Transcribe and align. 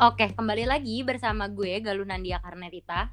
Oke, 0.00 0.32
kembali 0.32 0.64
lagi 0.64 1.04
bersama 1.04 1.44
gue 1.52 1.76
Galuh 1.84 2.08
Nandia 2.08 2.40
Karnetita. 2.40 3.12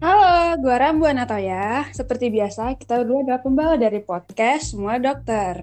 Halo, 0.00 0.56
gue 0.56 0.72
Rambu 0.72 1.04
Anatoya. 1.04 1.92
Seperti 1.92 2.32
biasa, 2.32 2.72
kita 2.80 3.04
berdua 3.04 3.20
adalah 3.20 3.40
pembawa 3.44 3.76
dari 3.76 4.00
podcast 4.00 4.72
Semua 4.72 4.96
Dokter. 4.96 5.60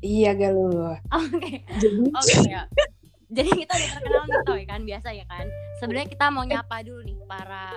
Iya, 0.00 0.32
Galuh. 0.32 0.96
Oke, 1.12 1.60
Jadi, 1.76 2.08
oke 2.08 2.34
ya. 2.48 2.64
Jadi 3.26 3.50
kita 3.52 3.72
udah 3.76 3.90
terkenal 4.00 4.24
nih 4.24 4.40
Toy 4.48 4.62
kan, 4.64 4.80
biasa 4.88 5.08
ya 5.12 5.26
kan. 5.28 5.44
Sebenarnya 5.76 6.08
kita 6.08 6.26
mau 6.32 6.44
nyapa 6.48 6.76
dulu 6.80 7.00
nih 7.04 7.16
para 7.28 7.74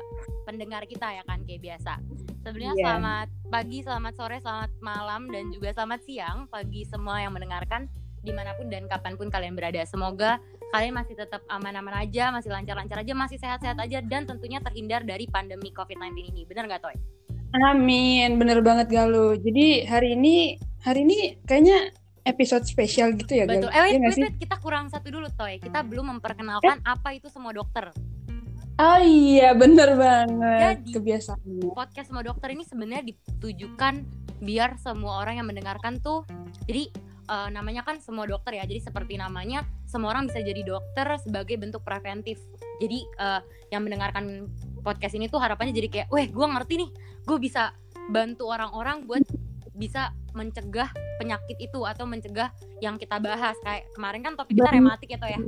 pendengar 0.48 0.88
kita 0.88 1.10
ya 1.10 1.24
kan 1.28 1.44
kayak 1.44 1.62
biasa. 1.68 2.00
Sebenarnya 2.48 2.74
Iya. 2.80 2.84
selamat 2.86 3.28
pagi, 3.52 3.80
selamat 3.84 4.14
sore, 4.16 4.38
selamat 4.40 4.72
malam 4.80 5.28
dan 5.28 5.52
juga 5.52 5.76
selamat 5.76 6.00
siang 6.08 6.48
bagi 6.48 6.88
semua 6.88 7.20
yang 7.20 7.36
mendengarkan 7.36 7.92
di 8.24 8.32
mana 8.32 8.56
pun 8.56 8.72
dan 8.72 8.88
kapan 8.88 9.20
pun 9.20 9.28
kalian 9.28 9.58
berada. 9.58 9.84
Semoga 9.84 10.40
kalian 10.70 10.94
masih 10.94 11.18
tetap 11.18 11.42
aman-aman 11.50 12.06
aja, 12.06 12.30
masih 12.30 12.54
lancar-lancar 12.54 13.02
aja, 13.02 13.14
masih 13.18 13.38
sehat-sehat 13.42 13.78
aja 13.82 14.00
dan 14.06 14.30
tentunya 14.30 14.62
terhindar 14.62 15.02
dari 15.02 15.26
pandemi 15.26 15.74
COVID-19 15.74 16.30
ini. 16.30 16.42
Bener 16.46 16.70
nggak 16.70 16.82
Toy? 16.86 16.96
amin. 17.50 18.38
Bener 18.38 18.62
banget, 18.62 18.94
Galuh. 18.94 19.34
Jadi, 19.34 19.82
hari 19.90 20.14
ini, 20.14 20.62
hari 20.86 21.02
ini 21.02 21.42
kayaknya 21.50 21.90
episode 22.22 22.62
spesial 22.70 23.18
gitu 23.18 23.34
ya, 23.34 23.50
Betul. 23.50 23.74
Galuh? 23.74 23.74
Eh 23.74 23.82
wait, 23.82 23.94
nggak 23.98 24.14
wait, 24.22 24.38
kita 24.38 24.56
kurang 24.62 24.86
satu 24.94 25.10
dulu 25.10 25.26
Toy. 25.34 25.58
Kita 25.58 25.82
belum 25.82 26.18
memperkenalkan 26.18 26.86
apa 26.86 27.10
itu 27.18 27.26
semua 27.34 27.50
dokter. 27.50 27.90
Oh 28.80 29.02
iya, 29.02 29.52
bener 29.58 29.98
banget. 29.98 30.86
Jadi- 30.86 30.94
Kebiasaannya. 30.96 31.74
podcast 31.76 32.08
semua 32.14 32.24
dokter 32.24 32.54
ini 32.56 32.64
sebenarnya 32.64 33.04
ditujukan 33.12 34.08
biar 34.40 34.80
semua 34.80 35.20
orang 35.20 35.44
yang 35.44 35.48
mendengarkan 35.52 36.00
tuh 36.00 36.24
jadi 36.64 36.88
eh, 37.30 37.50
namanya 37.54 37.86
kan 37.86 38.02
semua 38.02 38.26
dokter 38.26 38.58
ya 38.58 38.66
jadi 38.66 38.82
seperti 38.82 39.22
namanya 39.22 39.64
semua 39.86 40.18
orang 40.18 40.26
bisa 40.26 40.42
jadi 40.42 40.66
dokter 40.66 41.06
sebagai 41.22 41.56
bentuk 41.62 41.86
preventif 41.86 42.42
jadi 42.82 43.00
eh, 43.06 43.42
yang 43.70 43.86
mendengarkan 43.86 44.50
podcast 44.82 45.14
ini 45.14 45.30
tuh 45.30 45.38
harapannya 45.38 45.72
jadi 45.72 45.88
kayak 45.88 46.08
weh 46.10 46.26
gue 46.26 46.48
ngerti 46.50 46.74
nih 46.82 46.90
gue 47.24 47.38
bisa 47.38 47.72
bantu 48.10 48.50
orang-orang 48.50 49.06
buat 49.06 49.22
bisa 49.78 50.12
mencegah 50.36 50.92
penyakit 51.22 51.56
itu 51.62 51.80
atau 51.88 52.04
mencegah 52.04 52.52
yang 52.84 53.00
kita 53.00 53.16
bahas 53.22 53.56
kayak 53.64 53.88
kemarin 53.96 54.22
kan 54.26 54.34
topik 54.36 54.60
kita 54.60 54.72
rematik 54.76 55.08
ya 55.08 55.20
toh 55.22 55.30
ya 55.30 55.40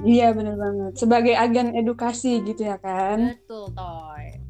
Iya, 0.00 0.32
bener 0.32 0.56
banget. 0.56 0.92
Sebagai 0.96 1.36
agen 1.36 1.76
edukasi 1.76 2.40
gitu 2.48 2.64
ya 2.64 2.80
kan? 2.80 3.36
Betul, 3.36 3.68
Toy. 3.76 4.40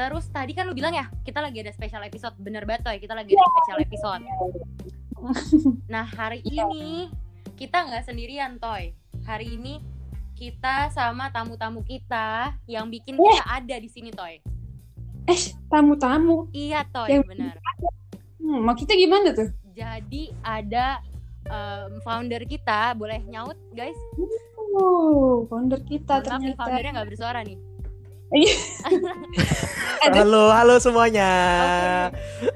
Terus 0.00 0.24
tadi 0.32 0.56
kan 0.56 0.64
lu 0.64 0.72
bilang 0.72 0.96
ya, 0.96 1.12
kita 1.28 1.44
lagi 1.44 1.60
ada 1.60 1.72
special 1.76 2.00
episode. 2.08 2.32
Bener 2.40 2.64
banget, 2.64 2.88
Toy. 2.88 2.96
Kita 2.96 3.12
lagi 3.12 3.36
ada 3.36 3.44
special 3.44 3.78
episode. 3.84 4.22
Nah, 5.92 6.06
hari 6.06 6.40
ini 6.42 7.08
kita 7.56 7.84
nggak 7.86 8.04
sendirian, 8.06 8.56
Toy. 8.56 8.92
Hari 9.24 9.56
ini 9.56 9.78
kita 10.34 10.88
sama 10.88 11.28
tamu-tamu 11.28 11.84
kita 11.84 12.56
yang 12.64 12.88
bikin 12.88 13.20
kita 13.20 13.44
ada 13.44 13.76
di 13.76 13.88
sini, 13.88 14.08
Toy. 14.10 14.40
Eh, 15.28 15.40
tamu-tamu. 15.68 16.48
Iya, 16.50 16.88
Toy, 16.88 17.20
Yang- 17.20 17.28
bener. 17.28 17.54
Hmm, 18.40 18.64
mau 18.64 18.74
kita 18.74 18.96
gimana 18.96 19.30
tuh? 19.30 19.52
Jadi 19.70 20.32
ada 20.40 20.98
em, 21.46 22.00
founder 22.02 22.42
kita, 22.44 22.96
boleh 22.96 23.20
nyaut, 23.24 23.56
guys? 23.70 23.96
Oh, 24.74 25.44
founder 25.46 25.80
kita 25.82 26.18
Maaf 26.18 26.24
nih, 26.24 26.30
ternyata. 26.52 26.58
foundernya 26.58 26.90
nggak 26.96 27.08
bersuara 27.10 27.40
nih. 27.44 27.58
Halo, 30.06 30.54
halo 30.54 30.78
semuanya. 30.78 31.30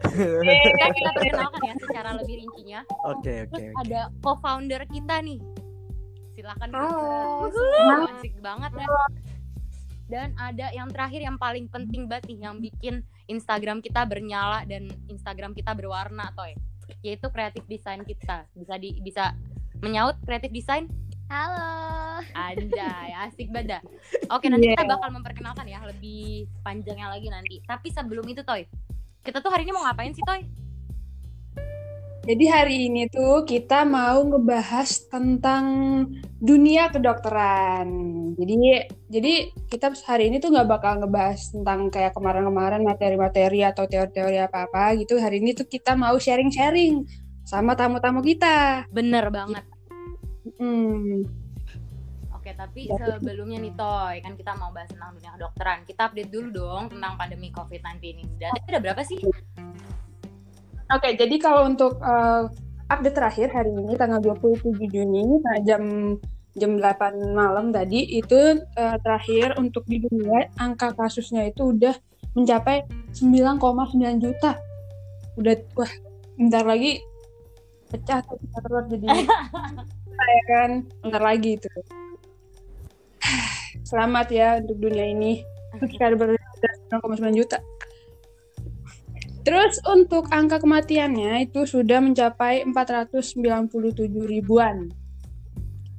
Kita, 0.06 0.86
kita 0.94 1.10
perkenalkan 1.18 1.62
ya 1.66 1.74
secara 1.82 2.10
lebih 2.14 2.46
rincinya. 2.46 2.80
Oke, 3.02 3.50
oke, 3.50 3.58
Terus 3.58 3.74
oke. 3.74 3.82
ada 3.82 4.00
co-founder 4.22 4.82
kita 4.86 5.18
nih. 5.26 5.42
Silakan 6.38 6.70
Halo. 6.70 7.50
Wuh, 7.50 8.06
asik 8.14 8.38
banget 8.38 8.70
ya. 8.78 8.86
Dan 10.06 10.28
ada 10.38 10.70
yang 10.70 10.86
terakhir 10.94 11.26
yang 11.26 11.34
paling 11.42 11.66
penting 11.66 12.06
banget 12.06 12.30
nih 12.30 12.38
yang 12.46 12.56
bikin 12.62 12.94
Instagram 13.26 13.82
kita 13.82 14.06
bernyala 14.06 14.62
dan 14.70 14.86
Instagram 15.10 15.58
kita 15.58 15.74
berwarna 15.74 16.30
toy. 16.38 16.54
Yaitu 17.02 17.26
kreatif 17.34 17.66
desain 17.66 18.06
kita. 18.06 18.46
Bisa 18.54 18.78
di 18.78 18.94
bisa 19.02 19.34
menyaut 19.82 20.14
kreatif 20.22 20.54
desain? 20.54 20.86
Halo. 21.28 22.20
Anjay, 22.36 23.10
asik 23.24 23.48
banget. 23.48 23.80
Oke, 24.28 24.52
nanti 24.52 24.68
kita 24.68 24.84
Yeah. 24.84 24.92
bakal 24.98 25.08
memperkenalkan 25.14 25.64
ya 25.64 25.80
lebih 25.86 26.50
panjangnya 26.60 27.08
lagi 27.08 27.28
nanti. 27.32 27.64
Tapi 27.64 27.88
sebelum 27.88 28.24
itu 28.28 28.44
toy, 28.44 28.68
kita 29.24 29.40
tuh 29.40 29.48
hari 29.48 29.64
ini 29.64 29.72
mau 29.72 29.84
ngapain 29.88 30.12
sih 30.12 30.24
toy? 30.26 30.44
Jadi 32.24 32.44
hari 32.48 32.88
ini 32.88 33.04
tuh 33.12 33.44
kita 33.44 33.84
mau 33.84 34.24
ngebahas 34.24 34.88
tentang 35.12 35.64
dunia 36.40 36.88
kedokteran. 36.88 37.88
Jadi 38.40 38.54
jadi 39.12 39.32
kita 39.68 39.92
hari 40.08 40.32
ini 40.32 40.40
tuh 40.40 40.48
nggak 40.48 40.68
bakal 40.68 41.04
ngebahas 41.04 41.52
tentang 41.52 41.92
kayak 41.92 42.16
kemarin-kemarin 42.16 42.80
materi-materi 42.80 43.60
atau 43.68 43.84
teori-teori 43.84 44.40
apa-apa 44.40 44.96
gitu. 45.04 45.20
Hari 45.20 45.44
ini 45.44 45.52
tuh 45.52 45.68
kita 45.68 46.00
mau 46.00 46.16
sharing-sharing 46.16 47.04
sama 47.44 47.76
tamu-tamu 47.76 48.24
kita. 48.24 48.88
Bener 48.88 49.28
banget. 49.28 49.73
Hmm. 50.60 51.24
Oke, 52.36 52.52
tapi 52.52 52.92
sebelumnya 52.92 53.56
nih 53.56 53.72
Toy, 53.72 54.20
kan 54.20 54.36
kita 54.36 54.52
mau 54.60 54.68
bahas 54.68 54.92
tentang 54.92 55.16
dunia 55.16 55.32
kedokteran. 55.32 55.88
Kita 55.88 56.12
update 56.12 56.28
dulu 56.28 56.48
dong 56.52 56.82
tentang 56.92 57.16
pandemi 57.16 57.48
COVID-19 57.48 58.04
ini. 58.04 58.24
Data 58.36 58.60
udah 58.68 58.82
berapa 58.84 59.00
sih? 59.00 59.16
Oke, 60.92 61.16
jadi 61.16 61.36
kalau 61.40 61.64
untuk 61.64 61.96
eh, 62.04 62.44
update 62.92 63.16
terakhir 63.16 63.48
hari 63.48 63.72
ini 63.72 63.96
tanggal 63.96 64.20
27 64.20 64.76
Juni 64.92 65.40
jam 65.64 65.82
jam 66.54 66.70
8 66.76 67.32
malam 67.32 67.72
tadi 67.72 68.04
itu 68.12 68.60
eh, 68.60 68.96
terakhir 69.00 69.56
untuk 69.56 69.88
di 69.88 70.04
dunia 70.04 70.52
angka 70.60 70.92
kasusnya 70.92 71.48
itu 71.48 71.72
udah 71.72 71.96
mencapai 72.36 72.84
9,9 73.16 74.20
juta. 74.20 74.60
Udah 75.40 75.56
wah, 75.80 75.92
bentar 76.36 76.60
lagi 76.68 77.00
pecah 77.88 78.20
tuh 78.20 78.36
jadi 78.92 79.06
ya 80.22 80.42
kan 80.46 80.70
bentar 81.02 81.22
lagi 81.22 81.58
itu. 81.58 81.68
Selamat 83.90 84.30
ya 84.30 84.62
untuk 84.62 84.78
dunia 84.78 85.10
ini. 85.10 85.42
Kita 85.74 86.14
ber 86.14 86.38
9,9 86.90 87.34
juta. 87.34 87.58
Terus 89.44 89.76
untuk 89.84 90.32
angka 90.32 90.56
kematiannya 90.56 91.44
itu 91.50 91.68
sudah 91.68 92.00
mencapai 92.00 92.64
497 92.64 94.08
ribuan. 94.24 94.88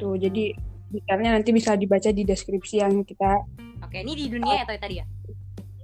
Tuh, 0.01 0.17
jadi 0.17 0.57
detailnya 0.89 1.37
nanti 1.37 1.53
bisa 1.53 1.77
dibaca 1.77 2.09
di 2.09 2.25
deskripsi 2.25 2.81
yang 2.81 3.05
kita 3.05 3.45
Oke, 3.85 4.01
ini 4.01 4.17
di 4.17 4.25
dunia 4.31 4.63
ya 4.63 4.65
tadi 4.65 4.97
ya? 4.97 5.05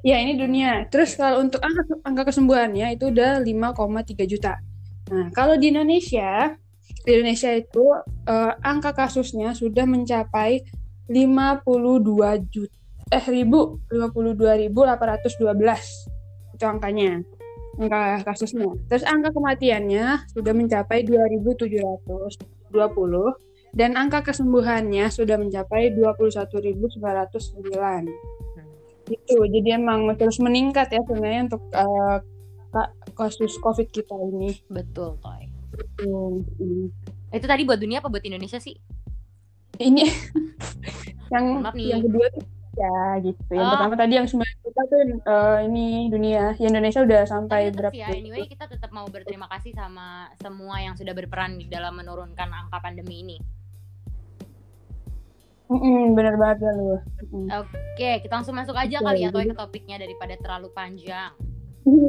Ya, 0.02 0.18
ini 0.18 0.34
dunia. 0.34 0.90
Terus 0.90 1.14
kalau 1.14 1.46
untuk 1.46 1.62
angka, 1.62 2.02
angka 2.02 2.24
kesembuhannya 2.34 2.98
itu 2.98 3.14
udah 3.14 3.46
5,3 3.46 4.26
juta. 4.26 4.58
Nah, 5.14 5.30
kalau 5.30 5.54
di 5.62 5.70
Indonesia, 5.70 6.58
di 7.04 7.12
Indonesia 7.18 7.52
itu 7.54 7.94
eh, 8.28 8.54
angka 8.62 8.94
kasusnya 8.94 9.54
sudah 9.58 9.86
mencapai 9.88 10.62
52 11.12 12.40
juta 12.52 12.76
eh 13.12 13.26
ribu 13.28 13.84
52.812 13.92 16.56
itu 16.56 16.64
angkanya 16.64 17.20
angka 17.76 18.24
kasusnya. 18.24 18.72
Terus 18.88 19.04
angka 19.04 19.36
kematiannya 19.36 20.32
sudah 20.32 20.54
mencapai 20.56 21.04
2.720 21.04 22.72
dan 23.76 24.00
angka 24.00 24.32
kesembuhannya 24.32 25.12
sudah 25.12 25.36
mencapai 25.40 25.92
21.909 25.96 28.08
gitu 29.12 29.44
jadi 29.44 29.76
emang 29.76 30.08
terus 30.16 30.40
meningkat 30.40 30.88
ya 30.88 31.04
sebenarnya 31.04 31.52
untuk 31.52 31.64
ka- 32.72 32.94
kasus 33.16 33.60
covid 33.60 33.88
kita 33.92 34.16
ini 34.32 34.56
Betul, 34.72 35.20
Toy. 35.20 35.51
Hmm, 35.98 36.42
hmm. 36.58 36.86
Itu 37.32 37.46
tadi 37.46 37.64
buat 37.64 37.80
dunia 37.80 38.00
apa 38.00 38.08
buat 38.08 38.24
Indonesia 38.24 38.58
sih? 38.58 38.76
ini 39.80 40.06
yang 41.34 41.64
Maaf 41.64 41.74
nih. 41.74 41.96
yang 41.96 42.04
kedua 42.06 42.26
tuh 42.30 42.44
ya 42.72 43.00
gitu 43.20 43.52
yang 43.52 43.66
Oh. 43.66 43.72
pertama 43.76 43.96
tadi 43.98 44.14
yang 44.16 44.28
sembilan 44.30 44.56
juta 44.62 44.82
tuh 44.88 45.00
eh, 45.02 45.58
ini 45.66 45.86
dunia 46.08 46.44
Yang 46.56 46.70
Indonesia 46.72 47.02
udah 47.02 47.22
sampai 47.26 47.62
Tapi 47.68 47.76
berapa 47.82 47.94
ya, 47.96 48.08
anyway 48.14 48.46
kita 48.46 48.70
tetap 48.70 48.94
mau 48.94 49.08
berterima 49.10 49.50
kasih 49.50 49.74
sama 49.74 50.30
semua 50.38 50.80
yang 50.80 50.94
sudah 50.94 51.12
berperan 51.12 51.58
di 51.58 51.66
dalam 51.66 51.98
menurunkan 51.98 52.48
angka 52.48 52.78
pandemi 52.80 53.26
ini. 53.26 53.38
Mm-mm, 55.72 56.20
bener 56.20 56.36
banget 56.36 56.68
ya 56.68 56.72
lu 56.76 57.00
Mm. 57.32 57.48
Oke, 57.64 58.12
kita 58.28 58.34
langsung 58.44 58.60
masuk 58.60 58.76
aja 58.76 59.00
kali 59.00 59.24
ya 59.24 59.32
ke 59.32 59.56
topiknya 59.56 59.96
daripada 60.04 60.36
terlalu 60.36 60.68
panjang. 60.76 61.32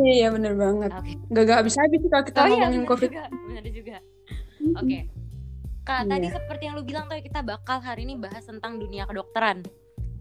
Iya 0.05 0.29
bener 0.29 0.53
banget 0.55 0.91
Oke. 0.93 1.13
gak 1.31 1.43
gak 1.45 1.57
habis 1.65 1.75
habis 1.77 2.01
kalau 2.07 2.25
kita 2.25 2.39
Oh 2.39 2.47
iya, 2.47 2.53
ngomongin 2.53 2.81
bener 2.81 2.91
covid 2.91 3.11
juga. 3.11 3.25
Bener 3.49 3.65
juga. 3.69 3.97
Oke. 4.79 4.99
Kak, 5.83 6.01
Iya. 6.07 6.11
tadi 6.15 6.27
seperti 6.31 6.63
yang 6.71 6.75
lu 6.79 6.85
bilang 6.87 7.05
tuh 7.07 7.19
kita 7.19 7.41
bakal 7.43 7.83
hari 7.83 8.07
ini 8.07 8.15
bahas 8.15 8.45
tentang 8.47 8.79
dunia 8.79 9.03
kedokteran. 9.03 9.67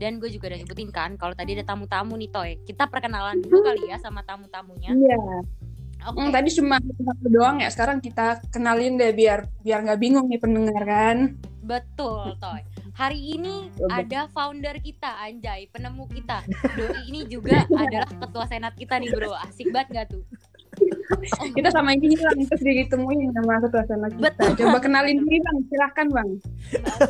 Dan 0.01 0.17
gue 0.17 0.33
juga 0.33 0.49
udah 0.49 0.57
nyebutin 0.57 0.89
kan, 0.89 1.13
kalau 1.13 1.37
tadi 1.37 1.53
ada 1.53 1.61
tamu-tamu 1.61 2.17
nih 2.17 2.29
Toy. 2.33 2.51
Kita 2.65 2.89
perkenalan 2.89 3.37
dulu 3.37 3.61
kali 3.61 3.85
ya 3.85 4.01
sama 4.01 4.25
tamu-tamunya. 4.25 4.89
iya 4.89 5.19
Oke. 6.01 6.17
Hmm, 6.17 6.33
tadi 6.33 6.49
cuma 6.57 6.81
satu 6.81 7.27
doang 7.29 7.61
ya 7.61 7.69
sekarang 7.69 8.01
kita 8.01 8.41
kenalin 8.49 8.97
deh 8.97 9.13
biar 9.13 9.45
biar 9.61 9.85
nggak 9.85 10.01
bingung 10.01 10.25
nih 10.25 10.41
pendengar 10.41 10.81
kan 10.81 11.37
Betul, 11.71 12.35
Toy. 12.35 12.61
Hari 12.99 13.39
ini 13.39 13.71
ada 13.87 14.27
founder 14.35 14.75
kita, 14.83 15.07
Anjay, 15.23 15.71
penemu 15.71 16.03
kita. 16.11 16.43
Doi 16.75 16.99
ini 17.07 17.23
juga 17.31 17.63
adalah 17.71 18.11
ketua 18.11 18.43
senat 18.51 18.75
kita 18.75 18.99
nih, 18.99 19.07
Bro. 19.15 19.31
Asik 19.39 19.71
banget 19.71 19.87
gak 19.95 20.05
tuh? 20.11 20.23
Kita 21.55 21.69
sama 21.71 21.95
ini 21.95 22.15
hilang 22.15 22.43
terus 22.47 22.59
ditemuin 22.59 23.31
nama 23.31 23.63
ketua 23.63 23.87
senat 23.87 24.11
kita. 24.19 24.23
Betul. 24.27 24.49
Coba 24.59 24.77
kenalin 24.83 25.23
diri 25.23 25.39
bang, 25.39 25.57
silahkan 25.71 26.07
bang. 26.11 26.29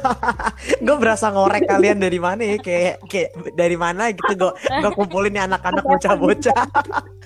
gue 0.86 0.96
berasa 1.02 1.34
ngorek 1.34 1.66
kalian 1.66 1.98
dari 1.98 2.20
mana 2.22 2.42
ya 2.46 2.58
kayak 2.62 3.02
kayak 3.10 3.30
dari 3.58 3.78
mana 3.78 4.10
gitu 4.14 4.34
gue 4.34 4.52
gue 4.58 4.92
kumpulin 4.98 5.30
nih 5.30 5.46
anak-anak 5.46 5.86
bocah-bocah 5.86 6.66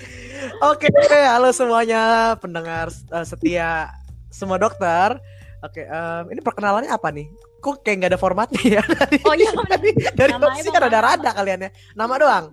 oke 0.76 0.88
halo 1.08 1.56
semuanya 1.56 2.36
pendengar 2.36 2.92
eh, 2.92 3.26
setia 3.26 3.96
semua 4.28 4.60
dokter 4.60 5.16
oke 5.66 5.82
em, 5.82 6.24
ini 6.32 6.42
perkenalannya 6.42 6.92
apa 6.92 7.10
nih? 7.10 7.28
Kok 7.60 7.82
kayak 7.82 7.96
nggak 8.00 8.12
ada 8.14 8.20
formatnya 8.22 8.62
ya? 8.62 8.84
Dari 9.02 9.18
Oh 9.26 9.34
iya, 9.34 9.52
dari, 9.66 9.92
dari 10.14 10.32
opsi 10.38 10.70
kan 10.70 10.80
nama 10.80 10.86
rada-rada 10.88 11.30
kalian 11.34 11.60
ya. 11.66 11.70
Nama 11.98 12.14
doang? 12.22 12.46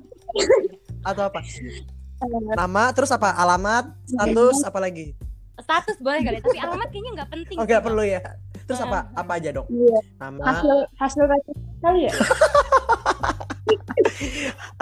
Atau 1.04 1.22
apa? 1.28 1.40
Nama 2.56 2.82
terus 2.96 3.10
apa? 3.12 3.34
Alamat 3.36 3.92
status 4.08 4.64
apa 4.64 4.78
lagi? 4.80 5.12
Status 5.62 5.96
boleh 6.00 6.24
kali, 6.24 6.38
tapi 6.40 6.58
alamat 6.58 6.88
kayaknya 6.90 7.10
nggak 7.22 7.28
penting. 7.30 7.56
oh 7.60 7.64
nggak 7.68 7.82
perlu 7.84 8.02
ya. 8.02 8.20
Terus 8.64 8.80
apa? 8.80 9.10
Apa 9.12 9.32
aja 9.36 9.50
dong 9.52 9.68
Iya. 9.68 10.00
nama. 10.16 10.42
Hasil 10.48 10.76
hasil 10.96 11.22
kali 11.82 12.08
ya. 12.08 12.12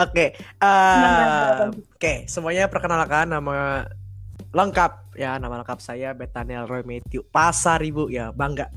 Oke, 0.00 0.32
eh, 0.40 1.56
oke, 1.68 2.12
semuanya 2.26 2.66
perkenalkan 2.72 3.28
nama 3.28 3.84
lengkap 4.50 5.14
ya, 5.14 5.38
nama 5.38 5.62
lengkap 5.62 5.78
saya 5.78 6.10
Betaniel 6.14 6.66
Roy 6.66 6.82
Matthew 6.82 7.22
Pasar 7.30 7.78
Ibu 7.82 8.10
ya, 8.10 8.34
bangga 8.34 8.70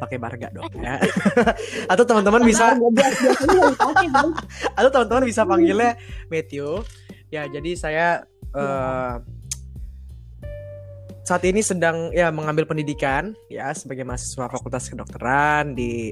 pakai 0.00 0.16
barga 0.16 0.48
dong 0.48 0.72
ya. 0.80 0.96
atau 1.92 2.04
teman-teman 2.08 2.40
bisa, 2.42 2.72
Bang. 2.74 4.28
atau 4.78 4.90
teman-teman 4.90 5.24
bisa 5.28 5.44
panggilnya 5.44 6.00
Matthew. 6.32 6.82
Ya, 7.30 7.46
jadi 7.46 7.70
saya 7.76 8.06
eh, 8.56 9.14
saat 11.22 11.46
ini 11.46 11.62
sedang 11.62 12.10
ya 12.10 12.32
mengambil 12.34 12.66
pendidikan 12.66 13.36
ya 13.46 13.70
sebagai 13.70 14.02
mahasiswa 14.02 14.50
Fakultas 14.50 14.90
Kedokteran 14.90 15.78
di 15.78 16.10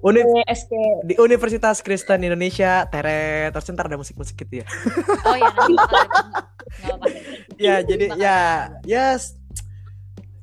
Uni 0.00 0.22
SK. 0.46 0.72
di 1.02 1.14
Universitas 1.16 1.80
Kristen 1.80 2.22
Indonesia. 2.22 2.86
Tere, 2.86 3.50
terus 3.50 3.66
ntar 3.68 3.86
ada 3.86 3.96
musik-musik 3.96 4.36
gitu 4.36 4.62
ya. 4.62 4.66
Oh 5.24 5.34
ya, 5.34 5.48
nanti 5.50 5.74
bakal 5.74 6.02
ya 7.58 7.74
jadi 7.80 8.06
Bakal 8.06 8.20
ya 8.20 8.38
ada. 8.62 8.78
ya 8.84 9.04
s- 9.14 9.34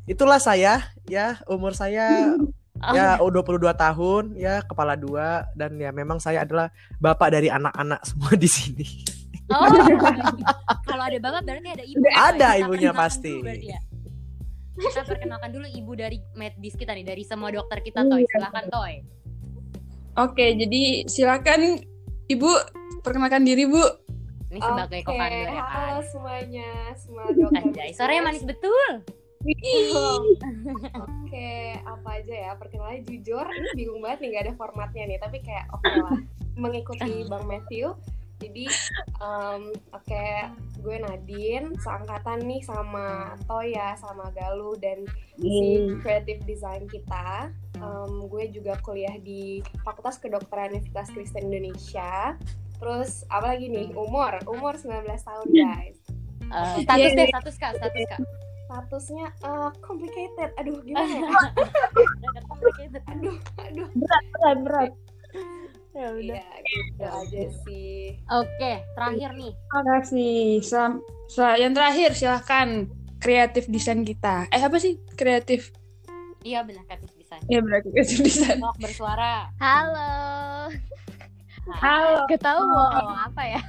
itulah 0.06 0.38
saya 0.38 0.84
ya 1.06 1.40
umur 1.46 1.72
saya 1.72 2.36
Oh, 2.76 2.92
ya 2.92 3.16
22 3.18 3.56
tahun 3.72 4.24
ya 4.36 4.60
kepala 4.62 5.00
dua 5.00 5.48
dan 5.56 5.80
ya 5.80 5.90
memang 5.90 6.20
saya 6.20 6.44
adalah 6.44 6.68
bapak 7.00 7.32
dari 7.32 7.48
anak-anak 7.48 8.04
semua 8.04 8.36
di 8.36 8.46
sini 8.46 8.84
Oh, 9.48 9.64
kalau 10.86 11.04
ada 11.06 11.16
bapak 11.16 11.42
berarti 11.46 11.70
ada 11.72 11.86
ibu. 11.86 12.04
Ada 12.04 12.50
Kita 12.52 12.60
ibunya 12.60 12.92
pasti. 12.92 13.32
ya. 13.64 13.80
Kita 14.76 15.06
perkenalkan 15.06 15.54
dulu 15.54 15.64
ibu 15.66 15.94
dari 15.94 16.18
medis 16.34 16.74
kita 16.74 16.92
nih, 16.92 17.06
dari 17.06 17.24
semua 17.24 17.48
dokter 17.48 17.80
kita 17.80 18.04
Toy. 18.04 18.22
Iya. 18.22 18.30
Silahkan 18.34 18.66
Toy. 18.68 18.94
Oke, 20.16 20.56
jadi 20.56 21.04
silakan 21.12 21.84
Ibu 22.32 22.48
perkenalkan 23.04 23.44
diri 23.44 23.68
Bu. 23.68 23.84
Ini 24.48 24.64
sebagai 24.64 25.04
Oke, 25.04 25.08
co-founder 25.12 25.50
ya 25.52 25.64
halo 25.68 26.00
kan. 26.00 26.08
semuanya, 26.08 26.72
semua 26.96 27.28
dokter. 27.36 27.60
Anjay, 27.60 27.90
suaranya 27.92 28.24
manis 28.32 28.48
betul. 28.48 28.92
Oke, 30.96 31.52
apa 31.84 32.10
aja 32.16 32.36
ya? 32.48 32.52
Perkenalan 32.56 33.04
jujur, 33.04 33.44
ini 33.44 33.70
bingung 33.76 34.00
banget 34.00 34.24
nih 34.24 34.30
gak 34.40 34.44
ada 34.48 34.54
formatnya 34.56 35.04
nih, 35.06 35.20
tapi 35.20 35.38
kayak 35.44 35.68
oke 35.76 35.92
lah, 35.92 36.18
mengikuti 36.56 37.14
Bang 37.30 37.46
Matthew. 37.52 37.92
Jadi, 38.40 38.68
em, 39.20 39.62
oke, 39.92 40.28
gue 40.80 40.96
Nadine, 41.04 41.76
seangkatan 41.76 42.40
nih 42.48 42.64
sama 42.64 43.36
Toya, 43.48 44.00
sama 44.00 44.32
Galuh 44.32 44.80
dan 44.80 45.04
si 45.36 45.92
creative 46.00 46.40
design 46.48 46.88
kita. 46.88 47.52
Em, 47.86 48.26
gue 48.26 48.44
juga 48.50 48.74
kuliah 48.82 49.14
di 49.22 49.62
Fakultas 49.86 50.18
Kedokteran 50.18 50.74
Universitas 50.74 51.14
Kristen 51.14 51.54
Indonesia. 51.54 52.34
Terus 52.82 53.22
apa 53.30 53.54
lagi 53.54 53.70
nih? 53.70 53.94
Umur, 53.94 54.42
umur 54.50 54.74
19 54.74 55.06
tahun 55.22 55.48
guys. 55.48 55.98
Eh, 56.46 56.76
status 56.82 56.98
Iya, 57.00 57.18
deh, 57.18 57.26
iya. 57.26 57.34
status 57.38 57.56
kak, 57.58 57.72
status 57.78 58.04
kak. 58.10 58.20
statusnya 58.66 59.26
eh, 59.30 59.70
complicated. 59.80 60.50
Aduh, 60.58 60.82
gimana 60.86 61.06
ya? 61.06 61.22
aduh, 63.08 63.38
aduh. 63.62 63.88
Berat, 63.94 64.58
berat. 64.66 64.92
Ya 65.96 66.12
Iya, 66.12 66.44
gitu 66.60 67.06
aja 67.08 67.44
sih. 67.64 68.20
Oke, 68.28 68.84
terakhir 69.00 69.32
nih. 69.32 69.52
Terima 69.56 69.82
kasih. 69.96 70.60
Yang 71.56 71.72
terakhir 71.72 72.10
silahkan 72.20 72.68
kreatif 73.24 73.64
desain 73.72 74.04
kita. 74.04 74.44
Eh 74.52 74.60
apa 74.60 74.76
sih 74.76 75.00
kreatif? 75.16 75.72
Iya 76.44 76.62
benar 76.68 76.84
kreatif 76.86 77.15
design. 77.40 77.52
Ya 77.52 77.60
berarti 77.62 77.88
kreatif 77.92 78.20
desain. 78.24 78.58
Sok 78.60 78.78
bersuara. 78.80 79.34
Halo. 79.60 80.14
Halo. 81.82 82.30
Gak 82.30 82.42
tahu 82.46 82.60
mau 82.70 82.88
ngomong 82.94 83.20
apa 83.32 83.42
ya. 83.58 83.62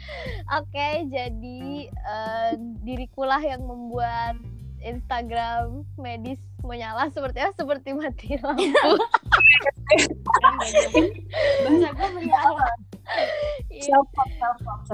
Oke, 0.58 0.88
jadi 1.10 1.90
eh, 1.90 2.50
diriku 2.86 3.26
lah 3.26 3.42
yang 3.42 3.66
membuat 3.66 4.38
Instagram 4.80 5.84
medis 6.00 6.40
menyala 6.64 7.10
seperti 7.12 7.42
apa? 7.42 7.52
Seperti 7.52 7.88
mati 7.92 8.38
lampu. 8.40 8.72
Kan. 10.40 10.58
Bahasa 11.66 11.88
gue 11.92 12.08
menyala. 12.16 12.68
Iya. 13.70 13.82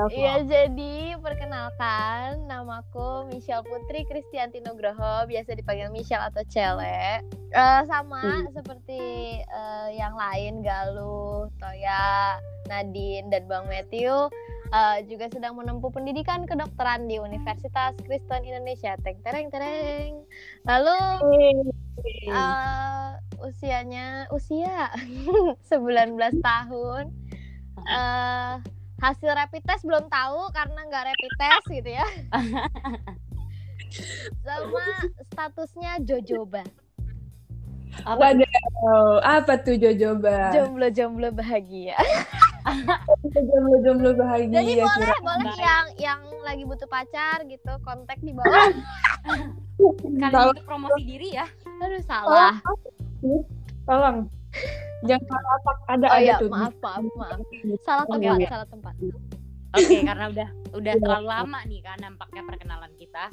Iya, 0.08 0.34
jadi 0.44 0.94
perkenalkan 1.18 2.44
namaku 2.44 3.26
Michelle 3.26 3.62
Putri 3.62 4.04
Kristianti 4.04 4.60
Nugroho, 4.60 5.26
biasa 5.26 5.52
dipanggil 5.52 5.88
Michelle 5.90 6.24
atau 6.24 6.42
Cele. 6.46 7.20
Eh, 7.50 7.82
sama 7.86 8.20
seperti 8.52 9.00
eh, 9.42 9.88
yang 9.92 10.14
lain 10.14 10.60
Galuh, 10.60 11.48
Toya, 11.56 12.36
Nadine 12.66 13.28
dan 13.28 13.46
Bang 13.46 13.66
Matthew 13.66 14.28
eh, 14.70 14.98
juga 15.06 15.26
sedang 15.28 15.56
menempuh 15.56 15.90
pendidikan 15.90 16.44
kedokteran 16.44 17.06
di 17.06 17.16
Universitas 17.18 17.96
Kristen 18.02 18.44
Indonesia. 18.44 18.94
Teng 19.00 19.18
tereng 19.22 19.48
tereng. 19.48 20.24
Lalu 20.64 20.98
eh, 22.28 23.08
usianya 23.40 24.26
usia 24.30 24.90
19 25.70 26.16
tahun. 26.40 27.04
Eh 27.86 28.52
hasil 28.96 29.28
rapid 29.28 29.62
test 29.62 29.84
belum 29.84 30.08
tahu 30.08 30.48
karena 30.50 30.80
nggak 30.88 31.04
rapid 31.06 31.32
test 31.36 31.66
gitu 31.70 31.90
ya. 31.92 32.06
Sama 34.44 34.84
statusnya 35.30 36.02
jojoba, 36.02 36.64
Apa? 38.04 38.34
Waduh, 38.34 39.20
apa 39.24 39.52
tuh 39.62 39.78
jojoba? 39.78 40.52
jomblo-jomblo 40.52 41.32
bahagia. 41.32 41.96
Jomblo-jomblo 43.32 44.10
bahagia. 44.18 44.58
Jadi 44.60 44.72
boleh 44.82 44.96
kira. 45.00 45.16
boleh 45.22 45.46
Baik. 45.48 45.60
yang 45.62 45.86
yang 45.96 46.20
lagi 46.42 46.64
butuh 46.66 46.88
pacar 46.90 47.40
gitu 47.46 47.72
kontak 47.86 48.18
di 48.20 48.34
bawah. 48.34 48.68
Kali 50.20 50.34
Tahu. 50.34 50.48
untuk 50.56 50.66
promosi 50.66 51.02
diri 51.04 51.28
ya. 51.36 51.46
Aduh 51.80 52.02
salah. 52.04 52.58
Tolong. 53.86 54.18
Jangan 55.06 55.26
salah 55.26 55.50
apa 55.52 55.70
ada 55.88 56.06
Oh 56.06 56.12
ada 56.12 56.20
iya 56.20 56.34
tuh. 56.36 56.48
maaf 56.48 56.74
maaf 56.76 57.04
maaf. 57.12 57.38
Salah 57.86 58.04
tempat 58.04 58.32
oke. 58.32 58.46
salah 58.46 58.68
tempat. 58.68 58.94
Oke, 59.72 59.96
karena 60.02 60.24
udah 60.26 60.48
udah 60.72 60.92
terlalu 60.96 61.26
lama 61.28 61.58
nih 61.64 61.80
kan 61.80 61.96
nampaknya 61.98 62.42
perkenalan 62.42 62.92
kita. 62.96 63.24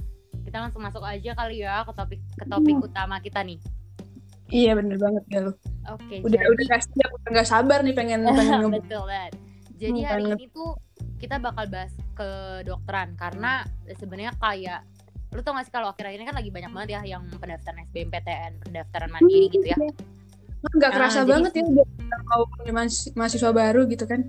Kita 0.44 0.58
langsung 0.60 0.82
masuk 0.82 1.01
aja 1.01 1.32
kali 1.34 1.56
ya 1.60 1.82
ke 1.82 1.92
topik 1.92 2.20
ke 2.36 2.46
topik 2.46 2.75
utama 2.77 3.18
kita 3.18 3.39
nih. 3.42 3.58
Iya 4.48 4.75
bener 4.75 4.98
banget 4.98 5.24
ya 5.27 5.39
lu. 5.42 5.51
Oke, 5.89 6.15
Udah 6.20 6.38
jadi 6.38 6.48
udah 6.48 6.65
kasih 6.70 7.01
aku 7.01 7.15
udah 7.18 7.30
nggak 7.32 7.48
sabar 7.48 7.80
nih 7.80 7.92
pengen 7.92 8.20
pengen 8.27 8.60
ngobrol. 8.60 8.72
betul 8.75 9.01
banget. 9.03 9.34
Jadi 9.74 10.00
Hmm, 10.00 10.06
hari 10.06 10.24
banget. 10.25 10.38
ini 10.38 10.48
tuh 10.50 10.70
kita 11.18 11.36
bakal 11.39 11.65
bahas 11.65 11.94
ke 12.13 12.30
dokteran 12.62 13.10
karena 13.15 13.63
sebenarnya 13.89 14.34
kayak 14.38 14.84
lu 15.32 15.42
tau 15.42 15.56
gak 15.56 15.65
sih 15.65 15.74
kalau 15.74 15.89
akhir-akhir 15.89 16.13
ini 16.13 16.25
kan 16.27 16.36
lagi 16.36 16.51
banyak 16.51 16.70
banget 16.70 16.89
ya 16.92 17.01
yang 17.10 17.25
pendaftaran 17.34 17.82
SBMPTN, 17.86 18.51
pendaftaran 18.62 19.10
mandiri 19.10 19.50
gitu 19.50 19.65
ya. 19.65 19.77
Nggak 20.72 20.91
kerasa 20.96 21.20
Ah, 21.20 21.24
jadi 21.27 21.32
banget 21.36 21.51
ya 21.60 21.63
udah 21.67 22.20
mau 22.32 22.41
mahasiswa 23.20 23.51
baru 23.51 23.84
gitu 23.91 24.08
kan. 24.08 24.24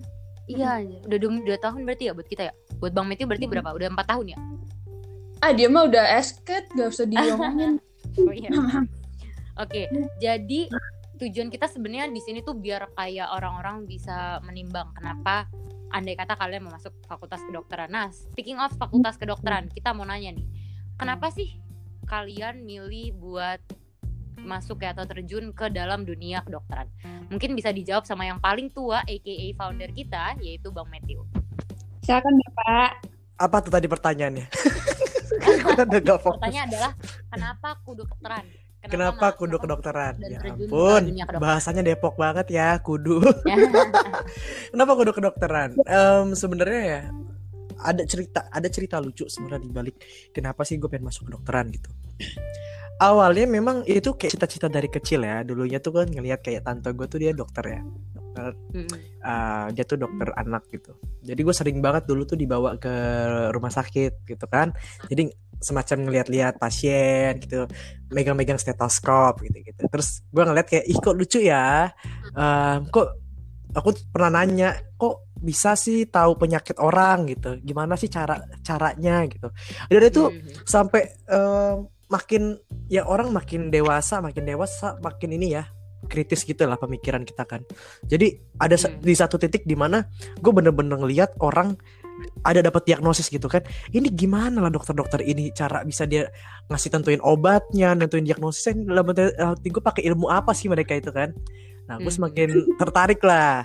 Iya, 0.44 0.82
udah 1.06 1.18
dua, 1.22 1.30
dua 1.40 1.58
tahun 1.62 1.86
berarti 1.86 2.10
ya 2.10 2.12
buat 2.12 2.28
kita 2.28 2.42
ya. 2.50 2.52
Buat 2.82 2.92
Bang 2.92 3.06
Matthew 3.08 3.30
berarti 3.30 3.46
Hmm. 3.46 3.54
berapa? 3.54 3.70
Udah 3.72 3.88
empat 3.94 4.06
tahun 4.10 4.26
ya? 4.34 4.38
Ah 5.40 5.52
dia 5.52 5.68
mah 5.68 5.88
udah 5.88 6.04
esket 6.16 6.68
gak 6.74 6.88
usah 6.90 7.06
diomongin. 7.06 7.78
Oh 8.14 8.30
iya. 8.30 8.46
Oke, 9.64 9.90
jadi 10.18 10.70
tujuan 11.18 11.50
kita 11.50 11.66
sebenarnya 11.66 12.10
di 12.10 12.22
sini 12.22 12.42
tuh 12.42 12.54
biar 12.54 12.90
kayak 12.94 13.26
orang-orang 13.30 13.86
bisa 13.86 14.38
menimbang 14.42 14.90
kenapa 14.94 15.50
andai 15.90 16.14
kata 16.14 16.34
kalian 16.34 16.62
mau 16.66 16.74
masuk 16.74 16.94
fakultas 17.06 17.42
kedokteran. 17.42 17.90
Nah, 17.90 18.10
speaking 18.10 18.58
of 18.58 18.70
fakultas 18.74 19.18
kedokteran, 19.18 19.66
kita 19.70 19.90
mau 19.94 20.06
nanya 20.06 20.34
nih, 20.34 20.46
kenapa 20.94 21.30
sih 21.30 21.58
kalian 22.06 22.62
milih 22.62 23.14
buat 23.18 23.62
masuk 24.40 24.82
ya 24.82 24.96
atau 24.96 25.06
terjun 25.06 25.54
ke 25.54 25.70
dalam 25.70 26.02
dunia 26.02 26.42
kedokteran? 26.42 26.90
Mungkin 27.30 27.54
bisa 27.54 27.70
dijawab 27.70 28.04
sama 28.04 28.26
yang 28.26 28.42
paling 28.42 28.72
tua 28.72 29.04
aka 29.04 29.34
founder 29.54 29.90
kita 29.94 30.38
yaitu 30.42 30.74
Bang 30.74 30.90
Matthew. 30.90 31.22
Silakan 32.02 32.34
Bapak. 32.50 32.90
Apa 33.34 33.56
tuh 33.62 33.72
tadi 33.74 33.86
pertanyaannya? 33.90 34.46
Udah 35.74 36.00
gak 36.00 36.18
fokus. 36.22 36.38
Pertanyaan 36.38 36.68
adalah 36.70 36.92
kenapa 37.32 37.68
kudu 37.82 38.02
kedokteran? 38.06 38.44
Kenapa 38.84 39.32
ma- 39.32 39.32
kudu 39.32 39.56
kenapa- 39.56 39.62
kedokteran? 39.64 40.14
Ya 40.20 40.38
ampun, 40.44 41.02
kedokteran? 41.08 41.40
bahasanya 41.40 41.82
Depok 41.82 42.14
banget 42.20 42.46
ya, 42.52 42.76
kudu. 42.84 43.24
Ya. 43.48 43.56
Kenapa 44.76 44.92
kudu 44.92 45.10
kedokteran? 45.16 45.72
Em, 45.88 46.26
sebenarnya 46.36 46.82
ya 46.84 47.00
ada 47.80 48.02
cerita, 48.04 48.44
ada 48.52 48.68
cerita 48.68 49.00
lucu 49.00 49.24
sebenarnya 49.24 49.64
di 49.64 49.72
balik 49.72 49.96
kenapa 50.36 50.62
sih 50.68 50.76
gue 50.76 50.88
pengen 50.88 51.08
masuk 51.08 51.32
kedokteran 51.32 51.72
gitu. 51.72 51.88
Awalnya 53.02 53.46
memang 53.50 53.82
itu 53.90 54.14
kayak 54.14 54.38
cita-cita 54.38 54.66
dari 54.70 54.86
kecil 54.86 55.26
ya. 55.26 55.42
Dulunya 55.42 55.82
tuh 55.82 55.98
kan 55.98 56.06
ngelihat 56.06 56.46
kayak 56.46 56.62
tante 56.62 56.94
gue 56.94 57.06
tuh 57.10 57.18
dia 57.18 57.34
dokter 57.34 57.64
ya. 57.66 57.82
Dokter 58.14 58.44
Mm. 58.74 58.90
uh, 59.22 59.66
dia 59.70 59.84
tuh 59.86 59.94
dokter 59.94 60.28
anak 60.34 60.66
gitu. 60.70 60.90
Jadi 61.22 61.40
gue 61.42 61.54
sering 61.54 61.78
banget 61.78 62.02
dulu 62.10 62.26
tuh 62.26 62.34
dibawa 62.34 62.74
ke 62.78 62.90
rumah 63.54 63.70
sakit 63.70 64.26
gitu 64.26 64.46
kan. 64.50 64.74
Jadi 65.06 65.30
semacam 65.62 65.96
ngeliat-liat 66.10 66.58
pasien 66.58 67.38
gitu, 67.38 67.70
megang-megang 68.10 68.58
stetoskop 68.58 69.38
gitu-gitu. 69.38 69.86
Terus 69.86 70.26
gue 70.28 70.42
ngeliat 70.44 70.66
kayak 70.66 70.84
ih 70.86 70.98
kok 70.98 71.14
lucu 71.14 71.46
ya. 71.46 71.94
Um, 72.34 72.90
kok 72.90 73.22
aku 73.70 73.94
pernah 74.10 74.42
nanya 74.42 74.74
kok 74.98 75.30
bisa 75.38 75.78
sih 75.78 76.10
tahu 76.10 76.34
penyakit 76.34 76.74
orang 76.82 77.30
gitu. 77.30 77.62
Gimana 77.62 77.94
sih 77.94 78.10
cara 78.10 78.38
caranya 78.66 79.22
gitu. 79.30 79.46
Dan 79.86 80.02
itu 80.02 80.22
Mhm. 80.26 80.66
sampai 80.66 81.02
um, 81.30 81.86
makin 82.08 82.58
ya 82.88 83.04
orang 83.04 83.32
makin 83.32 83.72
dewasa 83.72 84.20
makin 84.20 84.44
dewasa 84.44 84.96
makin 85.00 85.34
ini 85.34 85.56
ya 85.56 85.64
kritis 86.04 86.44
gitu 86.44 86.68
lah 86.68 86.76
pemikiran 86.76 87.24
kita 87.24 87.48
kan 87.48 87.64
jadi 88.04 88.36
ada 88.60 88.76
Hmm. 88.76 89.00
di 89.00 89.14
satu 89.16 89.40
titik 89.40 89.64
di 89.64 89.72
mana 89.72 90.04
gue 90.36 90.52
bener-bener 90.52 91.00
ngeliat 91.00 91.32
orang 91.40 91.72
ada 92.44 92.60
dapat 92.60 92.84
diagnosis 92.86 93.26
gitu 93.26 93.48
kan 93.48 93.64
ini 93.90 94.12
gimana 94.12 94.60
lah 94.60 94.70
dokter-dokter 94.70 95.24
ini 95.24 95.50
cara 95.50 95.80
bisa 95.82 96.04
dia 96.04 96.28
ngasih 96.68 96.92
tentuin 96.92 97.20
obatnya 97.24 97.96
nentuin 97.96 98.22
diagnosisnya 98.22 98.84
dalam 98.84 99.08
hati 99.10 99.68
gue 99.72 99.82
pakai 99.82 100.04
ilmu 100.12 100.28
apa 100.28 100.52
sih 100.52 100.68
mereka 100.68 100.92
itu 100.94 101.08
kan 101.08 101.32
nah 101.88 101.96
gue 101.96 102.06
Hmm. 102.06 102.16
semakin 102.20 102.48
tertarik 102.76 103.24
lah 103.24 103.64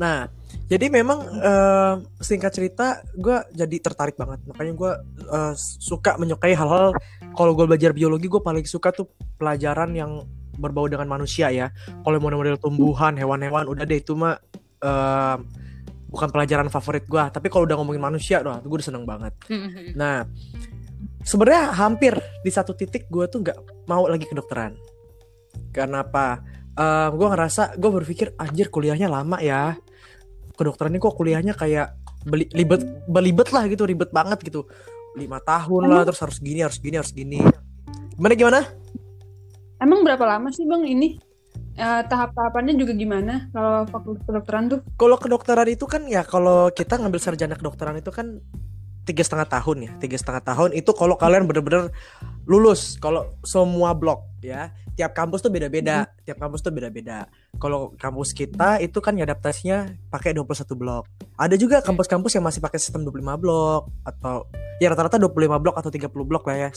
nah 0.00 0.30
jadi 0.68 0.92
memang 0.92 1.18
eh, 1.40 1.94
singkat 2.20 2.52
cerita 2.52 3.00
gue 3.16 3.40
jadi 3.56 3.76
tertarik 3.80 4.20
banget. 4.20 4.44
Makanya 4.44 4.72
gue 4.76 4.92
eh, 5.32 5.54
suka 5.56 6.20
menyukai 6.20 6.52
hal-hal 6.52 6.92
kalau 7.32 7.56
gue 7.56 7.64
belajar 7.64 7.96
biologi 7.96 8.28
gue 8.28 8.40
paling 8.44 8.68
suka 8.68 8.92
tuh 8.92 9.08
pelajaran 9.40 9.96
yang 9.96 10.28
berbau 10.60 10.84
dengan 10.84 11.08
manusia 11.08 11.48
ya. 11.48 11.72
Kalau 12.04 12.20
model-model 12.20 12.60
tumbuhan 12.60 13.16
hewan-hewan 13.16 13.64
udah 13.64 13.84
deh 13.88 13.96
itu 13.96 14.12
mah 14.12 14.36
eh, 14.84 15.36
bukan 16.08 16.28
pelajaran 16.32 16.68
favorit 16.72 17.04
gue 17.04 17.20
tapi 17.32 17.52
kalau 17.52 17.68
udah 17.68 17.76
ngomongin 17.80 18.00
manusia 18.00 18.40
doh 18.44 18.60
gue 18.60 18.76
udah 18.76 18.88
seneng 18.92 19.08
banget. 19.08 19.32
Nah 20.00 20.28
sebenarnya 21.24 21.72
hampir 21.80 22.12
di 22.44 22.50
satu 22.52 22.76
titik 22.76 23.08
gue 23.08 23.24
tuh 23.24 23.40
nggak 23.40 23.88
mau 23.88 24.04
lagi 24.04 24.28
kedokteran. 24.28 24.76
Karena 25.72 26.04
apa 26.04 26.44
gue 27.08 27.26
ngerasa 27.26 27.74
gue 27.74 27.90
berpikir 27.90 28.36
anjir 28.38 28.68
kuliahnya 28.70 29.10
lama 29.10 29.42
ya 29.42 29.74
kedokteran 30.58 30.90
ini 30.90 31.00
kok 31.00 31.14
kuliahnya 31.14 31.54
kayak 31.54 31.94
beli, 32.26 32.50
libet 32.50 32.82
belibet 33.06 33.48
lah 33.54 33.70
gitu 33.70 33.86
ribet 33.86 34.10
banget 34.10 34.42
gitu. 34.42 34.66
Lima 35.14 35.38
tahun 35.38 35.86
lah 35.86 36.02
terus 36.02 36.18
harus 36.18 36.38
gini 36.42 36.66
harus 36.66 36.82
gini 36.82 36.96
harus 36.98 37.14
gini. 37.14 37.38
Gimana 38.18 38.34
gimana? 38.34 38.60
Emang 39.78 40.02
berapa 40.02 40.26
lama 40.26 40.50
sih 40.50 40.66
Bang 40.66 40.82
ini? 40.82 41.22
Eh, 41.78 42.02
tahap-tahapannya 42.10 42.74
juga 42.74 42.90
gimana 42.90 43.46
kalau 43.54 43.86
fakultas 43.86 44.26
kedokteran 44.26 44.66
tuh? 44.66 44.80
kalau 44.98 45.14
kedokteran 45.14 45.70
itu 45.70 45.86
kan 45.86 46.10
ya 46.10 46.26
kalau 46.26 46.74
kita 46.74 46.98
ngambil 46.98 47.22
sarjana 47.22 47.54
kedokteran 47.54 48.02
itu 48.02 48.10
kan 48.10 48.42
tiga 49.06 49.22
setengah 49.22 49.46
tahun 49.46 49.76
ya. 49.86 49.92
Tiga 50.02 50.18
setengah 50.18 50.42
tahun 50.42 50.74
itu 50.74 50.90
kalau 50.90 51.14
kalian 51.14 51.46
bener-bener 51.46 51.94
lulus 52.50 52.98
kalau 52.98 53.30
semua 53.46 53.94
blok 53.94 54.26
ya 54.42 54.74
tiap 54.98 55.14
kampus 55.14 55.46
tuh 55.46 55.54
beda-beda 55.54 56.10
tiap 56.26 56.42
kampus 56.42 56.58
tuh 56.58 56.74
beda-beda. 56.74 57.30
Kalau 57.62 57.94
kampus 57.94 58.34
kita 58.34 58.82
itu 58.82 58.98
kan 58.98 59.14
adaptasinya 59.14 59.94
pakai 60.10 60.34
21 60.34 60.74
blok. 60.74 61.06
Ada 61.38 61.54
juga 61.54 61.78
kampus-kampus 61.78 62.34
yang 62.34 62.42
masih 62.42 62.58
pakai 62.58 62.82
sistem 62.82 63.06
25 63.06 63.38
blok 63.38 63.86
atau 64.02 64.50
ya 64.82 64.90
rata-rata 64.90 65.22
25 65.22 65.62
blok 65.62 65.78
atau 65.78 65.90
30 65.94 66.10
blok 66.10 66.44
lah 66.50 66.66
ya. 66.66 66.70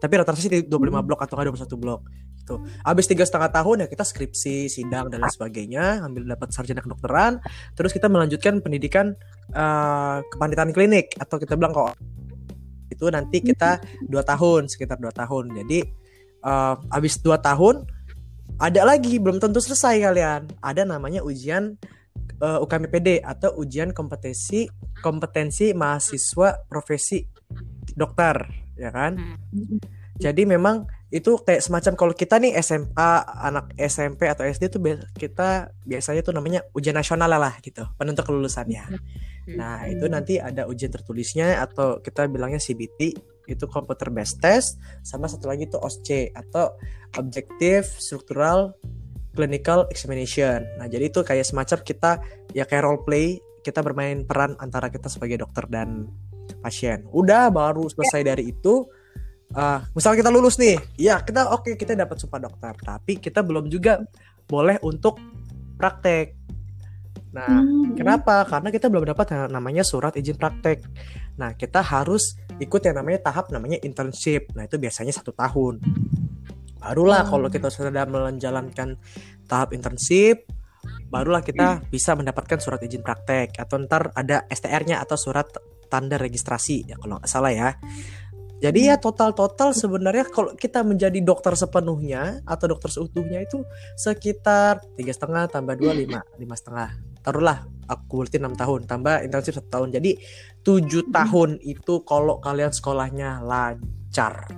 Tapi 0.00 0.12
rata-rata 0.16 0.40
sih 0.40 0.64
25 0.64 0.72
blok 1.04 1.20
atau 1.20 1.36
nggak 1.36 1.52
21 1.68 1.76
blok 1.76 2.00
gitu. 2.40 2.56
Habis 2.82 3.06
tiga 3.06 3.24
setengah 3.28 3.50
tahun 3.52 3.76
ya 3.84 3.86
kita 3.86 4.02
skripsi 4.02 4.66
sidang 4.66 5.12
dan 5.12 5.22
lain 5.22 5.30
sebagainya 5.30 6.02
ambil 6.02 6.26
dapat 6.26 6.50
sarjana 6.50 6.82
kedokteran 6.82 7.38
terus 7.78 7.94
kita 7.94 8.10
melanjutkan 8.10 8.58
pendidikan 8.58 9.14
eh, 9.54 10.18
kepanitan 10.32 10.74
klinik 10.74 11.14
atau 11.20 11.36
kita 11.38 11.54
bilang 11.54 11.76
kok 11.76 11.94
itu 12.90 13.06
nanti 13.08 13.38
kita 13.40 13.80
dua 14.04 14.26
tahun 14.26 14.66
sekitar 14.66 14.98
dua 14.98 15.14
tahun. 15.14 15.54
Jadi 15.62 15.99
eh, 16.40 16.74
habis 16.92 17.20
dua 17.20 17.38
tahun 17.40 17.84
ada 18.60 18.84
lagi 18.84 19.16
belum 19.16 19.40
tentu 19.40 19.56
selesai 19.60 20.00
kalian. 20.04 20.42
Ada 20.60 20.84
namanya 20.84 21.24
ujian 21.24 21.80
eh, 22.40 22.58
UKMPD 22.60 23.24
atau 23.24 23.56
ujian 23.56 23.92
kompetensi 23.96 24.68
kompetensi 25.00 25.72
mahasiswa 25.72 26.68
profesi 26.68 27.24
dokter 27.96 28.36
ya 28.76 28.92
kan? 28.92 29.16
Jadi 30.20 30.44
memang 30.44 30.84
itu 31.10 31.40
kayak 31.40 31.64
semacam 31.64 31.92
kalau 31.96 32.12
kita 32.12 32.36
nih 32.36 32.52
SMA 32.60 33.10
anak 33.40 33.72
SMP 33.74 34.28
atau 34.28 34.44
SD 34.44 34.68
tuh 34.68 34.78
bi- 34.78 35.00
kita 35.16 35.72
biasanya 35.82 36.20
tuh 36.20 36.36
namanya 36.36 36.60
ujian 36.76 36.92
nasional 36.92 37.26
lah 37.26 37.56
gitu 37.64 37.88
penentu 37.96 38.22
kelulusannya. 38.28 38.84
Nah, 39.56 39.88
itu 39.88 40.06
nanti 40.06 40.36
ada 40.38 40.68
ujian 40.68 40.92
tertulisnya 40.92 41.64
atau 41.64 41.98
kita 41.98 42.28
bilangnya 42.30 42.60
CBT, 42.62 43.16
itu 43.54 43.66
computer 43.66 44.08
based 44.12 44.38
test, 44.38 44.78
sama 45.02 45.26
satu 45.26 45.50
lagi 45.50 45.66
itu 45.66 45.76
OSCE 45.78 46.30
atau 46.34 46.74
Objective 47.18 47.86
Structural 47.86 48.74
Clinical 49.34 49.86
Examination. 49.90 50.66
Nah, 50.78 50.90
jadi 50.90 51.10
itu 51.10 51.22
kayak 51.22 51.46
semacam 51.46 51.78
kita 51.82 52.10
ya 52.54 52.66
kayak 52.66 52.82
role 52.86 53.02
play, 53.06 53.38
kita 53.62 53.82
bermain 53.82 54.26
peran 54.26 54.58
antara 54.58 54.90
kita 54.90 55.06
sebagai 55.06 55.42
dokter 55.42 55.66
dan 55.70 56.10
pasien. 56.62 57.06
Udah 57.14 57.50
baru 57.50 57.86
selesai 57.86 58.26
dari 58.26 58.50
itu 58.50 58.86
uh, 59.54 59.80
misal 59.94 60.18
kita 60.18 60.30
lulus 60.34 60.58
nih, 60.58 60.78
ya 60.98 61.22
kita 61.22 61.54
oke 61.54 61.78
kita 61.78 61.94
dapat 61.94 62.18
sumpah 62.18 62.42
dokter, 62.42 62.74
tapi 62.82 63.22
kita 63.22 63.46
belum 63.46 63.70
juga 63.70 64.02
boleh 64.50 64.82
untuk 64.82 65.18
praktek. 65.78 66.34
Nah, 67.30 67.62
Hmm. 67.90 67.98
Kenapa? 67.98 68.46
Karena 68.46 68.70
kita 68.70 68.86
belum 68.86 69.02
dapat 69.02 69.26
yang 69.34 69.50
namanya 69.50 69.82
surat 69.82 70.14
izin 70.14 70.38
praktek. 70.38 70.82
Nah, 71.36 71.58
kita 71.58 71.82
harus 71.82 72.38
ikut 72.60 72.80
yang 72.84 72.96
namanya 73.00 73.32
tahap 73.32 73.48
namanya 73.48 73.80
internship. 73.80 74.52
Nah, 74.52 74.68
itu 74.68 74.76
biasanya 74.76 75.10
satu 75.16 75.32
tahun. 75.32 75.80
Barulah 76.80 77.28
Oh. 77.28 77.36
kalau 77.36 77.48
kita 77.52 77.68
sudah 77.68 77.92
menjalankan 78.08 78.96
tahap 79.48 79.72
internship, 79.76 80.48
barulah 81.12 81.44
kita 81.44 81.84
bisa 81.92 82.16
mendapatkan 82.16 82.56
surat 82.60 82.80
izin 82.80 83.04
praktek 83.04 83.58
atau 83.60 83.76
ntar 83.84 84.14
ada 84.16 84.48
STR-nya 84.48 85.02
atau 85.02 85.16
surat 85.18 85.44
tanda 85.90 86.16
registrasi 86.16 86.86
ya 86.88 86.96
kalau 86.96 87.20
nggak 87.20 87.28
salah 87.28 87.52
ya. 87.52 87.76
Jadi 88.60 88.92
ya 88.92 89.00
total-total 89.00 89.72
sebenarnya 89.72 90.28
kalau 90.28 90.52
kita 90.52 90.84
menjadi 90.84 91.16
dokter 91.24 91.56
sepenuhnya 91.56 92.44
atau 92.44 92.76
dokter 92.76 92.92
seutuhnya 92.92 93.40
itu 93.40 93.64
sekitar 93.96 94.84
tiga 95.00 95.16
setengah 95.16 95.48
tambah 95.48 95.80
dua 95.80 95.96
lima 95.96 96.20
lima 96.36 96.52
setengah 96.52 96.92
taruhlah 97.20 97.64
aku 97.88 98.24
berarti 98.24 98.40
enam 98.40 98.56
tahun 98.56 98.88
tambah 98.88 99.24
intensif 99.24 99.56
satu 99.56 99.68
tahun 99.68 99.88
jadi 99.96 100.16
tujuh 100.60 101.08
tahun 101.08 101.56
itu 101.64 102.04
kalau 102.04 102.38
kalian 102.38 102.72
sekolahnya 102.72 103.40
lancar. 103.40 104.48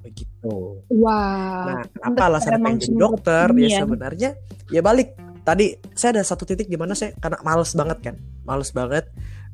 Begitu. 0.00 0.80
Wah. 0.96 1.64
nah 1.68 1.82
kenapa 1.84 2.08
untuk 2.08 2.24
alasan 2.32 2.52
pengen 2.64 2.78
jadi 2.80 2.96
dokter? 2.96 3.46
Ya 3.56 3.68
ya. 3.68 3.78
sebenarnya 3.84 4.30
ya 4.72 4.80
balik. 4.80 5.12
Tadi 5.44 5.80
saya 5.96 6.20
ada 6.20 6.22
satu 6.24 6.44
titik 6.44 6.68
di 6.68 6.76
mana 6.76 6.92
saya 6.92 7.16
karena 7.16 7.40
males 7.44 7.72
banget 7.72 7.98
kan? 8.04 8.16
Males 8.44 8.70
banget 8.72 9.04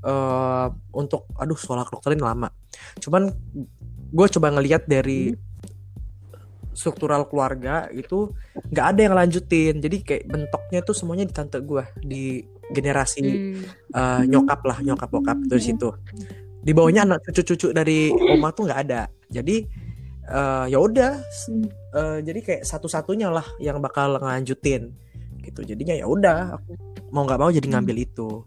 eh, 0.02 0.66
untuk 0.94 1.26
aduh 1.38 1.58
sekolah 1.58 1.86
kedokteran 1.86 2.22
lama. 2.22 2.48
Cuman 3.02 3.30
gue 4.14 4.26
coba 4.30 4.54
ngelihat 4.54 4.86
dari 4.86 5.34
struktural 6.74 7.30
keluarga 7.30 7.86
itu 7.94 8.34
nggak 8.70 8.86
ada 8.94 9.00
yang 9.00 9.14
lanjutin. 9.14 9.78
Jadi 9.78 9.96
kayak 10.02 10.24
bentuknya 10.26 10.80
tuh 10.82 10.94
semuanya 10.94 11.24
di 11.26 11.34
tante 11.34 11.58
gue 11.62 11.84
di 12.02 12.42
generasi 12.74 13.22
Hmm. 13.22 13.62
eh, 13.90 14.22
nyokap 14.26 14.60
lah 14.60 14.78
nyokap 14.80 15.08
bokap 15.08 15.38
itu 15.40 15.54
di 15.54 15.64
situ 15.64 15.88
di 16.60 16.72
bawahnya 16.72 17.04
anak 17.04 17.22
cucu-cucu 17.22 17.70
dari 17.70 18.08
oma 18.10 18.50
tuh 18.50 18.66
nggak 18.66 18.80
ada 18.82 19.02
jadi 19.28 19.56
eh, 20.24 20.64
ya 20.68 20.78
udah 20.78 21.12
Hmm. 21.46 21.64
eh, 21.92 22.18
jadi 22.20 22.40
kayak 22.40 22.62
satu-satunya 22.64 23.28
lah 23.28 23.46
yang 23.58 23.78
bakal 23.78 24.16
ngelanjutin 24.16 24.90
gitu 25.40 25.60
jadinya 25.62 25.94
ya 25.94 26.04
udah 26.04 26.56
aku 26.56 26.74
mau 27.08 27.22
nggak 27.22 27.36
mau 27.38 27.48
jadi 27.48 27.68
ngambil 27.68 27.96
itu 28.00 28.42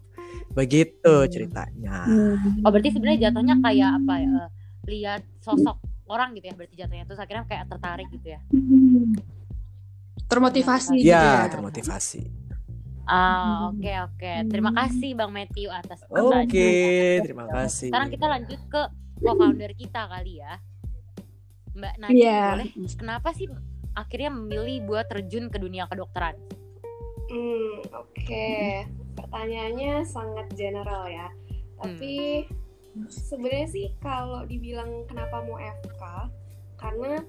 begitu 0.50 1.14
ceritanya 1.26 2.04
Hmm. 2.04 2.60
Oh 2.62 2.70
berarti 2.70 2.90
sebenarnya 2.90 3.30
jatuhnya 3.30 3.56
kayak 3.58 3.90
apa 3.96 4.14
ya? 4.18 4.32
lihat 4.84 5.22
sosok 5.38 5.76
orang 6.08 6.32
gitu 6.32 6.48
ya 6.48 6.54
berarti 6.56 6.74
jatuhnya 6.74 7.04
terus 7.04 7.20
akhirnya 7.20 7.44
kayak 7.44 7.64
tertarik 7.68 8.08
gitu 8.08 8.32
ya 8.32 8.40
Termotivasi 10.28 11.00
gitu 11.00 11.08
Ya, 11.08 11.48
ya. 11.48 11.48
termotivasi. 11.48 12.20
Ah 13.08 13.58
oke 13.72 13.92
oke 14.12 14.32
terima 14.46 14.70
kasih 14.70 15.16
bang 15.16 15.30
Matthew 15.32 15.68
atas. 15.72 16.04
Oke, 16.08 17.18
terima 17.24 17.48
kasih. 17.48 17.88
sekarang 17.88 18.08
kita 18.12 18.26
lanjut 18.28 18.60
ke 18.68 18.82
co-founder 19.18 19.72
kita 19.74 20.06
kali 20.06 20.38
ya 20.38 20.60
Mbak 21.74 21.94
Najib 21.98 22.20
Iya. 22.20 22.42
boleh 22.54 22.68
kenapa 22.94 23.28
sih 23.34 23.46
akhirnya 23.96 24.30
memilih 24.30 24.86
buat 24.86 25.08
terjun 25.08 25.48
ke 25.48 25.58
dunia 25.58 25.88
kedokteran 25.88 26.36
Hmm, 27.28 27.84
oke. 27.92 28.48
Pertanyaannya 29.12 30.00
sangat 30.00 30.48
general 30.56 31.04
ya. 31.12 31.28
Tapi 31.76 32.48
sebenarnya 33.12 33.68
sih 33.68 33.86
kalau 34.00 34.48
dibilang 34.48 35.04
kenapa 35.04 35.44
mau 35.44 35.60
FK, 35.60 36.02
karena 36.80 37.20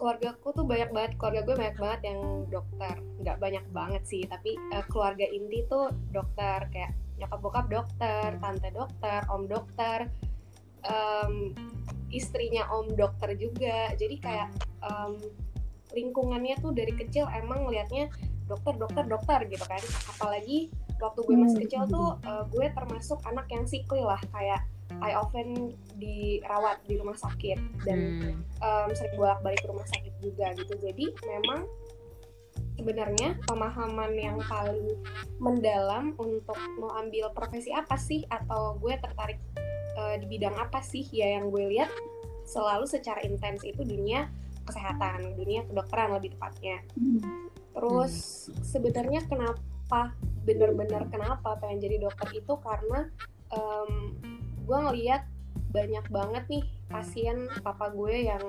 keluargaku 0.00 0.56
tuh 0.56 0.64
banyak 0.64 0.88
banget, 0.96 1.12
keluarga 1.20 1.40
gue 1.44 1.56
banyak 1.60 1.76
banget 1.76 2.00
yang 2.08 2.20
dokter. 2.48 2.94
Nggak 3.20 3.36
banyak 3.36 3.64
banget 3.68 4.02
sih, 4.08 4.24
tapi 4.24 4.56
eh, 4.56 4.84
keluarga 4.88 5.28
inti 5.28 5.68
tuh 5.68 5.92
dokter 6.08 6.64
kayak 6.72 6.96
nyokap 7.20 7.38
bokap 7.44 7.66
dokter, 7.68 8.40
tante 8.40 8.68
dokter, 8.72 9.20
om 9.28 9.44
dokter, 9.44 10.08
em, 10.88 11.52
istrinya 12.08 12.64
om 12.72 12.88
dokter 12.96 13.36
juga. 13.36 13.92
Jadi 14.00 14.16
kayak 14.16 14.48
em, 14.80 15.20
lingkungannya 15.92 16.56
tuh 16.64 16.72
dari 16.72 16.96
kecil 16.96 17.28
emang 17.28 17.68
ngelihatnya 17.68 18.08
dokter 18.48 18.74
dokter 18.74 19.04
dokter 19.06 19.38
gitu 19.46 19.62
kan 19.62 19.82
apalagi 20.10 20.74
waktu 20.98 21.20
gue 21.22 21.36
masih 21.38 21.58
kecil 21.66 21.82
tuh 21.86 22.18
uh, 22.26 22.44
gue 22.50 22.66
termasuk 22.74 23.18
anak 23.26 23.46
yang 23.50 23.64
sickly 23.66 24.02
lah 24.02 24.18
kayak 24.34 24.66
I 24.98 25.14
often 25.14 25.78
dirawat 25.96 26.82
di 26.84 26.98
rumah 26.98 27.14
sakit 27.14 27.58
dan 27.86 28.00
Hmm. 28.20 28.42
um, 28.58 28.88
sering 28.90 29.14
bolak 29.14 29.38
balik 29.40 29.62
ke 29.62 29.68
rumah 29.70 29.86
sakit 29.86 30.14
juga 30.18 30.50
gitu 30.58 30.74
jadi 30.82 31.06
memang 31.24 31.62
sebenarnya 32.74 33.36
pemahaman 33.44 34.12
yang 34.16 34.40
paling 34.48 34.96
mendalam 35.36 36.16
untuk 36.16 36.56
mau 36.80 36.96
ambil 36.98 37.28
profesi 37.30 37.70
apa 37.70 37.94
sih 37.94 38.24
atau 38.26 38.76
gue 38.80 38.96
tertarik 38.98 39.38
uh, 39.96 40.16
di 40.16 40.26
bidang 40.26 40.56
apa 40.56 40.80
sih 40.80 41.04
ya 41.12 41.38
yang 41.38 41.52
gue 41.52 41.70
lihat 41.76 41.92
selalu 42.48 42.88
secara 42.88 43.20
intens 43.22 43.62
itu 43.62 43.84
dunia 43.84 44.26
kesehatan 44.64 45.36
dunia 45.36 45.62
kedokteran 45.68 46.16
lebih 46.16 46.34
tepatnya 46.34 46.80
terus 47.76 48.14
sebenarnya 48.64 49.22
kenapa 49.28 50.16
bener-bener 50.42 51.04
kenapa 51.12 51.60
pengen 51.60 51.84
jadi 51.84 51.96
dokter 52.00 52.32
itu 52.34 52.54
karena 52.58 53.06
em, 53.52 54.16
gue 54.70 54.78
ngeliat 54.78 55.26
banyak 55.74 56.06
banget 56.14 56.44
nih 56.46 56.64
pasien 56.86 57.50
papa 57.66 57.90
gue 57.90 58.30
yang 58.30 58.42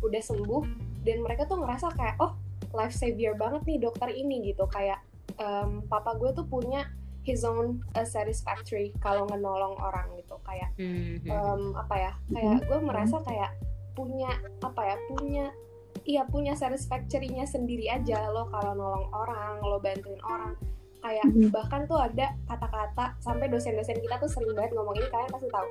udah 0.00 0.22
sembuh 0.24 0.64
dan 1.04 1.20
mereka 1.20 1.44
tuh 1.44 1.60
ngerasa 1.60 1.92
kayak 1.92 2.16
oh 2.24 2.32
life 2.72 2.96
savior 2.96 3.36
banget 3.36 3.60
nih 3.68 3.78
dokter 3.84 4.08
ini 4.08 4.52
gitu. 4.52 4.64
Kayak 4.72 5.04
em, 5.36 5.84
papa 5.84 6.16
gue 6.16 6.32
tuh 6.32 6.48
punya 6.48 6.88
his 7.28 7.44
own 7.44 7.84
uh, 7.92 8.08
satisfactory 8.08 8.96
kalau 9.04 9.28
ngenolong 9.28 9.76
orang 9.76 10.08
gitu. 10.16 10.40
Kayak 10.48 10.72
em, 10.80 11.62
apa 11.76 11.94
ya 12.00 12.12
kayak 12.32 12.56
gue 12.64 12.78
merasa 12.80 13.20
kayak 13.20 13.52
punya 13.92 14.32
apa 14.64 14.80
ya 14.80 14.96
punya 15.12 15.46
iya 16.04 16.22
punya 16.28 16.52
satisfactory-nya 16.52 17.48
sendiri 17.48 17.88
aja 17.88 18.28
lo 18.28 18.48
kalau 18.52 18.76
nolong 18.76 19.08
orang 19.12 19.60
lo 19.64 19.80
bantuin 19.80 20.20
orang 20.24 20.52
kayak 21.02 21.26
Mhm. 21.28 21.48
bahkan 21.52 21.84
tuh 21.84 21.98
ada 21.98 22.34
kata-kata 22.46 23.14
sampai 23.20 23.46
dosen-dosen 23.48 23.98
kita 24.00 24.16
tuh 24.18 24.30
sering 24.30 24.52
banget 24.56 24.72
ngomong 24.74 24.96
ini 24.96 25.08
kalian 25.08 25.30
pasti 25.30 25.48
tahu. 25.48 25.68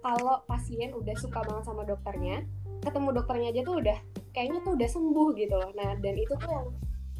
Kalau 0.00 0.36
pasien 0.48 0.90
udah 0.96 1.14
suka 1.16 1.40
banget 1.44 1.64
sama 1.64 1.82
dokternya 1.84 2.44
ketemu 2.80 3.08
dokternya 3.12 3.48
aja 3.52 3.60
tuh 3.60 3.76
udah 3.84 3.98
kayaknya 4.32 4.58
tuh 4.64 4.72
udah 4.72 4.88
sembuh 4.88 5.28
gitu 5.36 5.54
loh. 5.54 5.70
Nah 5.76 5.92
dan 6.00 6.14
itu 6.16 6.32
tuh 6.32 6.48
yang 6.48 6.66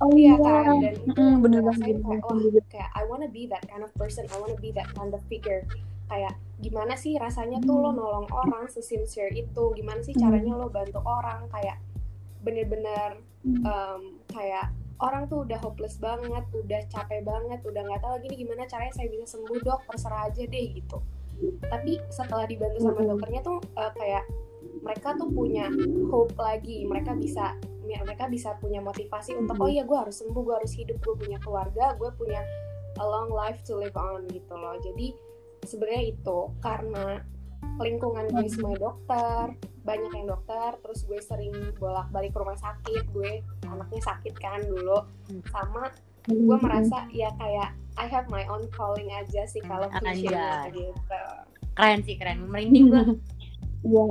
Oh 0.01 0.17
iya 0.17 0.33
iya. 0.33 0.65
kan? 0.65 0.81
Dan 0.81 0.95
itu 0.97 1.13
Mm, 1.13 1.37
bener 1.45 1.61
gue 1.61 1.69
banget, 1.69 1.89
bener 1.93 2.01
kayak 2.09 2.23
wah 2.25 2.41
kayak 2.73 2.91
I 2.97 3.03
wanna 3.05 3.29
be 3.29 3.45
that 3.53 3.63
kind 3.69 3.85
of 3.85 3.93
person 4.01 4.25
I 4.33 4.37
wanna 4.41 4.57
be 4.57 4.73
that 4.73 4.89
kind 4.97 5.13
of 5.13 5.21
figure. 5.29 5.69
Kayak 6.09 6.35
gimana 6.59 6.97
sih 6.97 7.21
rasanya 7.21 7.61
tuh 7.61 7.77
lo 7.77 7.93
nolong 7.93 8.27
orang 8.33 8.65
sesincere 8.73 9.29
itu? 9.37 9.65
Gimana 9.77 10.01
sih 10.01 10.17
caranya 10.17 10.57
lo 10.57 10.73
bantu 10.73 11.05
orang? 11.05 11.45
Kayak 11.53 11.85
bener-bener 12.41 13.21
em, 13.45 14.01
kayak 14.33 14.73
orang 15.01 15.27
tuh 15.27 15.49
udah 15.49 15.59
hopeless 15.65 15.97
banget 15.97 16.45
udah 16.53 16.81
capek 16.93 17.25
banget 17.25 17.61
udah 17.65 17.83
nggak 17.89 18.01
tahu 18.05 18.13
lagi 18.21 18.27
nih 18.29 18.39
gimana 18.45 18.63
caranya 18.69 18.95
saya 18.95 19.09
bisa 19.09 19.27
sembuh 19.37 19.59
dok. 19.65 19.81
Terserah 19.89 20.23
aja 20.29 20.43
deh 20.45 20.67
gitu. 20.77 20.99
Tapi 21.73 21.93
setelah 22.13 22.45
dibantu 22.45 22.79
sama 22.85 23.01
dokternya 23.05 23.41
tuh 23.41 23.59
eh, 23.65 23.93
kayak 23.97 24.25
mereka 24.85 25.09
tuh 25.17 25.29
punya 25.33 25.73
hope 26.13 26.37
lagi. 26.37 26.85
Mereka 26.85 27.17
bisa 27.17 27.57
mereka 27.91 28.31
bisa 28.31 28.55
punya 28.63 28.79
motivasi 28.79 29.35
untuk 29.35 29.59
oh 29.59 29.67
iya 29.67 29.83
gue 29.83 29.99
harus 29.99 30.23
sembuh 30.23 30.43
gue 30.47 30.55
harus 30.63 30.73
hidup 30.79 31.03
gue 31.03 31.15
punya 31.27 31.43
keluarga 31.43 31.99
gue 31.99 32.07
punya 32.15 32.39
a 33.03 33.05
long 33.05 33.27
life 33.35 33.67
to 33.67 33.75
live 33.75 33.97
on 33.99 34.29
gitu 34.31 34.55
loh. 34.55 34.79
Jadi 34.79 35.17
sebenarnya 35.67 36.15
itu 36.15 36.39
karena 36.63 37.19
lingkungan 37.81 38.29
gue 38.31 38.47
semua 38.49 38.77
dokter 38.77 39.57
banyak 39.91 40.13
yang 40.13 40.27
dokter 40.29 40.71
terus 40.79 41.01
gue 41.03 41.19
sering 41.21 41.51
bolak 41.77 42.07
balik 42.09 42.31
ke 42.31 42.39
rumah 42.39 42.55
sakit 42.57 43.05
gue 43.09 43.33
anaknya 43.65 44.01
sakit 44.01 44.35
kan 44.37 44.63
dulu 44.63 45.03
Hmm. 45.27 45.43
sama 45.47 45.91
gue 46.25 46.57
merasa 46.59 47.11
ya 47.11 47.31
kayak 47.35 47.71
I 47.97 48.07
have 48.07 48.27
my 48.29 48.47
own 48.47 48.71
calling 48.71 49.11
aja 49.11 49.43
sih 49.45 49.59
kalau 49.61 49.91
Anjay. 49.91 50.31
gitu 50.71 51.21
keren 51.73 52.01
sih 52.01 52.15
keren 52.15 52.45
merinding 52.45 52.87
gue 52.89 53.05
Iya. 53.83 54.05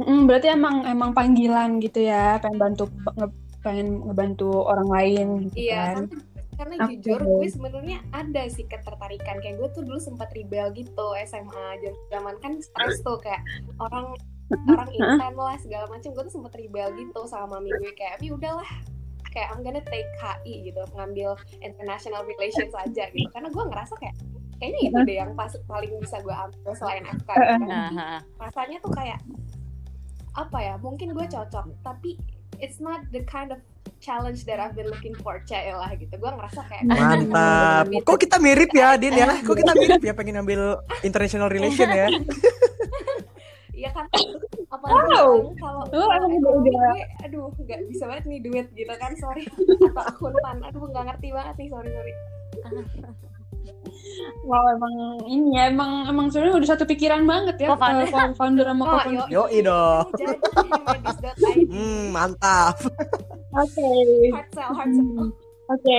Mm, 0.00 0.24
berarti 0.24 0.48
emang 0.48 0.86
emang 0.86 1.10
panggilan 1.10 1.76
gitu 1.76 2.00
ya, 2.00 2.38
pengen 2.38 2.56
bantu 2.56 2.86
nge- 3.10 3.34
pengen 3.60 4.00
ngebantu 4.02 4.48
orang 4.62 4.88
lain 4.88 5.26
gitu 5.44 5.60
Iya, 5.60 5.76
kan. 5.92 6.06
karena, 6.06 6.22
karena 6.56 6.74
Oke. 6.78 6.86
jujur 6.94 7.20
gue 7.20 7.46
sebenarnya 7.50 7.98
ada 8.10 8.42
sih 8.46 8.64
ketertarikan 8.64 9.36
kayak 9.36 9.58
gue 9.58 9.68
tuh 9.70 9.82
dulu 9.82 9.98
sempat 9.98 10.30
rebel 10.30 10.72
gitu 10.72 11.06
SMA 11.20 11.66
zaman 12.06 12.32
kan 12.38 12.56
stres 12.58 13.02
tuh 13.02 13.18
kayak 13.18 13.42
orang 13.78 14.16
orang 14.50 14.90
intan 14.90 15.34
lah 15.38 15.56
segala 15.62 15.84
macam 15.86 16.10
gue 16.10 16.22
tuh 16.26 16.34
sempat 16.34 16.52
rebel 16.58 16.88
gitu 16.98 17.20
sama 17.30 17.58
mami 17.58 17.70
gue. 17.70 17.92
Kayak 17.94 18.18
mi 18.18 18.34
udahlah. 18.34 18.70
Kayak 19.30 19.54
I'm 19.54 19.62
gonna 19.62 19.84
take 19.86 20.10
HI 20.18 20.70
gitu 20.70 20.82
ngambil 20.98 21.38
international 21.62 22.26
relations 22.26 22.74
aja 22.74 23.06
gitu. 23.14 23.30
Karena 23.30 23.48
gue 23.48 23.64
ngerasa 23.70 23.94
kayak 24.02 24.16
kayaknya 24.58 24.80
itu 24.90 24.98
deh 25.06 25.16
yang 25.16 25.32
pas 25.38 25.52
paling 25.64 25.92
bisa 26.02 26.18
gue 26.20 26.34
ambil 26.34 26.72
selain 26.74 27.04
FK 27.06 27.30
gitu 27.30 27.64
kan. 27.70 27.90
Rasanya 28.42 28.76
tuh 28.82 28.92
kayak 28.92 29.20
apa 30.38 30.58
ya 30.62 30.74
mungkin 30.78 31.10
gue 31.10 31.26
cocok 31.26 31.66
tapi 31.82 32.14
it's 32.62 32.78
not 32.78 33.02
the 33.10 33.18
kind 33.26 33.50
of 33.50 33.58
challenge 34.00 34.46
that 34.46 34.60
I've 34.62 34.76
been 34.76 34.88
looking 34.88 35.16
for 35.20 35.40
lah 35.50 35.90
gitu. 35.96 36.14
Gue 36.16 36.30
ngerasa 36.30 36.60
kayak 36.68 36.82
Mantap. 36.88 37.84
Kok 38.04 38.18
kita 38.20 38.36
mirip 38.40 38.70
ya, 38.72 38.96
Din 38.96 39.16
ya? 39.16 39.40
Kok 39.44 39.56
kita 39.56 39.72
mirip 39.76 40.00
ya 40.00 40.12
pengen 40.16 40.40
ambil 40.40 40.80
international 41.08 41.52
relation 41.52 41.88
ya? 41.88 42.08
Iya 43.80 43.90
kan 43.90 44.04
apalagi 44.68 45.08
Wow. 45.08 45.56
kalau 45.56 45.82
Oh, 45.88 46.08
ekonomi 46.12 46.36
udah- 46.38 46.92
gue 46.92 47.04
aduh 47.24 47.48
nggak 47.58 47.80
bisa 47.88 48.04
banget 48.04 48.24
nih 48.26 48.38
duit 48.40 48.66
gitu 48.70 48.92
kan 48.94 49.12
sorry 49.16 49.48
atau 49.48 50.02
akuntan 50.04 50.56
aduh 50.60 50.84
nggak 50.84 51.04
ngerti 51.06 51.28
banget 51.32 51.54
nih 51.56 51.68
sorry 51.68 51.90
sorry 51.90 52.12
Wow, 54.42 54.64
emang 54.70 54.94
ini 55.26 55.54
ya, 55.54 55.68
emang 55.68 56.04
emang 56.06 56.26
sebenarnya 56.28 56.56
udah 56.56 56.68
satu 56.68 56.84
pikiran 56.84 57.22
banget 57.24 57.56
ya, 57.58 57.68
Co-founder. 57.70 58.02
eh, 58.02 58.10
co-founder 58.10 58.66
sama 58.66 58.82
oh 58.82 58.88
co-founder. 58.90 59.26
yo 59.28 59.44
Yoi 59.46 59.58
dong. 59.62 60.04
Hmm, 61.68 62.04
mantap. 62.10 62.76
Oke. 63.54 63.88
hard 64.28 64.48
sell 64.50 64.70
hard 64.70 64.90
sell 64.90 65.06
Hmm, 65.06 65.30
Oke. 65.68 65.98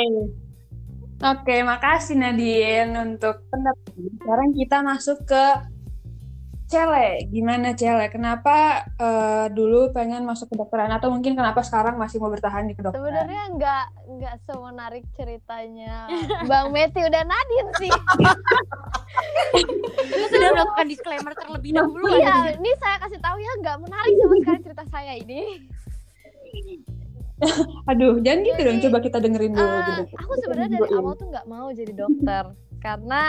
Oke, 1.24 1.56
makasih 1.62 2.18
Nadine 2.18 2.92
untuk 3.00 3.46
pendapat. 3.48 3.94
Sekarang 4.16 4.50
kita 4.52 4.78
masuk 4.82 5.18
ke 5.24 5.44
Cele. 6.72 7.28
Gimana 7.28 7.76
Cele? 7.76 8.08
Kenapa 8.08 8.88
eh, 8.96 9.46
dulu 9.52 9.92
pengen 9.92 10.24
masuk 10.24 10.48
kedokteran 10.48 10.88
atau 10.88 11.12
mungkin 11.12 11.36
kenapa 11.36 11.60
sekarang 11.62 12.00
masih 12.00 12.24
mau 12.24 12.32
bertahan 12.32 12.64
di 12.64 12.74
kedokteran? 12.74 13.04
Sebenarnya 13.04 13.44
nggak 13.52 13.86
nggak 14.08 14.36
semenarik 14.48 15.04
ceritanya 15.14 16.08
Bang 16.48 16.72
Matthew 16.72 17.12
dan 17.12 17.28
Nadine 17.28 17.72
sih. 17.76 17.92
Lu 20.16 20.26
sudah 20.32 20.50
melakukan 20.56 20.88
disclaimer 20.88 21.34
terlebih 21.36 21.76
dahulu 21.76 22.08
Iya, 22.08 22.56
ini 22.56 22.72
saya 22.80 22.96
kasih 23.04 23.20
tahu 23.20 23.38
ya 23.38 23.52
nggak 23.60 23.78
menarik 23.84 24.14
sama 24.16 24.36
sekali 24.40 24.60
cerita 24.64 24.84
saya 24.88 25.14
ini. 25.20 25.42
Aduh, 27.90 28.22
jangan 28.22 28.40
gitu 28.46 28.62
dong. 28.62 28.78
Jadi, 28.78 28.86
Coba 28.86 28.98
kita 29.02 29.18
dengerin 29.18 29.52
dulu. 29.58 29.66
Eh, 29.66 29.82
gitu. 29.82 30.04
aku 30.14 30.34
sebenarnya 30.46 30.70
dari 30.78 30.82
Dengerin. 30.88 31.02
awal 31.04 31.14
tuh 31.18 31.28
nggak 31.34 31.46
mau 31.50 31.68
jadi 31.74 31.94
dokter 31.98 32.44
karena 32.80 33.22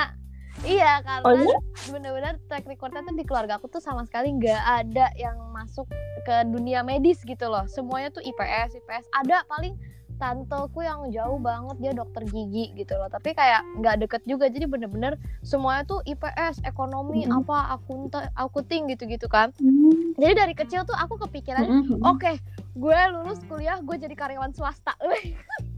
iya 0.63 1.01
karena 1.01 1.25
Oh 1.25 1.35
iya? 1.35 1.57
bener-bener 1.89 2.35
track 2.47 2.65
recordnya 2.65 3.03
tuh 3.03 3.15
di 3.15 3.25
keluarga 3.25 3.57
aku 3.57 3.67
tuh 3.67 3.81
sama 3.81 4.05
sekali 4.05 4.31
nggak 4.33 4.63
ada 4.63 5.11
yang 5.17 5.35
masuk 5.51 5.89
ke 6.23 6.35
dunia 6.47 6.81
medis 6.81 7.21
gitu 7.21 7.47
loh 7.47 7.67
semuanya 7.67 8.09
tuh 8.09 8.21
IPS 8.21 8.77
IPS 8.77 9.07
ada 9.13 9.43
paling 9.47 9.75
tanteku 10.15 10.81
yang 10.81 11.11
jauh 11.11 11.35
banget 11.37 11.77
dia 11.81 11.93
dokter 11.93 12.23
gigi 12.25 12.71
gitu 12.75 12.95
loh 12.95 13.11
tapi 13.11 13.35
kayak 13.35 13.59
nggak 13.77 14.07
deket 14.07 14.23
juga 14.23 14.47
jadi 14.47 14.71
bener-bener 14.71 15.15
semuanya 15.43 15.83
tuh 15.83 15.99
IPS 16.05 16.63
ekonomi 16.63 17.27
Mhm. 17.27 17.43
apa 17.43 17.75
akunta 17.75 18.31
akuting 18.33 18.87
gitu-gitu 18.87 19.27
kan 19.27 19.51
Hmm. 19.59 20.15
jadi 20.15 20.39
dari 20.39 20.55
kecil 20.55 20.85
tuh 20.85 20.95
aku 20.95 21.19
kepikiran 21.19 21.67
Mm-mm. 21.67 21.99
oke 22.07 22.39
gue 22.73 22.99
lulus 23.11 23.43
kuliah 23.45 23.83
gue 23.83 23.97
jadi 23.99 24.15
karyawan 24.15 24.55
swasta 24.55 24.95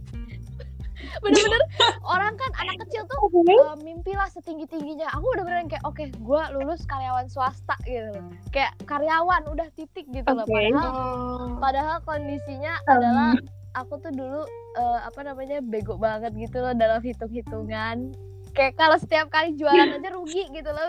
bener-bener 1.23 1.62
orang 2.05 2.35
kan 2.37 2.51
anak 2.61 2.77
kecil 2.87 3.03
tuh 3.07 3.21
uh, 3.29 3.77
mimpilah 3.81 4.29
setinggi 4.29 4.69
tingginya 4.69 5.09
aku 5.12 5.25
udah 5.35 5.45
beneran 5.45 5.69
kayak 5.69 5.85
oke 5.85 6.03
gue 6.03 6.43
lulus 6.57 6.85
karyawan 6.85 7.27
swasta 7.29 7.77
gitu 7.85 8.11
loh 8.12 8.29
kayak 8.51 8.73
karyawan 8.85 9.43
udah 9.49 9.69
titik 9.75 10.07
gitu 10.11 10.29
loh 10.29 10.45
Oke. 10.45 10.53
padahal 10.53 10.90
Oh. 10.95 11.57
padahal 11.59 11.97
kondisinya 12.05 12.79
Um. 12.87 12.93
adalah 12.99 13.31
aku 13.75 13.99
tuh 13.99 14.12
dulu 14.14 14.43
uh, 14.79 14.99
apa 15.03 15.21
namanya 15.27 15.59
bego 15.59 15.99
banget 15.99 16.31
gitu 16.38 16.62
loh 16.62 16.73
dalam 16.73 17.03
hitung-hitungan 17.03 18.14
kayak 18.55 18.79
kalau 18.79 18.95
setiap 18.95 19.27
kali 19.35 19.59
jualan 19.59 19.99
aja 19.99 20.09
rugi 20.14 20.47
gitu 20.55 20.71
loh 20.71 20.87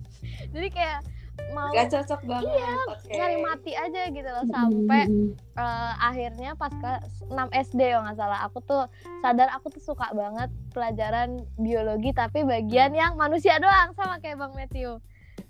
jadi 0.56 0.68
kayak 0.72 1.00
mau 1.52 1.70
Gak 1.70 1.88
cocok 1.92 2.20
banget. 2.24 2.86
Oke. 2.88 3.12
nyari 3.12 3.36
mati 3.44 3.72
aja 3.76 4.02
gitu 4.08 4.28
loh 4.28 4.44
sampai 4.48 5.02
eh, 5.36 5.92
akhirnya 6.00 6.56
pas 6.56 6.72
ke 6.72 6.92
6 7.28 7.36
SD 7.70 7.80
kalau 7.92 8.02
nggak 8.08 8.18
salah 8.18 8.40
aku 8.44 8.58
tuh 8.64 8.82
sadar 9.20 9.48
aku 9.54 9.68
tuh 9.72 9.82
suka 9.92 10.08
banget 10.12 10.48
pelajaran 10.72 11.44
biologi 11.60 12.10
tapi 12.16 12.42
bagian 12.42 12.96
yang 12.96 13.14
manusia 13.14 13.60
doang 13.60 13.92
sama 13.94 14.18
kayak 14.18 14.40
Bang 14.40 14.56
Matthew. 14.56 14.98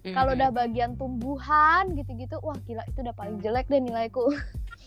Kalau 0.02 0.34
udah 0.34 0.50
bagian 0.50 0.98
tumbuhan 0.98 1.94
gitu-gitu, 1.94 2.34
wah 2.42 2.58
gila 2.66 2.82
itu 2.90 3.06
udah 3.06 3.14
paling 3.14 3.38
jelek 3.38 3.70
deh 3.70 3.78
nilaiku. 3.78 4.26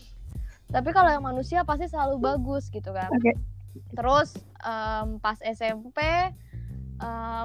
tapi 0.74 0.92
kalau 0.92 1.08
yang 1.08 1.24
manusia 1.24 1.64
pasti 1.64 1.88
selalu 1.88 2.20
bagus 2.20 2.68
gitu 2.68 2.92
kan. 2.92 3.08
Oke. 3.08 3.32
Terus 3.96 4.36
em, 4.60 5.16
pas 5.16 5.40
SMP 5.40 5.96
eh, 7.00 7.44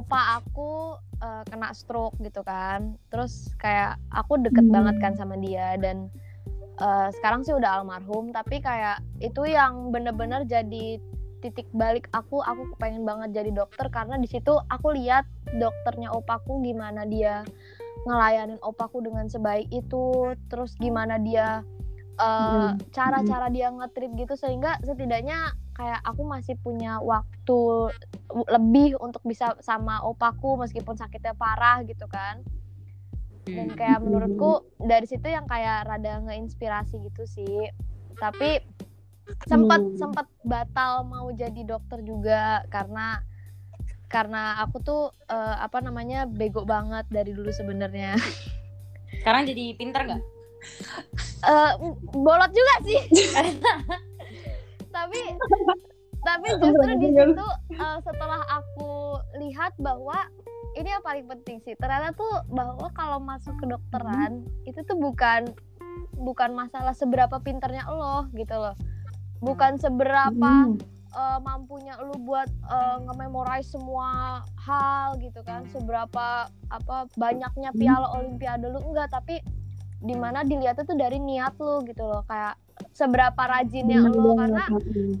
opa 0.00 0.42
aku 0.42 0.98
eh, 1.22 1.42
kena 1.46 1.70
stroke 1.72 2.18
gitu 2.18 2.42
kan. 2.42 2.98
Terus 3.12 3.54
kayak 3.62 3.98
aku 4.10 4.40
deket 4.42 4.66
Hmm. 4.66 4.74
banget 4.74 4.96
kan 4.98 5.12
sama 5.14 5.38
dia 5.38 5.78
dan 5.78 6.10
eh, 6.80 7.08
sekarang 7.20 7.46
sih 7.46 7.54
udah 7.54 7.80
almarhum 7.82 8.34
tapi 8.34 8.58
kayak 8.58 8.98
itu 9.22 9.46
yang 9.46 9.94
bener-bener 9.94 10.42
jadi 10.44 10.98
titik 11.38 11.68
balik 11.76 12.08
aku 12.16 12.40
aku 12.40 12.72
pengen 12.80 13.04
banget 13.04 13.36
jadi 13.44 13.52
dokter 13.52 13.92
karena 13.92 14.16
di 14.16 14.24
situ 14.24 14.56
aku 14.72 14.96
lihat 14.96 15.28
dokternya 15.60 16.08
opaku 16.08 16.64
gimana 16.64 17.04
dia 17.04 17.44
ngelayanin 18.08 18.56
opaku 18.64 19.04
dengan 19.04 19.28
sebaik 19.28 19.68
itu 19.68 20.32
terus 20.48 20.72
gimana 20.80 21.20
dia 21.20 21.60
eh, 22.16 22.72
Hmm. 22.72 22.80
cara-cara 22.96 23.52
dia 23.52 23.68
nge-treat 23.70 24.12
gitu 24.16 24.34
sehingga 24.34 24.80
setidaknya 24.82 25.52
kayak 25.74 26.00
aku 26.06 26.22
masih 26.22 26.54
punya 26.56 27.02
waktu 27.02 27.90
lebih 28.48 28.96
untuk 28.98 29.20
bisa 29.26 29.58
sama 29.60 30.00
opaku 30.06 30.54
meskipun 30.56 30.94
sakitnya 30.94 31.34
parah 31.34 31.82
gitu 31.82 32.06
kan. 32.06 32.40
Dan 33.44 33.74
kayak 33.74 34.00
menurutku 34.00 34.64
dari 34.80 35.04
situ 35.04 35.28
yang 35.28 35.44
kayak 35.44 35.84
rada 35.84 36.22
ngeinspirasi 36.24 37.02
gitu 37.04 37.26
sih. 37.26 37.68
Tapi 38.16 38.62
sempat 39.44 39.82
Hmm. 39.82 39.96
sempat 39.98 40.26
batal 40.40 41.04
mau 41.04 41.28
jadi 41.30 41.64
dokter 41.64 42.00
juga 42.00 42.64
karena 42.70 43.20
karena 44.08 44.62
aku 44.62 44.78
tuh 44.78 45.02
eh, 45.26 45.56
apa 45.58 45.82
namanya 45.82 46.24
bego 46.24 46.62
banget 46.62 47.04
dari 47.10 47.34
dulu 47.34 47.50
sebenarnya. 47.50 48.14
Sekarang 49.20 49.42
jadi 49.44 49.74
pinter 49.74 50.06
nggak? 50.06 50.22
Eh, 51.44 51.72
bolot 52.08 52.50
juga 52.56 52.74
sih 52.88 53.00
justru 56.58 56.92
di 56.98 57.08
situ 57.10 57.46
eh, 57.74 57.98
setelah 58.02 58.40
aku 58.50 58.92
lihat 59.42 59.72
bahwa 59.78 60.18
ini 60.74 60.90
yang 60.90 61.04
paling 61.06 61.26
penting 61.30 61.62
sih 61.62 61.74
ternyata 61.78 62.10
tuh 62.18 62.42
bahwa 62.50 62.90
kalau 62.94 63.22
masuk 63.22 63.54
ke 63.62 63.66
dokteran 63.70 64.42
itu 64.66 64.82
tuh 64.82 64.98
bukan 64.98 65.46
bukan 66.18 66.50
masalah 66.54 66.94
seberapa 66.94 67.38
pinternya 67.42 67.86
lo 67.90 68.26
gitu 68.34 68.54
loh. 68.54 68.74
Bukan 69.42 69.76
seberapa 69.78 70.32
Hmm. 70.32 70.78
eh, 71.14 71.38
mampunya 71.42 71.94
lu 72.02 72.16
buat 72.26 72.50
eh, 72.50 72.96
nge-memorize 73.06 73.70
semua 73.70 74.42
hal 74.66 75.14
gitu 75.22 75.46
kan 75.46 75.62
seberapa 75.70 76.50
apa 76.70 76.96
banyaknya 77.14 77.70
piala 77.70 78.10
olimpiade 78.18 78.66
lu 78.66 78.82
enggak. 78.82 79.14
Tapi 79.14 79.38
di 80.04 80.14
mana 80.18 80.42
dilihatnya 80.42 80.84
tuh 80.84 80.98
dari 80.98 81.22
niat 81.22 81.54
lu 81.62 81.86
gitu 81.86 82.02
loh. 82.02 82.26
Kayak 82.26 82.58
seberapa 82.94 83.42
rajinnya 83.42 84.06
Bener 84.06 84.14
lo 84.14 84.38
karena 84.38 84.64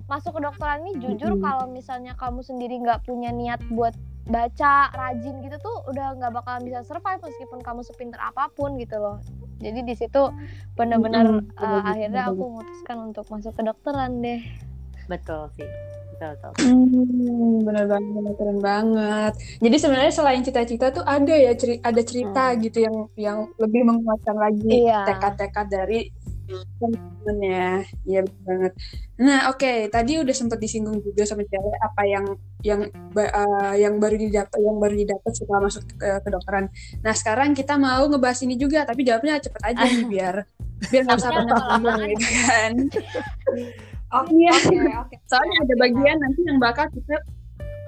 masuk 0.06 0.38
kedokteran 0.38 0.86
ini 0.86 0.92
jujur 1.02 1.36
kalau 1.42 1.66
misalnya 1.66 2.14
kamu 2.14 2.40
sendiri 2.40 2.78
nggak 2.78 3.02
punya 3.02 3.34
niat 3.34 3.58
buat 3.68 3.92
baca 4.24 4.88
rajin 4.88 5.44
gitu 5.44 5.60
tuh 5.60 5.76
udah 5.90 6.16
nggak 6.16 6.32
bakalan 6.32 6.64
bisa 6.64 6.80
survive 6.80 7.20
meskipun 7.20 7.60
kamu 7.60 7.84
sepinter 7.84 8.16
apa 8.16 8.48
pun 8.54 8.78
gitu 8.80 8.96
loh 8.96 9.20
jadi 9.60 9.84
di 9.84 9.92
situ 9.92 10.32
benar-benar 10.72 11.28
Mm-mm. 11.28 11.60
eh, 11.60 11.82
akhirnya 11.84 12.32
aku 12.32 12.48
memutuskan 12.48 13.12
untuk 13.12 13.28
masuk 13.28 13.52
kedokteran 13.52 14.24
deh 14.24 14.40
Betul 15.04 15.52
sih. 15.52 15.68
Betul 16.16 16.32
betul. 16.32 16.52
Hmm, 16.64 17.60
bener 17.60 17.84
banget, 17.84 18.08
bener 18.08 18.32
keren 18.38 18.60
banget. 18.62 19.32
Jadi 19.60 19.76
sebenarnya 19.76 20.12
selain 20.14 20.40
cita-cita 20.40 20.86
tuh 20.88 21.04
ada 21.04 21.34
ya 21.34 21.52
ceri 21.52 21.76
ada 21.82 22.00
cerita 22.00 22.44
gitu 22.56 22.78
yang 22.80 22.96
yang 23.18 23.38
lebih 23.60 23.84
menguatkan 23.84 24.32
lagi 24.32 24.88
Iya. 24.88 25.04
tekad-tekad 25.04 25.66
dari 25.68 26.08
teman-teman 26.46 27.36
ya. 27.40 27.70
Iya 28.04 28.20
banget. 28.44 28.72
Nah, 29.16 29.38
oke, 29.48 29.72
tadi 29.88 30.12
udah 30.20 30.34
sempat 30.36 30.58
disinggung 30.60 31.00
juga 31.00 31.24
sama 31.24 31.42
cewek 31.44 31.78
apa 31.80 32.02
yang 32.04 32.24
yang 32.60 32.80
eh, 33.16 33.74
yang 33.80 33.94
baru 33.96 34.16
didapat 34.18 34.58
yang 34.60 34.76
baru 34.76 34.94
didapat 34.94 35.32
setelah 35.32 35.60
masuk 35.64 35.82
ke 35.96 36.08
kedokteran. 36.20 36.68
Nah, 37.00 37.14
sekarang 37.16 37.56
kita 37.56 37.74
mau 37.76 38.04
ngebahas 38.04 38.40
ini 38.44 38.54
juga, 38.54 38.84
tapi 38.84 39.02
jawabnya 39.02 39.40
cepet 39.40 39.62
aja 39.64 39.82
nih 39.82 40.06
biar 40.14 40.34
biar 40.84 41.02
nggak 41.06 41.16
usah 41.16 41.30
panjang-panjang 41.32 41.80
kelamaan. 41.80 42.08
gitu 42.12 42.28
kan. 42.44 42.72
Oke, 44.14 44.30
Iya. 44.30 44.50
oke, 44.54 44.78
oke. 45.10 45.14
Soalnya 45.26 45.56
ada 45.66 45.74
bagian 45.74 46.16
nanti 46.22 46.40
yang 46.46 46.58
bakal 46.62 46.86
kita 46.86 47.18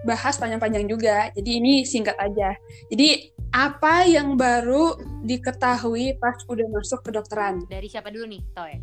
bahas 0.05 0.37
panjang-panjang 0.37 0.85
juga. 0.91 1.31
Jadi 1.33 1.51
ini 1.63 1.75
singkat 1.87 2.19
aja. 2.19 2.53
Jadi 2.93 3.33
apa 3.55 4.05
yang 4.05 4.37
baru 4.37 4.99
diketahui 5.25 6.19
pas 6.21 6.37
udah 6.51 6.67
masuk 6.69 7.01
kedokteran? 7.07 7.65
Dari 7.71 7.89
siapa 7.89 8.13
dulu 8.13 8.29
nih, 8.29 8.43
Toy? 8.53 8.75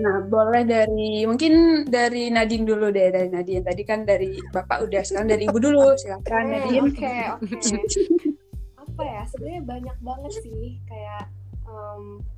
Nah, 0.00 0.24
boleh 0.24 0.62
dari 0.64 1.26
mungkin 1.28 1.84
dari 1.84 2.32
Nadine 2.32 2.64
dulu 2.64 2.88
deh, 2.88 3.12
dari 3.12 3.28
Nadine. 3.28 3.66
Tadi 3.66 3.82
kan 3.84 4.06
dari 4.08 4.40
Bapak 4.40 4.86
udah, 4.88 5.02
sekarang 5.04 5.28
dari 5.36 5.44
Ibu 5.50 5.58
dulu. 5.58 5.92
Silakan 6.00 6.44
Nadine. 6.48 6.80
Oke, 6.88 7.14
oke. 7.36 7.58
Apa 8.84 9.02
ya? 9.04 9.22
Sebenarnya 9.26 9.62
banyak 9.66 9.96
banget 10.00 10.32
sih 10.38 10.78
kayak 10.86 11.28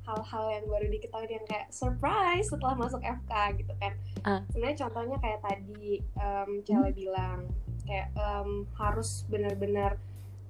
hal-hal 0.05 0.45
yang 0.51 0.65
baru 0.67 0.87
diketahui 0.89 1.29
yang 1.29 1.47
kayak 1.47 1.67
surprise 1.69 2.47
setelah 2.49 2.75
masuk 2.75 3.01
FK 3.01 3.33
gitu 3.61 3.73
kan. 3.77 3.93
Ah. 4.23 4.41
Sebenarnya 4.51 4.77
contohnya 4.87 5.17
kayak 5.21 5.39
tadi 5.43 6.01
em 6.17 6.49
Cele 6.63 6.89
bilang 6.93 7.47
kayak 7.87 8.11
em, 8.15 8.67
harus 8.75 9.23
benar-benar 9.31 9.95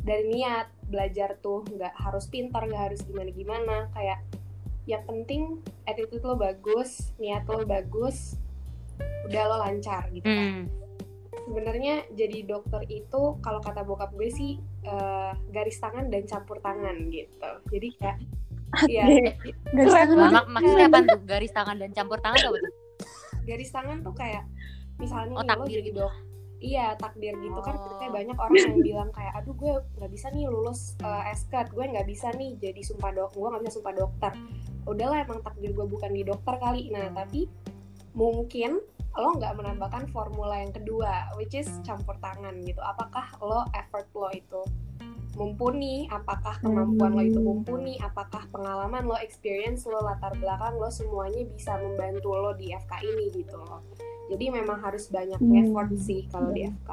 dari 0.02 0.26
niat 0.30 0.72
belajar 0.88 1.38
tuh 1.38 1.68
nggak 1.68 1.94
harus 2.00 2.26
pintar 2.32 2.64
nggak 2.66 2.94
harus 2.94 3.02
gimana-gimana 3.04 3.92
kayak 3.92 4.24
yang 4.88 5.04
penting 5.04 5.60
attitude 5.84 6.24
lo 6.24 6.40
bagus 6.40 7.12
niat 7.20 7.44
lo 7.46 7.68
bagus 7.68 8.40
udah 9.28 9.44
lo 9.52 9.58
lancar 9.60 10.08
gitu 10.16 10.24
kan 10.24 10.64
Hmm. 10.64 10.64
sebenarnya 11.44 12.08
jadi 12.16 12.48
dokter 12.48 12.88
itu 12.88 13.22
kalau 13.44 13.60
kata 13.60 13.84
bokap 13.84 14.16
gue 14.16 14.32
sih 14.32 14.58
eh, 14.88 15.34
garis 15.52 15.78
tangan 15.78 16.08
dan 16.08 16.24
campur 16.24 16.64
tangan 16.64 17.12
gitu 17.12 17.52
jadi 17.68 17.88
kayak 18.00 18.18
ya 18.86 19.04
Garis 19.70 19.94
tangan 19.94 20.30
Mak- 20.30 20.50
maksudnya 20.50 20.86
apa 20.86 21.00
tuh? 21.02 21.20
Garis 21.24 21.52
tangan 21.52 21.76
dan 21.78 21.90
campur 21.92 22.20
tangan 22.20 22.42
apa 22.44 22.58
tuh? 22.58 22.74
garis 23.40 23.72
tangan 23.72 23.98
tuh 24.02 24.12
kayak 24.12 24.44
misalnya 24.98 25.32
Oh, 25.34 25.46
takdir 25.46 25.80
gitu. 25.80 26.04
iya 26.60 26.92
takdir 26.94 27.32
gitu. 27.34 27.56
Kan 27.58 27.76
Oh. 27.76 27.96
kayak 27.96 28.12
banyak 28.14 28.36
orang 28.36 28.56
yang 28.58 28.80
bilang 28.82 29.10
kayak 29.10 29.34
aduh 29.34 29.54
gue 29.54 29.72
nggak 29.96 30.12
bisa 30.12 30.28
nih 30.30 30.46
lulus 30.46 31.00
eh, 31.00 31.24
SKT 31.32 31.72
gue 31.72 31.86
nggak 31.88 32.04
bisa 32.06 32.28
nih 32.34 32.60
jadi 32.60 32.82
sumpah 32.82 33.08
dok 33.10 33.32
gue 33.32 33.48
nggak 33.48 33.64
bisa 33.64 33.74
sumpah 33.74 33.94
dokter. 33.94 34.32
Udahlah 34.84 35.18
emang 35.22 35.40
takdir 35.42 35.72
gue 35.72 35.86
bukan 35.86 36.12
di 36.12 36.24
dokter 36.24 36.56
kali. 36.58 36.90
Nah 36.90 37.08
tapi 37.10 37.48
mungkin 38.14 38.84
lo 39.14 39.30
nggak 39.34 39.54
menambahkan 39.56 40.04
formula 40.10 40.60
yang 40.60 40.70
kedua 40.70 41.32
which 41.34 41.54
is 41.54 41.72
campur 41.82 42.20
tangan 42.20 42.60
gitu. 42.62 42.82
Apakah 42.82 43.32
lo 43.40 43.64
effort 43.72 44.12
lo 44.12 44.28
itu 44.30 44.62
mumpuni 45.38 46.10
apakah 46.10 46.58
kemampuan 46.66 47.14
lo 47.14 47.22
itu 47.22 47.38
mumpuni 47.38 48.02
apakah 48.02 48.50
pengalaman 48.50 49.06
lo 49.06 49.16
experience 49.22 49.86
lo 49.86 50.02
latar 50.02 50.34
belakang 50.42 50.76
lo 50.82 50.90
semuanya 50.90 51.46
bisa 51.46 51.78
membantu 51.78 52.34
lo 52.34 52.58
di 52.58 52.74
FK 52.74 52.92
ini 53.06 53.26
gitu. 53.32 53.56
Loh 53.62 53.86
jadi 54.28 54.46
memang 54.52 54.84
harus 54.84 55.08
banyak 55.08 55.40
Hmm. 55.40 55.56
effort 55.64 55.90
sih 55.96 56.28
kalau 56.28 56.52
di 56.52 56.68
FK 56.68 56.92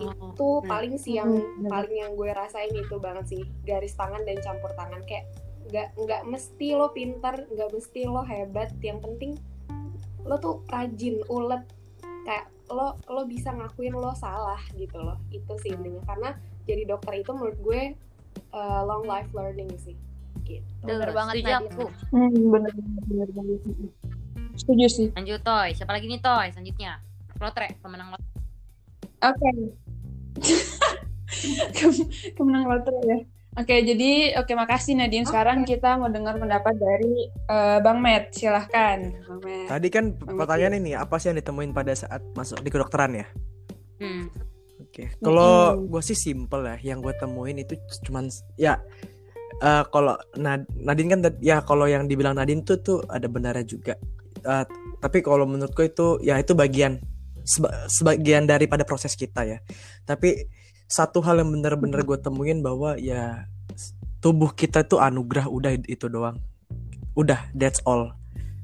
Oh, 0.00 0.32
itu 0.32 0.48
hmm. 0.48 0.64
paling 0.64 0.94
sih 0.96 1.20
yang 1.20 1.28
Hmm, 1.28 1.68
paling 1.68 1.92
yang 1.92 2.16
gue 2.16 2.32
rasain 2.32 2.72
itu 2.72 2.96
banget 2.96 3.36
sih 3.36 3.42
garis 3.68 3.92
tangan 3.92 4.24
dan 4.24 4.40
campur 4.40 4.72
tangan. 4.72 5.04
Kayak 5.04 5.28
nggak 5.68 5.88
nggak 5.92 6.22
mesti 6.24 6.72
lo 6.72 6.88
pinter 6.96 7.44
nggak 7.52 7.68
mesti 7.68 8.08
lo 8.08 8.24
hebat. 8.24 8.72
Yang 8.80 8.98
penting 9.04 9.32
lo 10.24 10.40
tuh 10.40 10.64
rajin 10.72 11.20
ulet. 11.28 11.68
Kayak 12.24 12.48
lo 12.72 12.96
lo 13.12 13.28
bisa 13.28 13.52
ngakuin 13.52 13.92
lo 13.92 14.16
salah 14.16 14.64
gitu 14.72 14.96
loh. 14.96 15.20
Itu 15.28 15.60
sih 15.60 15.76
intinya. 15.76 16.00
Karena 16.08 16.32
jadi 16.64 16.82
dokter 16.84 17.20
itu 17.20 17.30
menurut 17.32 17.58
gue 17.58 17.82
uh, 18.52 18.80
long 18.84 19.04
life 19.04 19.30
learning 19.32 19.70
sih 19.78 19.96
gitu 20.44 20.66
Bener 20.82 21.14
banget, 21.14 21.34
setuju 21.38 21.52
aku. 21.62 21.84
Hmm, 22.10 22.32
bener 22.50 22.72
bener 22.74 23.02
bener 23.06 23.28
banget. 23.30 23.60
Setuju 24.58 24.86
sih. 24.90 25.08
Lanjut 25.14 25.40
Toy, 25.40 25.68
siapa 25.72 25.92
lagi 25.94 26.10
nih 26.10 26.20
Toy 26.20 26.46
selanjutnya? 26.50 26.98
Lotre, 27.38 27.68
pemenang 27.80 28.12
lotre. 28.12 28.28
Oke. 29.20 29.50
Kem- 31.76 32.08
Kemenang 32.34 32.64
lotre 32.66 32.98
ya. 33.06 33.18
Oke, 33.58 33.82
jadi 33.82 34.38
oke 34.38 34.52
makasih 34.54 34.94
Nadine. 34.94 35.26
Sekarang 35.26 35.66
kita 35.66 35.98
mau 35.98 36.06
dengar 36.06 36.38
pendapat 36.38 36.70
dari 36.78 37.26
eh, 37.26 37.78
Bang 37.82 37.98
Matt. 37.98 38.30
Silahkan, 38.30 39.10
Bang 39.26 39.40
Matt. 39.42 39.66
Tadi 39.66 39.88
kan 39.90 40.04
Bang 40.14 40.38
pertanyaan 40.38 40.78
ini 40.78 40.94
apa 40.94 41.18
sih 41.18 41.34
yang 41.34 41.38
ditemuin 41.42 41.74
pada 41.74 41.90
saat 41.94 42.22
masuk 42.38 42.62
di 42.62 42.70
kedokteran 42.70 43.18
ya? 43.18 43.26
Hmm. 43.98 44.30
Oke, 44.90 45.06
kalau 45.22 45.78
Mm-mm. 45.78 45.86
gue 45.86 46.02
sih 46.02 46.18
simple 46.18 46.66
ya, 46.66 46.76
yang 46.82 46.98
gue 46.98 47.14
temuin 47.14 47.62
itu 47.62 47.78
cuman 48.02 48.26
ya 48.58 48.82
eh, 49.62 49.84
kalau 49.86 50.18
Nad- 50.34 50.66
Nadine 50.74 51.08
kan 51.14 51.20
ya 51.38 51.62
kalau 51.62 51.86
yang 51.86 52.10
dibilang 52.10 52.34
Nadine 52.34 52.66
tuh 52.66 52.82
tuh 52.82 52.98
ada 53.06 53.30
benarnya 53.30 53.62
juga. 53.62 53.94
Eh, 54.42 54.64
tapi 54.98 55.22
kalau 55.22 55.46
menurut 55.46 55.70
gue 55.70 55.86
itu 55.86 56.18
ya 56.20 56.36
itu 56.36 56.58
bagian 56.58 56.98
seba- 57.46 57.86
sebagian 57.86 58.50
daripada 58.50 58.82
proses 58.82 59.14
kita 59.14 59.46
ya. 59.46 59.58
Tapi 60.02 60.50
satu 60.90 61.22
hal 61.22 61.38
yang 61.38 61.54
bener-bener 61.54 62.02
gue 62.02 62.18
temuin 62.18 62.58
bahwa 62.58 62.98
ya 62.98 63.46
tubuh 64.18 64.50
kita 64.52 64.82
tuh 64.82 64.98
anugerah 64.98 65.46
udah 65.46 65.70
itu 65.86 66.10
doang. 66.10 66.34
Udah 67.14 67.46
that's 67.54 67.78
all. 67.86 68.10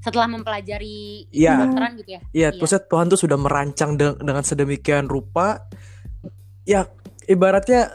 Setelah 0.03 0.27
mempelajari 0.27 1.27
Iya. 1.31 1.55
kedokteran 1.67 1.91
gitu 1.99 2.11
ya. 2.11 2.21
Iya, 2.31 2.49
Iya. 2.51 2.59
maksudnya 2.59 2.83
Tuhan 2.87 3.07
tuh 3.07 3.21
sudah 3.23 3.39
merancang 3.39 3.91
de- 3.95 4.19
dengan 4.19 4.43
sedemikian 4.43 5.07
rupa. 5.07 5.67
Ya, 6.67 6.91
ibaratnya 7.31 7.95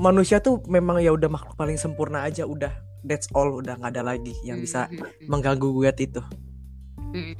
manusia 0.00 0.40
tuh 0.40 0.64
memang 0.64 0.98
ya 1.04 1.12
udah 1.12 1.28
makhluk 1.28 1.54
paling 1.60 1.76
sempurna 1.76 2.24
aja, 2.24 2.48
udah 2.48 2.72
that's 3.04 3.28
all, 3.36 3.52
udah 3.52 3.76
nggak 3.76 3.92
ada 3.92 4.02
lagi 4.16 4.32
yang 4.42 4.64
bisa 4.64 4.88
Hmm, 4.88 4.96
hmm, 4.96 5.04
hmm. 5.04 5.28
mengganggu 5.28 5.68
gue 5.68 5.90
itu. 6.00 6.22
Hmm. 7.12 7.36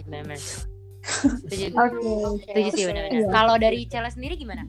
Setuju. 1.49 1.67
Oke. 1.73 2.53
Setuju 2.53 2.71
sih 2.77 2.85
benar-benar. 2.87 3.19
Iya. 3.19 3.29
Kalau 3.33 3.55
dari 3.59 3.79
Cela 3.89 4.11
sendiri 4.13 4.37
gimana? 4.39 4.63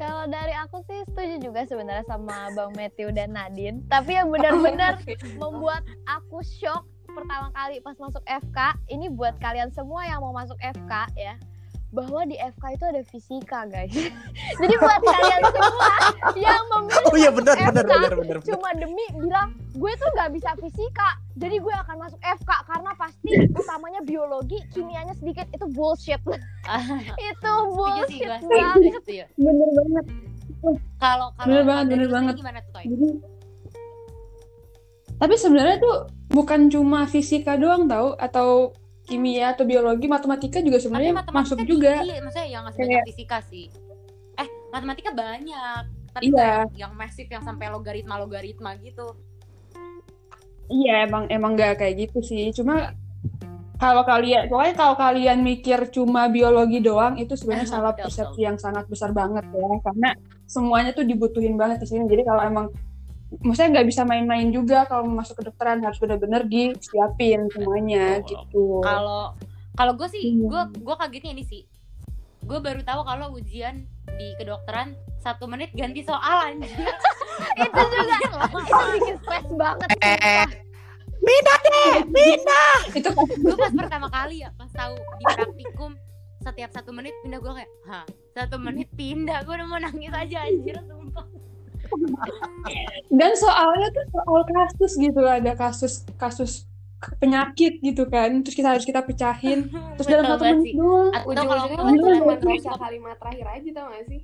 Kalau 0.00 0.24
dari 0.26 0.54
aku 0.56 0.82
sih 0.88 1.04
setuju 1.06 1.38
juga 1.38 1.62
sebenarnya 1.68 2.02
sama 2.08 2.50
Bang 2.56 2.72
Matthew 2.74 3.12
dan 3.14 3.36
Nadine. 3.36 3.84
Tapi 3.86 4.16
yang 4.18 4.32
benar-benar 4.32 4.98
membuat 5.42 5.84
aku 6.08 6.42
shock 6.42 6.88
pertama 7.12 7.52
kali 7.52 7.78
pas 7.84 7.94
masuk 8.00 8.24
FK, 8.24 8.58
ini 8.88 9.12
buat 9.12 9.36
kalian 9.38 9.68
semua 9.70 10.08
yang 10.08 10.24
mau 10.24 10.32
masuk 10.32 10.56
FK 10.58 11.12
ya, 11.14 11.36
bahwa 11.92 12.24
di 12.24 12.40
FK 12.40 12.64
itu 12.72 12.84
ada 12.88 13.02
fisika 13.04 13.60
guys. 13.68 13.92
Jadi 14.60 14.74
buat 14.80 15.00
kalian 15.04 15.42
semua 15.52 15.92
yang 16.40 16.64
memilih 16.72 17.04
Oh 17.12 17.16
iya 17.20 17.30
benar 17.30 17.54
FK, 17.60 17.68
benar 17.68 17.84
benar 17.84 18.12
benar. 18.16 18.16
benar. 18.16 18.36
cuma 18.48 18.68
demi 18.80 19.04
bilang 19.20 19.48
gue 19.76 19.92
tuh 19.96 20.08
nggak 20.16 20.30
bisa 20.36 20.50
fisika, 20.60 21.08
jadi 21.36 21.56
gue 21.60 21.74
akan 21.84 21.96
masuk 21.96 22.20
FK 22.20 22.50
karena 22.68 22.92
pasti 22.96 23.30
utamanya 23.56 24.00
biologi, 24.04 24.60
kimianya 24.72 25.16
sedikit 25.16 25.48
itu 25.52 25.64
bullshit. 25.72 26.20
itu 27.32 27.52
bullshit 27.72 28.28
banget. 28.28 29.00
Setuju. 29.00 29.24
Bener 29.36 29.68
banget. 29.76 30.04
Kalau 31.00 31.26
kalau 31.36 31.46
Bener 31.48 31.64
banget, 31.64 31.84
bener 31.88 32.08
banget. 32.08 32.34
Gimana 32.40 32.58
tuh 32.64 32.72
Toy? 32.72 32.84
Jadi 32.88 33.08
tapi 35.22 35.38
sebenarnya 35.38 35.78
tuh 35.78 35.96
bukan 36.34 36.66
cuma 36.66 37.06
fisika 37.06 37.54
doang 37.54 37.86
tau 37.86 38.18
atau 38.18 38.74
kimia 39.12 39.52
atau 39.52 39.68
biologi, 39.68 40.08
matematika 40.08 40.64
juga 40.64 40.80
sebenarnya 40.80 41.12
masuk 41.28 41.60
juga. 41.68 42.00
maksudnya 42.00 42.48
yang 42.48 42.64
nggak 42.64 42.74
sebanyak 42.80 43.04
fisika 43.12 43.38
sih. 43.44 43.68
Eh, 44.40 44.48
matematika 44.72 45.12
banyak. 45.12 45.82
Tapi 46.12 46.28
Iya. 46.28 46.36
kayak 46.36 46.64
yang 46.76 46.92
masif 46.96 47.28
yang 47.28 47.44
sampai 47.44 47.68
logaritma 47.68 48.16
logaritma 48.16 48.76
gitu. 48.80 49.16
Iya 50.72 51.04
emang 51.04 51.28
emang 51.28 51.52
nggak 51.52 51.84
kayak 51.84 51.94
gitu 52.08 52.24
sih. 52.24 52.48
Cuma 52.56 52.96
kalau 53.76 54.06
kalian 54.06 54.46
pokoknya 54.48 54.74
kalau 54.78 54.94
kalian 54.96 55.42
mikir 55.42 55.90
cuma 55.90 56.30
biologi 56.30 56.78
doang 56.80 57.18
itu 57.20 57.34
sebenarnya 57.36 57.66
Ah, 57.68 57.72
salah 57.76 57.92
persepsi 57.92 58.40
yang 58.44 58.56
sangat 58.56 58.88
besar 58.88 59.12
banget 59.12 59.44
ya. 59.52 59.68
Karena 59.84 60.10
semuanya 60.48 60.96
tuh 60.96 61.04
dibutuhin 61.04 61.56
banget 61.60 61.84
di 61.84 61.88
sini. 61.92 62.04
Jadi 62.08 62.22
kalau 62.24 62.40
emang 62.44 62.66
maksudnya 63.40 63.80
nggak 63.80 63.88
bisa 63.88 64.02
main-main 64.04 64.52
juga 64.52 64.84
kalau 64.84 65.08
mau 65.08 65.24
masuk 65.24 65.40
kedokteran 65.40 65.80
harus 65.80 65.96
benar-benar 65.96 66.44
disiapin 66.44 67.48
semuanya 67.48 68.20
Betul. 68.20 68.28
gitu. 68.28 68.64
Kalau 68.84 69.32
kalau 69.72 69.92
gue 69.96 70.08
sih, 70.12 70.36
Iya. 70.36 70.44
gue 70.44 70.62
gue 70.84 70.96
kagetnya 71.00 71.32
ini 71.32 71.44
sih. 71.48 71.62
Gue 72.44 72.60
baru 72.60 72.84
tahu 72.84 73.00
kalau 73.08 73.32
ujian 73.32 73.88
di 74.20 74.28
kedokteran 74.36 74.92
satu 75.24 75.48
menit 75.48 75.72
ganti 75.72 76.04
soal 76.04 76.52
anjir. 76.52 76.68
itu 77.64 77.80
juga 77.80 78.16
itu 78.20 78.38
bikin 79.00 79.16
stres 79.24 79.46
banget 79.56 79.88
Eh, 80.04 80.44
sumpah. 81.22 82.78
Itu 82.92 83.08
gue 83.16 83.56
pas 83.56 83.72
pertama 83.72 84.08
kali 84.12 84.44
ya 84.44 84.50
pas 84.58 84.68
tahu 84.68 84.94
di 84.98 85.24
praktikum 85.24 85.92
setiap 86.42 86.70
satu 86.74 86.90
menit 86.90 87.14
pindah 87.22 87.38
gue 87.38 87.52
kayak 87.54 87.70
hah 87.86 88.04
satu 88.34 88.58
menit 88.58 88.90
pindah 88.98 89.46
gue 89.46 89.54
udah 89.54 89.68
mau 89.70 89.78
nangis 89.78 90.10
aja 90.10 90.42
anjir 90.42 90.74
sumpah 90.82 91.22
dan 93.18 93.32
soalnya 93.36 93.88
tuh 93.92 94.06
soal 94.12 94.40
kasus 94.46 94.92
gitu 94.96 95.20
ada 95.24 95.52
kasus 95.54 96.02
kasus 96.16 96.66
penyakit 97.18 97.82
gitu 97.82 98.06
kan. 98.06 98.30
Terus 98.46 98.54
kita 98.54 98.68
harus 98.78 98.86
kita 98.86 99.02
pecahin. 99.02 99.66
Terus 99.98 100.06
dalam 100.06 100.26
satu 100.30 100.44
menit 100.46 100.78
doang. 100.78 101.10
Atau 101.10 101.44
kalau 101.50 101.64
ujung-ujungnya 101.66 102.58
cuma 102.62 102.78
kalimat 102.78 103.16
terakhir 103.18 103.46
aja 103.58 103.68
tau 103.74 103.86
gak 103.90 104.04
sih 104.06 104.20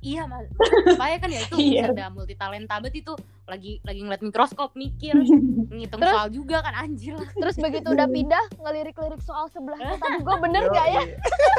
iya 0.00 0.22
mas 0.24 0.46
supaya 0.86 1.14
kan 1.16 1.28
ya 1.28 1.40
itu 1.42 1.56
Iya. 1.72 1.90
ada 1.90 2.06
multi 2.08 2.34
talenta 2.34 2.78
banget 2.78 3.02
itu 3.02 3.12
lagi 3.44 3.78
lagi 3.82 4.00
ngeliat 4.00 4.22
mikroskop 4.22 4.74
mikir 4.74 5.14
ngitung 5.68 6.00
Terus? 6.00 6.12
soal 6.12 6.28
juga 6.28 6.56
kan 6.60 6.74
anjir 6.78 7.14
terus 7.34 7.56
begitu 7.56 7.88
udah 7.88 8.08
pindah 8.16 8.44
ngelirik-lirik 8.58 9.22
soal 9.22 9.46
sebelahnya 9.48 9.94
tadi 9.96 10.18
gue 10.20 10.36
bener 10.38 10.62
gak 10.70 10.86
ya 10.88 11.02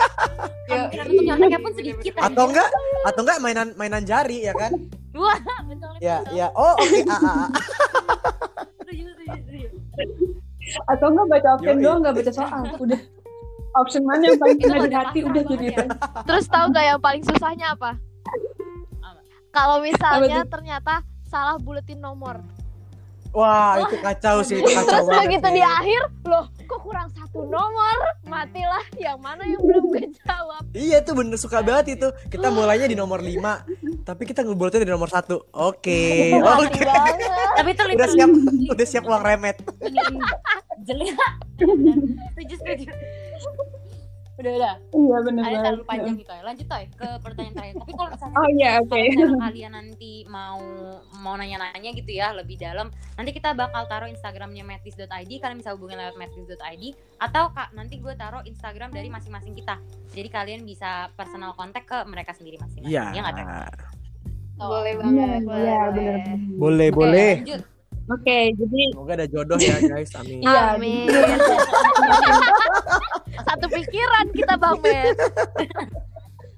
kemungkinan 0.68 1.06
untuk 1.06 1.24
nyonteknya 1.24 1.60
pun 1.60 1.72
sedikit 1.74 2.14
atau 2.16 2.24
anjir. 2.26 2.44
enggak 2.50 2.70
atau 3.04 3.22
enggak 3.22 3.38
mainan 3.40 3.68
mainan 3.76 4.04
jari 4.04 4.38
ya 4.44 4.54
kan? 4.54 4.72
wah 5.14 5.40
betul 5.64 5.92
Ya 6.02 6.18
ya. 6.32 6.48
Oh 6.52 6.74
oke. 6.74 7.00
ah, 7.06 7.14
ah, 7.14 7.36
ah. 7.46 7.50
setuju 8.82 9.04
atau 10.90 11.08
enggak 11.12 11.28
baca 11.30 11.48
option 11.54 11.76
doang 11.80 12.00
nggak 12.02 12.16
baca 12.18 12.32
soal 12.32 12.64
udah 12.80 13.00
option 13.74 14.02
mana 14.06 14.24
yang 14.26 14.40
paling 14.40 14.58
kena 14.58 14.74
di 14.74 14.86
udah 14.86 15.00
hati 15.02 15.20
udah 15.22 15.44
jadi 15.44 15.66
ya. 15.66 15.76
itu 15.76 15.84
terus 16.24 16.46
tahu 16.48 16.66
gak 16.72 16.86
yang 16.86 17.02
paling 17.02 17.24
susahnya 17.26 17.68
Apa? 17.74 17.92
Kalau 19.54 19.78
misalnya 19.80 20.42
ternyata 20.50 21.00
salah 21.24 21.56
buletin 21.56 22.02
nomor 22.02 22.42
Wah 23.34 23.82
itu 23.82 23.98
kacau 23.98 24.46
sih, 24.46 24.62
itu 24.62 24.70
kacau 24.70 24.94
terus 24.94 25.06
banget. 25.10 25.26
begitu 25.26 25.48
sih. 25.50 25.56
di 25.58 25.64
akhir 25.66 26.02
loh 26.30 26.46
kok 26.70 26.80
kurang 26.86 27.10
satu 27.10 27.50
nomor 27.50 27.98
matilah 28.30 28.86
yang 28.94 29.18
mana 29.18 29.42
yang 29.42 29.58
belum 29.58 29.90
gue 29.90 30.06
jawab 30.22 30.62
Iya 30.70 31.02
tuh 31.02 31.18
bener 31.18 31.42
suka 31.42 31.66
banget 31.66 31.98
itu. 31.98 32.14
Kita 32.30 32.54
mulainya 32.54 32.86
di 32.86 32.94
nomor 32.94 33.26
5 33.26 34.06
tapi 34.06 34.30
kita 34.30 34.46
ngebulatnya 34.46 34.86
di 34.86 34.94
nomor 34.94 35.10
satu. 35.10 35.50
Oke, 35.50 36.30
mati 36.38 36.66
oke. 36.70 36.82
banget 36.86 37.18
tapi 37.58 37.70
itu 37.74 37.82
Udah 37.90 38.10
siap, 38.10 38.30
udah 38.70 38.86
siap 38.86 39.04
uang 39.06 39.24
remet. 39.26 39.58
ini 39.82 40.02
jelek 40.86 41.18
setuju 42.38 42.54
setuju 42.62 42.86
udah 44.34 44.52
udah. 44.58 44.76
Iya 44.90 45.18
benar 45.22 45.44
ada 45.46 45.58
terlalu 45.62 45.84
panjang 45.86 46.16
gitu 46.18 46.32
ya. 46.34 46.42
Lanjut 46.42 46.66
Toy 46.66 46.84
ke 46.90 47.10
pertanyaan 47.22 47.54
terakhir. 47.54 47.76
Tapi 47.78 47.92
kalau 47.94 48.10
misalnya 48.10 48.36
oh 48.36 48.48
iya 48.50 48.70
oke. 48.82 49.02
kalau 49.14 49.38
kalian 49.46 49.72
nanti 49.78 50.14
mau 50.26 50.60
mau 51.22 51.34
nanya-nanya 51.38 51.90
gitu 51.94 52.12
ya 52.12 52.34
lebih 52.34 52.58
dalam 52.58 52.90
nanti 53.14 53.30
kita 53.30 53.54
bakal 53.54 53.86
taruh 53.86 54.10
instagramnya 54.10 54.66
matis.id 54.66 55.06
kalian 55.38 55.58
bisa 55.62 55.78
hubungin 55.78 56.02
lewat 56.02 56.18
matis.id 56.18 56.84
atau 57.22 57.44
kak 57.54 57.70
nanti 57.78 58.02
gue 58.02 58.14
taruh 58.18 58.42
instagram 58.50 58.90
dari 58.90 59.14
masing-masing 59.14 59.54
kita. 59.54 59.78
Jadi 60.18 60.28
kalian 60.34 60.62
bisa 60.66 61.14
personal 61.14 61.54
kontak 61.54 61.86
ke 61.86 61.98
mereka 62.10 62.34
sendiri 62.34 62.58
masing-masing. 62.58 62.90
Iya. 62.90 63.14
ya 63.14 63.22
nggak 63.22 63.36
Toy? 63.38 63.48
Oh, 64.62 64.70
boleh 64.70 64.94
banget 65.02 65.42
iya 65.50 65.82
benar 65.90 66.20
Boleh, 66.62 66.88
Oke, 66.94 66.98
boleh. 66.98 67.32
lanjut. 67.42 67.62
oke 68.06 68.38
jadi 68.54 68.82
Semoga 68.94 69.14
ada 69.18 69.28
jodoh 69.30 69.58
ya 69.58 69.78
guys. 69.82 70.14
Amin. 70.14 70.40
Iya, 70.46 70.62
amin 70.78 71.06
satu 73.54 73.70
pikiran 73.70 74.26
kita 74.34 74.54
bang 74.58 74.78
Met 74.82 75.18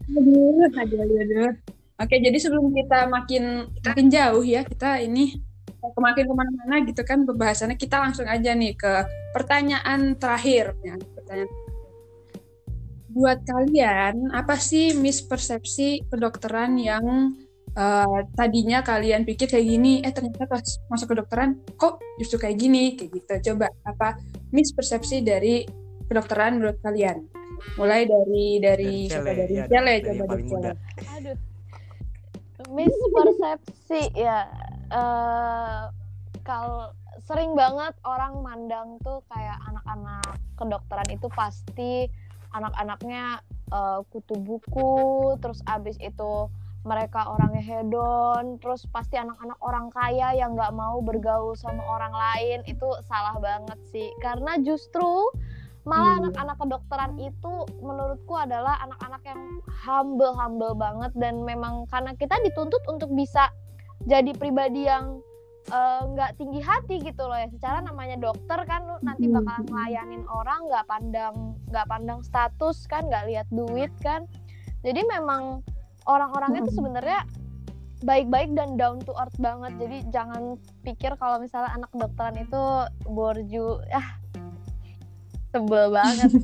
Aduh, 0.05 0.69
aduh, 0.71 1.01
aduh. 1.03 1.51
Oke, 1.99 2.15
jadi 2.21 2.37
sebelum 2.39 2.71
kita 2.71 3.09
makin 3.09 3.67
makin 3.83 4.07
jauh 4.07 4.43
ya, 4.45 4.61
kita 4.63 5.01
ini 5.03 5.41
kemakin 5.81 6.23
ke 6.29 6.33
mana-mana 6.33 6.75
gitu 6.85 7.01
kan 7.01 7.25
pembahasannya, 7.25 7.77
kita 7.77 7.99
langsung 7.99 8.29
aja 8.29 8.53
nih 8.53 8.77
ke 8.77 9.05
pertanyaan 9.33 10.13
terakhir. 10.15 10.77
Ya, 10.85 10.95
pertanyaan. 10.99 11.51
Buat 13.15 13.39
kalian, 13.47 14.15
apa 14.35 14.55
sih 14.59 14.93
mispersepsi 14.93 16.05
kedokteran 16.05 16.77
yang 16.77 17.33
eh, 17.73 18.19
tadinya 18.37 18.85
kalian 18.85 19.25
pikir 19.25 19.49
kayak 19.49 19.65
gini, 19.65 20.05
eh 20.05 20.13
ternyata 20.13 20.45
pas 20.45 20.63
masuk 20.91 21.17
kedokteran 21.17 21.57
kok 21.81 21.97
justru 22.21 22.37
kayak 22.45 22.61
gini, 22.61 22.93
kayak 22.93 23.09
gitu. 23.09 23.33
Coba 23.51 23.73
apa 23.89 24.21
mispersepsi 24.53 25.25
dari 25.25 25.84
kedokteran 26.07 26.61
menurut 26.61 26.77
kalian? 26.81 27.25
Mulai 27.79 28.05
dari 28.05 28.47
dari 28.59 29.07
Dari 29.07 29.11
siapa 29.11 29.31
dari 29.31 29.55
ya, 29.55 29.65
Cele 29.65 29.95
dari 29.99 30.03
coba 30.03 30.13
yang 30.13 30.29
dari 30.29 30.43
Cele. 30.45 30.71
Aduh. 31.17 31.37
Mispersepsi 32.71 34.01
ya. 34.17 34.39
eh 34.85 35.81
kalau 36.45 36.93
sering 37.25 37.57
banget 37.57 37.97
orang 38.05 38.37
mandang 38.45 39.01
tuh 39.01 39.25
kayak 39.33 39.57
anak-anak 39.65 40.37
kedokteran 40.61 41.09
itu 41.09 41.27
pasti 41.33 42.05
anak-anaknya 42.53 43.41
eh, 43.73 43.99
kutu 44.13 44.37
buku, 44.37 45.33
terus 45.41 45.65
abis 45.65 45.97
itu 45.97 46.47
mereka 46.85 47.25
orangnya 47.25 47.65
hedon, 47.65 48.61
terus 48.61 48.85
pasti 48.93 49.17
anak-anak 49.17 49.57
orang 49.65 49.89
kaya 49.89 50.37
yang 50.37 50.53
nggak 50.53 50.69
mau 50.69 51.01
bergaul 51.01 51.57
sama 51.57 51.81
orang 51.81 52.13
lain 52.13 52.61
itu 52.69 52.85
salah 53.09 53.41
banget 53.41 53.79
sih. 53.89 54.13
Karena 54.21 54.61
justru 54.61 55.33
malah 55.85 56.17
Hmm. 56.17 56.27
anak-anak 56.27 56.57
kedokteran 56.57 57.13
itu 57.21 57.53
menurutku 57.79 58.33
adalah 58.33 58.81
anak-anak 58.81 59.21
yang 59.21 59.41
humble 59.85 60.33
humble 60.33 60.73
banget 60.73 61.13
dan 61.13 61.45
memang 61.45 61.85
karena 61.87 62.17
kita 62.17 62.35
dituntut 62.41 62.81
untuk 62.89 63.13
bisa 63.13 63.53
jadi 64.03 64.33
pribadi 64.33 64.89
yang 64.89 65.21
eh, 65.65 66.01
nggak 66.05 66.37
tinggi 66.37 66.61
hati 66.61 67.01
gitu 67.01 67.25
loh 67.25 67.33
ya 67.33 67.49
secara 67.49 67.81
namanya 67.81 68.21
dokter 68.21 68.61
kan 68.65 68.85
lu 68.85 69.01
nanti 69.01 69.25
Hmm. 69.25 69.41
bakalan 69.41 69.65
ngelayanin 69.65 70.23
orang 70.29 70.59
nggak 70.69 70.85
pandang 70.85 71.35
nggak 71.69 71.85
pandang 71.89 72.19
status 72.21 72.85
kan 72.85 73.05
nggak 73.05 73.25
lihat 73.29 73.47
duit 73.49 73.89
kan 74.01 74.29
jadi 74.85 75.01
memang 75.09 75.65
orang-orangnya 76.05 76.65
tuh 76.65 76.73
Hmm. 76.73 76.79
sebenarnya 76.81 77.19
baik-baik 78.05 78.53
dan 78.53 78.77
down 78.77 79.01
to 79.01 79.09
earth 79.17 79.33
banget 79.41 79.73
jadi 79.81 79.97
jangan 80.13 80.61
pikir 80.85 81.17
kalau 81.17 81.41
misalnya 81.41 81.73
anak 81.73 81.89
kedokteran 81.89 82.37
itu 82.37 82.61
borju 83.09 83.81
ah 83.89 84.21
sebel 85.55 85.95
banget 85.95 86.31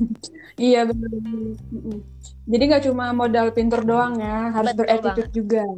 Iya 0.60 0.84
benar. 0.84 1.08
Jadi 2.44 2.62
nggak 2.68 2.84
cuma 2.84 3.16
modal 3.16 3.56
pinter 3.56 3.80
doang 3.80 4.20
ya, 4.20 4.52
harus 4.52 4.76
Betul 4.76 4.84
berattitude 4.84 5.32
juga. 5.32 5.64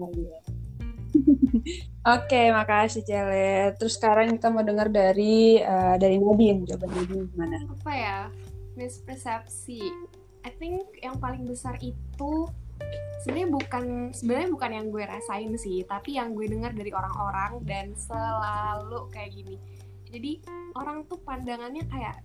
Oke, 2.19 2.51
makasih 2.51 3.07
Cele. 3.07 3.79
Terus 3.79 3.95
sekarang 3.97 4.35
kita 4.35 4.51
mau 4.51 4.67
dengar 4.67 4.91
dari 4.91 5.63
eh, 5.63 5.95
dari 5.97 6.19
Nadine. 6.19 6.67
Coba 6.67 6.91
Nadine 6.91 7.31
gimana? 7.31 7.57
apa 7.71 7.93
ya 7.95 8.19
mispersepsi 8.75 9.81
I 10.45 10.51
think 10.57 10.85
yang 11.01 11.17
paling 11.21 11.47
besar 11.47 11.77
itu 11.81 12.49
sebenarnya 13.23 13.49
bukan 13.53 13.85
sebenarnya 14.13 14.49
bukan 14.53 14.71
yang 14.73 14.87
gue 14.89 15.05
rasain 15.05 15.53
sih 15.57 15.85
tapi 15.85 16.17
yang 16.21 16.37
gue 16.37 16.49
dengar 16.49 16.73
dari 16.73 16.93
orang-orang 16.93 17.61
dan 17.65 17.93
selalu 17.97 19.09
kayak 19.13 19.33
gini 19.33 19.57
jadi 20.09 20.41
orang 20.77 21.05
tuh 21.09 21.21
pandangannya 21.25 21.85
kayak 21.89 22.21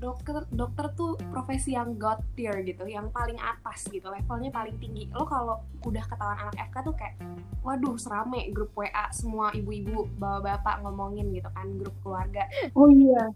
dokter 0.00 0.48
dokter 0.48 0.88
tuh 0.96 1.20
profesi 1.28 1.76
yang 1.76 2.00
god 2.00 2.24
tier 2.32 2.56
gitu 2.64 2.88
yang 2.88 3.12
paling 3.12 3.36
atas 3.36 3.84
gitu 3.86 4.08
levelnya 4.08 4.48
paling 4.48 4.72
tinggi 4.80 5.12
lo 5.12 5.28
kalau 5.28 5.60
udah 5.84 6.00
ketahuan 6.02 6.40
anak 6.40 6.56
FK 6.56 6.76
tuh 6.82 6.94
kayak 6.96 7.14
waduh 7.60 8.00
serame 8.00 8.48
grup 8.50 8.72
WA 8.72 9.12
semua 9.12 9.52
ibu-ibu 9.52 10.08
bawa 10.16 10.40
bapak 10.40 10.80
ngomongin 10.80 11.28
gitu 11.30 11.52
kan 11.52 11.68
grup 11.76 11.92
keluarga 12.00 12.48
Oh 12.72 12.88
iya. 12.88 13.28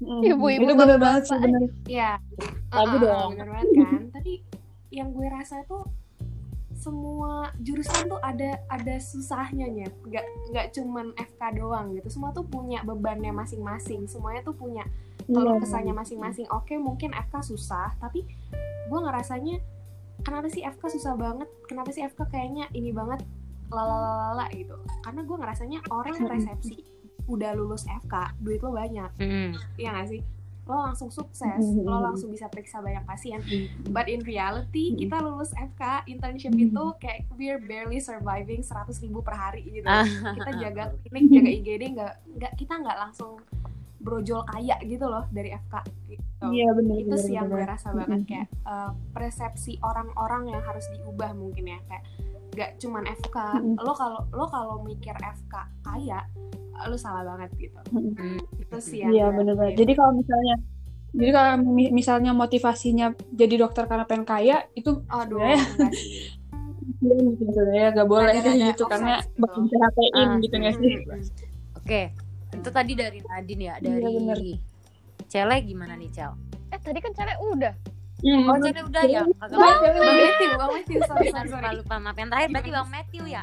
Mm-mm. 0.00 0.24
Ibu-ibu 0.24 0.64
Itu 0.64 0.72
bener 0.72 0.96
bapak-bapak. 0.96 1.04
banget 1.04 1.22
sih 1.28 1.36
bener. 1.38 1.60
Iya. 1.84 2.10
Lagu 2.72 2.96
Uh-uh, 2.96 3.04
dong. 3.04 3.30
Bener 3.36 3.48
banget 3.52 3.68
kan. 3.76 4.00
Tapi 4.16 4.32
yang 4.88 5.08
gue 5.12 5.26
rasa 5.28 5.60
tuh 5.68 5.84
semua 6.72 7.52
jurusan 7.60 8.08
tuh 8.08 8.16
ada 8.24 8.56
ada 8.72 8.96
susahnya 8.96 9.68
nya. 9.68 9.86
Gak 10.08 10.24
nggak 10.48 10.66
cuman 10.72 11.12
FK 11.12 11.40
doang 11.60 11.92
gitu. 11.92 12.08
Semua 12.08 12.32
tuh 12.32 12.48
punya 12.48 12.80
bebannya 12.80 13.36
masing-masing. 13.36 14.08
Semuanya 14.08 14.40
tuh 14.40 14.56
punya 14.56 14.88
kalau 15.28 15.56
Iya, 15.56 15.62
kesannya 15.62 15.94
masing-masing. 15.94 16.46
Oke, 16.50 16.78
mungkin 16.78 17.10
FK 17.12 17.34
susah, 17.44 17.92
tapi 17.98 18.24
gue 18.88 18.98
ngerasanya 19.00 19.60
kenapa 20.20 20.48
sih 20.48 20.62
FK 20.62 20.82
susah 21.00 21.14
banget? 21.16 21.48
Kenapa 21.68 21.90
sih 21.92 22.04
FK 22.04 22.28
kayaknya 22.28 22.68
ini 22.72 22.92
banget 22.92 23.24
lalalala 23.70 24.50
gitu. 24.50 24.76
Karena 25.00 25.20
gue 25.22 25.36
ngerasanya 25.36 25.78
orang 25.88 26.16
resepsi 26.26 26.82
udah 27.30 27.54
lulus 27.54 27.86
FK, 27.86 28.34
duit 28.42 28.58
lo 28.60 28.74
banyak. 28.74 29.10
Mm. 29.22 29.54
Iya 29.78 29.90
gak 29.94 30.08
sih? 30.10 30.22
Lo 30.66 30.86
langsung 30.86 31.10
sukses, 31.10 31.62
Mhm. 31.62 31.82
lo 31.82 31.98
langsung 31.98 32.30
bisa 32.30 32.46
periksa 32.46 32.78
banyak 32.78 33.02
pasien. 33.02 33.38
But 33.90 34.06
in 34.06 34.22
reality, 34.22 34.94
Mhm. 34.94 34.98
kita 34.98 35.16
lulus 35.22 35.50
FK, 35.54 36.06
internship 36.06 36.54
itu 36.54 36.84
kayak 36.98 37.30
we're 37.34 37.62
barely 37.62 37.98
surviving 37.98 38.62
100 38.62 38.98
ribu 38.98 39.22
per 39.22 39.34
hari 39.34 39.62
gitu. 39.66 39.86
Ah. 39.86 40.02
Kita 40.06 40.50
jaga 40.58 40.82
klinik, 41.06 41.30
jaga 41.30 41.50
IGD, 41.50 41.82
nggak 41.94 42.14
nggak 42.38 42.52
kita 42.58 42.74
nggak 42.82 42.98
langsung 42.98 43.38
brojol 44.00 44.42
kaya 44.48 44.80
gitu 44.80 45.04
loh 45.04 45.28
dari 45.28 45.52
FK. 45.52 45.74
Gitu. 46.08 46.24
Iya 46.42 46.68
bener. 46.72 46.96
Itu 46.96 47.08
bener, 47.10 47.20
sih 47.20 47.34
yang 47.36 47.46
gue 47.46 47.60
bener. 47.60 47.68
rasa 47.68 47.88
banget 47.92 48.20
kayak 48.24 48.46
uh, 48.64 48.90
persepsi 49.12 49.76
orang-orang 49.80 50.50
yang 50.50 50.62
harus 50.64 50.88
diubah 50.90 51.30
mungkin 51.32 51.68
ya 51.68 51.78
kayak 51.84 52.04
nggak 52.50 52.70
cuman 52.78 53.04
FK. 53.06 53.36
Lo 53.78 53.92
kalau 53.92 54.20
lo 54.32 54.44
kalau 54.48 54.76
mikir 54.82 55.14
FK 55.14 55.54
kaya, 55.84 56.24
lo 56.82 56.96
salah 56.96 57.22
banget 57.22 57.50
gitu. 57.60 57.78
Mm. 57.92 58.40
Itu 58.58 58.76
sih 58.80 59.04
yang 59.04 59.12
Iya 59.12 59.26
gue 59.28 59.36
bener 59.36 59.54
banget. 59.54 59.74
Jadi 59.78 59.92
kalau 59.94 60.12
misalnya 60.16 60.56
jadi 61.10 61.30
kalau 61.30 61.52
mi- 61.60 61.90
misalnya 61.90 62.30
motivasinya 62.32 63.06
jadi 63.30 63.54
dokter 63.58 63.84
karena 63.84 64.06
pengen 64.06 64.22
kaya 64.24 64.62
itu 64.72 65.02
Aduh, 65.10 65.42
sebenarnya 65.42 65.58
gitu 67.34 67.60
ya 67.70 67.86
gak 67.90 68.08
boleh 68.08 68.30
Ada- 68.30 68.40
kayak 68.40 68.54
ada 68.54 68.68
gitu 68.70 68.84
karena 68.86 69.14
gitu. 69.18 69.40
bakal 69.42 70.04
Ah, 70.14 70.38
gitu 70.38 70.54
nggak 70.54 70.74
sih? 70.78 70.92
Oke, 71.74 72.02
itu 72.50 72.68
tadi 72.68 72.92
dari 72.92 73.18
Nadine 73.20 73.62
ya, 73.62 73.74
Iya, 73.76 73.86
dari 73.92 74.04
bener. 74.12 74.38
Cele 75.26 75.56
gimana 75.62 75.94
nih 75.94 76.10
Cel? 76.10 76.32
eh 76.70 76.78
tadi 76.78 76.98
kan 76.98 77.12
cewek 77.12 77.38
udah 77.40 77.74
Hmm, 78.20 78.44
Oh 78.44 78.56
Cele 78.58 78.80
udah 78.84 79.02
ya? 79.04 79.24
Kagak 79.24 79.56
Bang 79.56 79.80
Bang 79.80 79.96
Matthew, 79.96 80.50
Bang 80.52 80.70
Matthew, 80.70 80.98
sorry, 81.08 81.24
Lupa, 81.24 81.32
sorry, 81.32 81.48
lupa, 81.48 81.56
sorry. 81.56 81.78
lupa. 81.78 81.94
Maaf 81.96 82.16
yang 82.16 82.28
terakhir 82.28 82.48
berarti 82.50 82.70
Bang 82.70 82.88
Matthew 82.90 83.24
ya? 83.26 83.42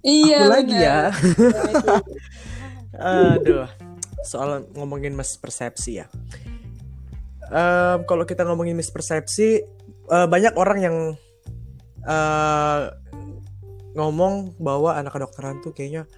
Iya. 0.00 0.38
Aku 0.38 0.48
lagi 0.48 0.74
ya. 0.74 0.98
Aduh, 3.36 3.68
soal 4.22 4.64
ngomongin 4.72 5.12
mispersepsi 5.12 6.00
ya. 6.00 6.06
Em, 7.50 7.98
kalau 8.04 8.24
kita 8.24 8.42
ngomongin 8.42 8.74
mispersepsi, 8.74 9.60
eh, 10.08 10.26
banyak 10.26 10.54
orang 10.54 10.78
yang 10.80 10.96
eh, 12.00 12.80
ngomong 13.92 14.56
bahwa 14.56 14.96
anak 14.96 15.12
kedokteran 15.12 15.60
tuh 15.60 15.74
kayaknya 15.74 16.08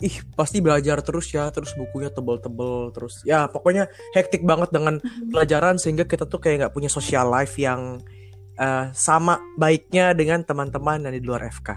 ih 0.00 0.16
pasti 0.32 0.64
belajar 0.64 1.04
terus 1.04 1.28
ya, 1.28 1.52
terus 1.52 1.76
bukunya 1.76 2.08
tebel-tebel, 2.08 2.88
terus 2.96 3.20
ya 3.28 3.44
pokoknya 3.52 3.92
hektik 4.16 4.42
banget 4.48 4.72
dengan 4.72 4.96
pelajaran 5.28 5.76
sehingga 5.76 6.08
kita 6.08 6.24
tuh 6.24 6.40
kayak 6.40 6.66
nggak 6.66 6.74
punya 6.74 6.88
social 6.88 7.28
life 7.28 7.60
yang 7.60 8.00
eh, 8.56 8.88
sama 8.96 9.36
baiknya 9.60 10.16
dengan 10.16 10.40
teman-teman 10.40 11.04
yang 11.04 11.12
di 11.12 11.20
luar 11.20 11.44
FK, 11.52 11.68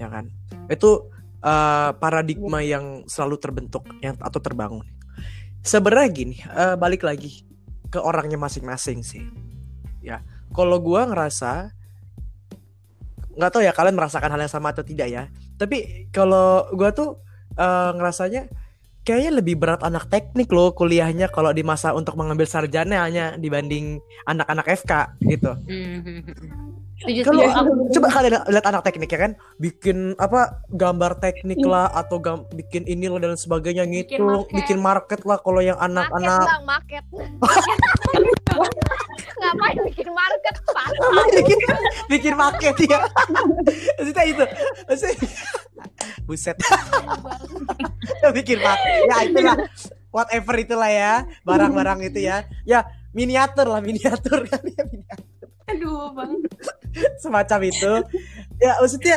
ya 0.00 0.08
kan? 0.08 0.32
Itu 0.72 1.12
eh, 1.44 1.90
paradigma 2.00 2.64
yang 2.64 3.04
selalu 3.04 3.36
terbentuk 3.36 3.84
yang 4.00 4.16
atau 4.16 4.40
terbangun. 4.40 4.88
Sebenarnya 5.60 6.08
gini, 6.08 6.36
eh, 6.40 6.74
balik 6.80 7.04
lagi 7.04 7.44
ke 7.92 8.00
orangnya 8.00 8.40
masing-masing 8.40 9.04
sih. 9.04 9.28
Ya, 10.00 10.24
kalau 10.56 10.80
gua 10.80 11.04
ngerasa 11.04 11.68
nggak 13.32 13.48
tahu 13.52 13.64
ya 13.64 13.72
kalian 13.72 13.96
merasakan 13.96 14.32
hal 14.32 14.40
yang 14.40 14.52
sama 14.52 14.72
atau 14.72 14.80
tidak 14.80 15.12
ya. 15.12 15.28
Tapi 15.60 16.08
kalau 16.08 16.64
gua 16.72 16.96
tuh 16.96 17.20
eh, 17.56 17.90
ngerasanya 17.96 18.48
kayaknya 19.02 19.32
lebih 19.42 19.58
berat 19.58 19.82
anak 19.82 20.06
teknik 20.06 20.46
loh 20.54 20.70
kuliahnya 20.70 21.26
kalau 21.34 21.50
di 21.50 21.66
masa 21.66 21.90
untuk 21.90 22.14
mengambil 22.14 22.46
sarjananya 22.46 23.34
dibanding 23.34 23.98
anak-anak 24.30 24.66
FK 24.78 24.92
gitu. 25.26 25.52
Setuju, 25.58 26.71
Kalau 27.02 27.42
aku- 27.44 27.88
coba 27.94 28.06
kalian 28.08 28.32
lihat 28.46 28.64
anak 28.64 28.82
teknik 28.82 29.10
ya 29.10 29.18
kan, 29.20 29.32
bikin 29.56 30.14
apa 30.16 30.62
gambar 30.68 31.18
teknik 31.18 31.58
lah 31.60 31.90
atau 31.90 32.16
gam- 32.16 32.46
bikin 32.50 32.84
ini 32.84 33.06
lah 33.06 33.18
dan 33.20 33.34
sebagainya 33.34 33.82
Bikin 33.82 34.22
ngitung, 34.22 34.28
market. 34.28 34.54
bikin 34.54 34.78
market 34.78 35.20
lah 35.22 35.38
kalau 35.38 35.58
yang 35.58 35.74
market 35.74 35.90
anak-anak 35.90 36.46
bang 36.46 36.64
market 36.64 37.04
ngapain 39.34 39.78
bikin 39.84 40.08
market 40.08 40.54
pak 40.64 40.86
bikin 41.36 41.58
bikin 42.08 42.34
market 42.36 42.74
ya. 42.80 42.98
Maksudnya 43.96 44.24
itu. 44.24 44.44
Maksudnya 44.86 45.14
buset 46.22 46.56
bikin 48.32 48.58
market. 48.58 48.92
Ya 49.08 49.16
itulah 49.26 49.56
whatever 50.14 50.54
itulah 50.56 50.90
ya, 50.90 51.12
barang-barang 51.42 52.06
itu 52.06 52.22
ya. 52.22 52.46
Ya 52.62 52.86
miniatur 53.10 53.66
lah 53.66 53.82
miniatur 53.82 54.46
kan 54.46 54.62
ya 54.62 54.82
miniatur. 54.86 55.28
Aduh, 55.68 56.10
Bang. 56.12 56.32
semacam 57.22 57.58
itu. 57.66 57.92
Ya 58.60 58.78
maksudnya 58.78 59.16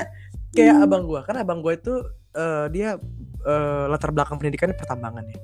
kayak 0.55 0.85
abang 0.85 1.03
gua. 1.05 1.21
Kan 1.23 1.35
abang 1.39 1.59
gua 1.59 1.75
itu 1.75 1.93
eh, 2.35 2.65
dia 2.71 2.99
eh, 3.45 3.85
latar 3.89 4.11
belakang 4.15 4.39
pendidikannya 4.39 4.77
pertambangan 4.77 5.25
ya. 5.27 5.37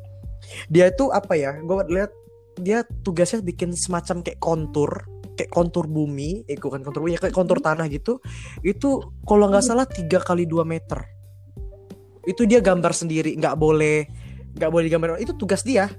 Dia 0.67 0.85
itu 0.89 1.09
apa 1.11 1.33
ya? 1.37 1.57
Gua 1.61 1.85
lihat 1.87 2.11
dia 2.59 2.83
tugasnya 3.05 3.39
bikin 3.41 3.71
semacam 3.73 4.25
kayak 4.25 4.39
kontur 4.41 4.91
kayak 5.35 5.51
kontur 5.51 5.87
bumi. 5.87 6.43
Eh 6.45 6.59
bukan 6.59 6.83
kontur 6.83 7.05
bumi 7.05 7.15
ya 7.15 7.21
kayak 7.21 7.35
kontur 7.35 7.59
tanah 7.63 7.87
gitu. 7.87 8.19
Itu 8.65 9.15
kalau 9.23 9.47
nggak 9.47 9.63
salah 9.63 9.85
tiga 9.87 10.19
kali 10.19 10.45
2 10.45 10.63
meter. 10.67 10.99
Itu 12.27 12.45
dia 12.45 12.61
gambar 12.61 12.93
sendiri. 12.93 13.33
Nggak 13.37 13.55
boleh 13.57 14.05
nggak 14.57 14.69
boleh 14.69 14.83
digambar. 14.87 15.17
Itu 15.23 15.33
tugas 15.39 15.63
dia 15.63 15.89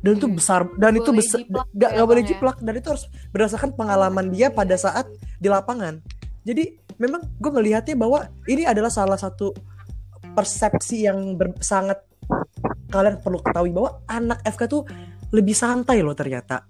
dan 0.00 0.16
itu 0.16 0.26
Hmm. 0.26 0.36
besar 0.36 0.60
dan 0.76 0.92
itu 0.94 1.04
Boleh 1.06 1.18
besar 1.20 1.38
jiplak 1.40 1.66
nggak 1.70 1.90
nggak 1.92 2.08
boleh 2.08 2.22
ya? 2.22 2.28
jiplak 2.28 2.56
dan 2.60 2.74
itu 2.74 2.86
harus 2.88 3.04
berdasarkan 3.30 3.70
pengalaman 3.74 4.26
dia 4.28 4.48
pada 4.48 4.74
saat 4.74 5.06
di 5.36 5.48
lapangan 5.48 6.00
jadi 6.40 6.64
memang 6.96 7.20
gue 7.36 7.50
melihatnya 7.50 7.96
bahwa 7.96 8.24
ini 8.44 8.64
adalah 8.64 8.88
salah 8.88 9.16
satu 9.16 9.52
persepsi 10.32 11.04
yang 11.04 11.36
ber- 11.36 11.58
sangat 11.60 12.00
kalian 12.88 13.18
perlu 13.18 13.38
ketahui 13.40 13.70
bahwa 13.70 14.00
anak 14.06 14.40
FK 14.42 14.62
tuh 14.66 14.82
lebih 15.30 15.54
santai 15.54 16.02
loh 16.02 16.14
ternyata 16.14 16.64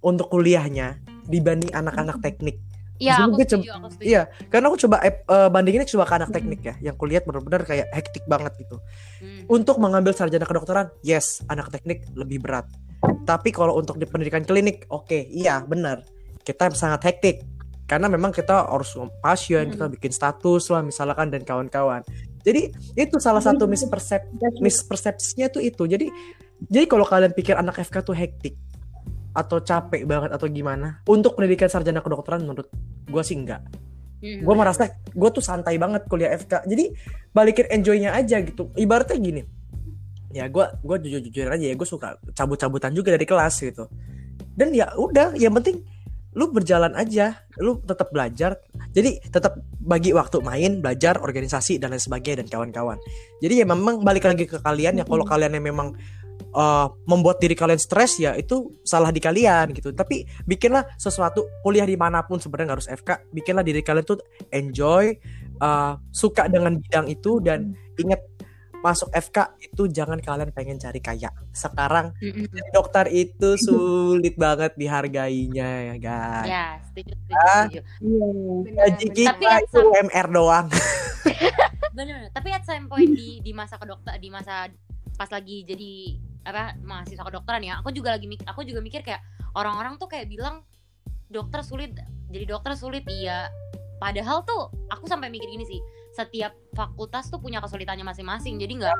untuk 0.00 0.28
kuliahnya 0.28 0.98
dibanding 1.24 1.72
anak-anak 1.72 2.20
teknik 2.20 2.60
Iya, 3.02 3.26
aku 3.26 3.34
aku 3.34 3.42
setuju. 3.42 3.70
Iya, 3.98 4.22
karena 4.46 4.70
aku 4.70 4.78
coba 4.86 5.02
eh, 5.02 5.14
eh, 5.18 5.48
banginginnya 5.50 5.88
coba 5.90 6.04
ke 6.06 6.14
anak 6.14 6.30
teknik 6.30 6.60
ya, 6.62 6.74
yang 6.78 6.94
kuliah 6.94 7.22
benar-benar 7.26 7.66
kayak 7.66 7.90
hektik 7.90 8.22
banget 8.30 8.54
gitu. 8.62 8.78
Hmm. 9.18 9.50
Untuk 9.50 9.82
mengambil 9.82 10.14
sarjana 10.14 10.46
kedokteran, 10.46 10.94
yes, 11.02 11.42
anak 11.50 11.74
teknik 11.74 12.06
lebih 12.14 12.38
berat. 12.46 12.70
Tapi 13.26 13.50
kalau 13.50 13.74
untuk 13.74 13.98
di 13.98 14.06
pendidikan 14.06 14.46
klinik, 14.46 14.86
oke, 14.94 15.26
iya 15.26 15.60
benar, 15.66 16.06
kita 16.46 16.70
sangat 16.70 17.02
hektik. 17.10 17.42
Karena 17.84 18.08
memang 18.08 18.32
kita 18.32 18.64
harus 18.64 18.96
pasien, 19.20 19.68
kita 19.68 19.92
bikin 19.92 20.08
status 20.08 20.72
lah 20.72 20.80
misalkan 20.80 21.28
dan 21.28 21.44
kawan-kawan. 21.44 22.00
Jadi 22.40 22.72
itu 22.96 23.16
salah 23.20 23.44
satu 23.44 23.68
mispersep 23.68 24.24
mispersepsinya 24.60 25.52
tuh 25.52 25.60
itu. 25.60 25.84
Jadi 25.84 26.08
jadi 26.64 26.88
kalau 26.88 27.04
kalian 27.04 27.36
pikir 27.36 27.56
anak 27.56 27.80
FK 27.84 28.00
tuh 28.00 28.16
hektik 28.16 28.56
atau 29.34 29.58
capek 29.58 30.06
banget 30.06 30.30
atau 30.30 30.46
gimana, 30.46 31.02
untuk 31.10 31.34
pendidikan 31.34 31.66
sarjana 31.66 31.98
kedokteran 32.00 32.46
menurut 32.46 32.70
gue 33.10 33.22
sih 33.26 33.34
enggak. 33.34 33.60
Hmm. 34.24 34.40
gue 34.40 34.54
merasa 34.56 34.88
gue 34.88 35.30
tuh 35.36 35.44
santai 35.44 35.76
banget 35.76 36.08
kuliah 36.08 36.32
FK 36.32 36.64
jadi 36.64 36.96
balikin 37.36 37.68
enjoynya 37.68 38.16
aja 38.16 38.40
gitu. 38.40 38.72
Ibaratnya 38.72 39.20
gini. 39.20 39.42
Ya 40.32 40.48
gue 40.48 40.64
gue 40.80 40.96
jujur 41.04 41.20
jujur 41.28 41.52
aja 41.52 41.60
ya 41.60 41.76
gue 41.76 41.84
suka 41.84 42.16
cabut 42.32 42.56
cabutan 42.56 42.96
juga 42.96 43.12
dari 43.12 43.28
kelas 43.28 43.60
gitu. 43.60 43.84
Dan 44.56 44.72
ya 44.72 44.88
udah 44.96 45.36
yang 45.36 45.52
penting 45.52 45.84
lu 46.34 46.50
berjalan 46.50 46.96
aja 46.96 47.36
lu 47.60 47.84
tetap 47.84 48.08
belajar. 48.16 48.56
Jadi 48.96 49.20
tetap 49.28 49.60
bagi 49.76 50.16
waktu 50.16 50.40
main 50.40 50.80
belajar 50.80 51.20
organisasi 51.20 51.76
dan 51.76 51.92
lain 51.92 52.00
sebagainya 52.00 52.42
dan 52.42 52.48
kawan-kawan. 52.48 52.96
Jadi 53.44 53.60
ya 53.60 53.66
memang 53.68 54.00
balik 54.00 54.24
lagi 54.24 54.48
ke 54.48 54.56
kalian 54.56 54.98
ya 54.98 55.04
kalau 55.04 55.28
kalian 55.28 55.52
yang 55.60 55.68
memang 55.68 55.92
uh, 56.54 56.86
membuat 57.04 57.42
diri 57.42 57.58
kalian 57.58 57.80
stres 57.80 58.16
ya 58.16 58.32
itu 58.38 58.72
salah 58.86 59.10
di 59.10 59.20
kalian 59.20 59.74
gitu. 59.74 59.90
Tapi 59.90 60.24
bikinlah 60.46 60.86
sesuatu 60.96 61.46
kuliah 61.60 61.86
di 61.86 61.98
mana 61.98 62.22
pun 62.24 62.38
sebenarnya 62.38 62.72
nggak 62.72 62.78
harus 62.78 62.90
FK 62.90 63.10
bikinlah 63.34 63.64
diri 63.66 63.82
kalian 63.82 64.06
tuh 64.06 64.20
enjoy 64.54 65.14
uh, 65.60 65.98
suka 66.14 66.46
dengan 66.46 66.78
bidang 66.78 67.06
itu 67.10 67.42
dan 67.42 67.74
ingat 67.98 68.22
masuk 68.84 69.08
FK 69.16 69.56
itu 69.64 69.88
jangan 69.88 70.20
kalian 70.20 70.52
pengen 70.52 70.76
cari 70.76 71.00
kaya. 71.00 71.32
Sekarang 71.56 72.12
jadi 72.20 72.68
dokter 72.68 73.08
itu 73.08 73.56
sulit 73.56 74.36
banget 74.36 74.76
dihargainya 74.76 75.68
ya 75.88 75.96
guys. 75.96 76.44
Ya, 76.44 76.66
setuju, 76.92 77.16
setuju, 77.16 77.32
Ah. 77.48 77.64
Iya. 77.72 77.80
gaji 78.76 79.06
kita 79.08 79.32
Tapi 79.32 79.44
yang 79.48 79.64
itu 79.64 79.80
UMR 79.80 80.26
doang. 80.28 80.66
Bener, 81.96 82.28
tapi 82.36 82.52
at 82.52 82.68
some 82.68 82.84
point 82.92 83.08
di 83.08 83.40
di 83.40 83.56
masa 83.56 83.80
kedokter 83.80 84.20
di 84.20 84.28
masa 84.28 84.68
pas 85.14 85.30
lagi 85.30 85.62
jadi 85.66 85.92
apa 86.44 86.76
mahasiswa 86.84 87.24
kedokteran 87.24 87.64
ya, 87.64 87.80
aku 87.80 87.88
juga 87.94 88.14
lagi 88.14 88.28
aku 88.44 88.66
juga 88.68 88.84
mikir 88.84 89.00
kayak 89.00 89.24
orang-orang 89.56 89.96
tuh 89.96 90.10
kayak 90.10 90.28
bilang 90.28 90.60
dokter 91.32 91.64
sulit, 91.64 91.96
jadi 92.28 92.44
dokter 92.44 92.76
sulit 92.76 93.02
iya. 93.08 93.48
Padahal 93.96 94.44
tuh 94.44 94.68
aku 94.92 95.08
sampai 95.08 95.32
mikir 95.32 95.48
gini 95.48 95.64
sih, 95.64 95.80
setiap 96.12 96.52
fakultas 96.76 97.32
tuh 97.32 97.40
punya 97.40 97.62
kesulitannya 97.62 98.04
masing-masing. 98.04 98.60
Jadi 98.60 98.84
nggak 98.84 98.94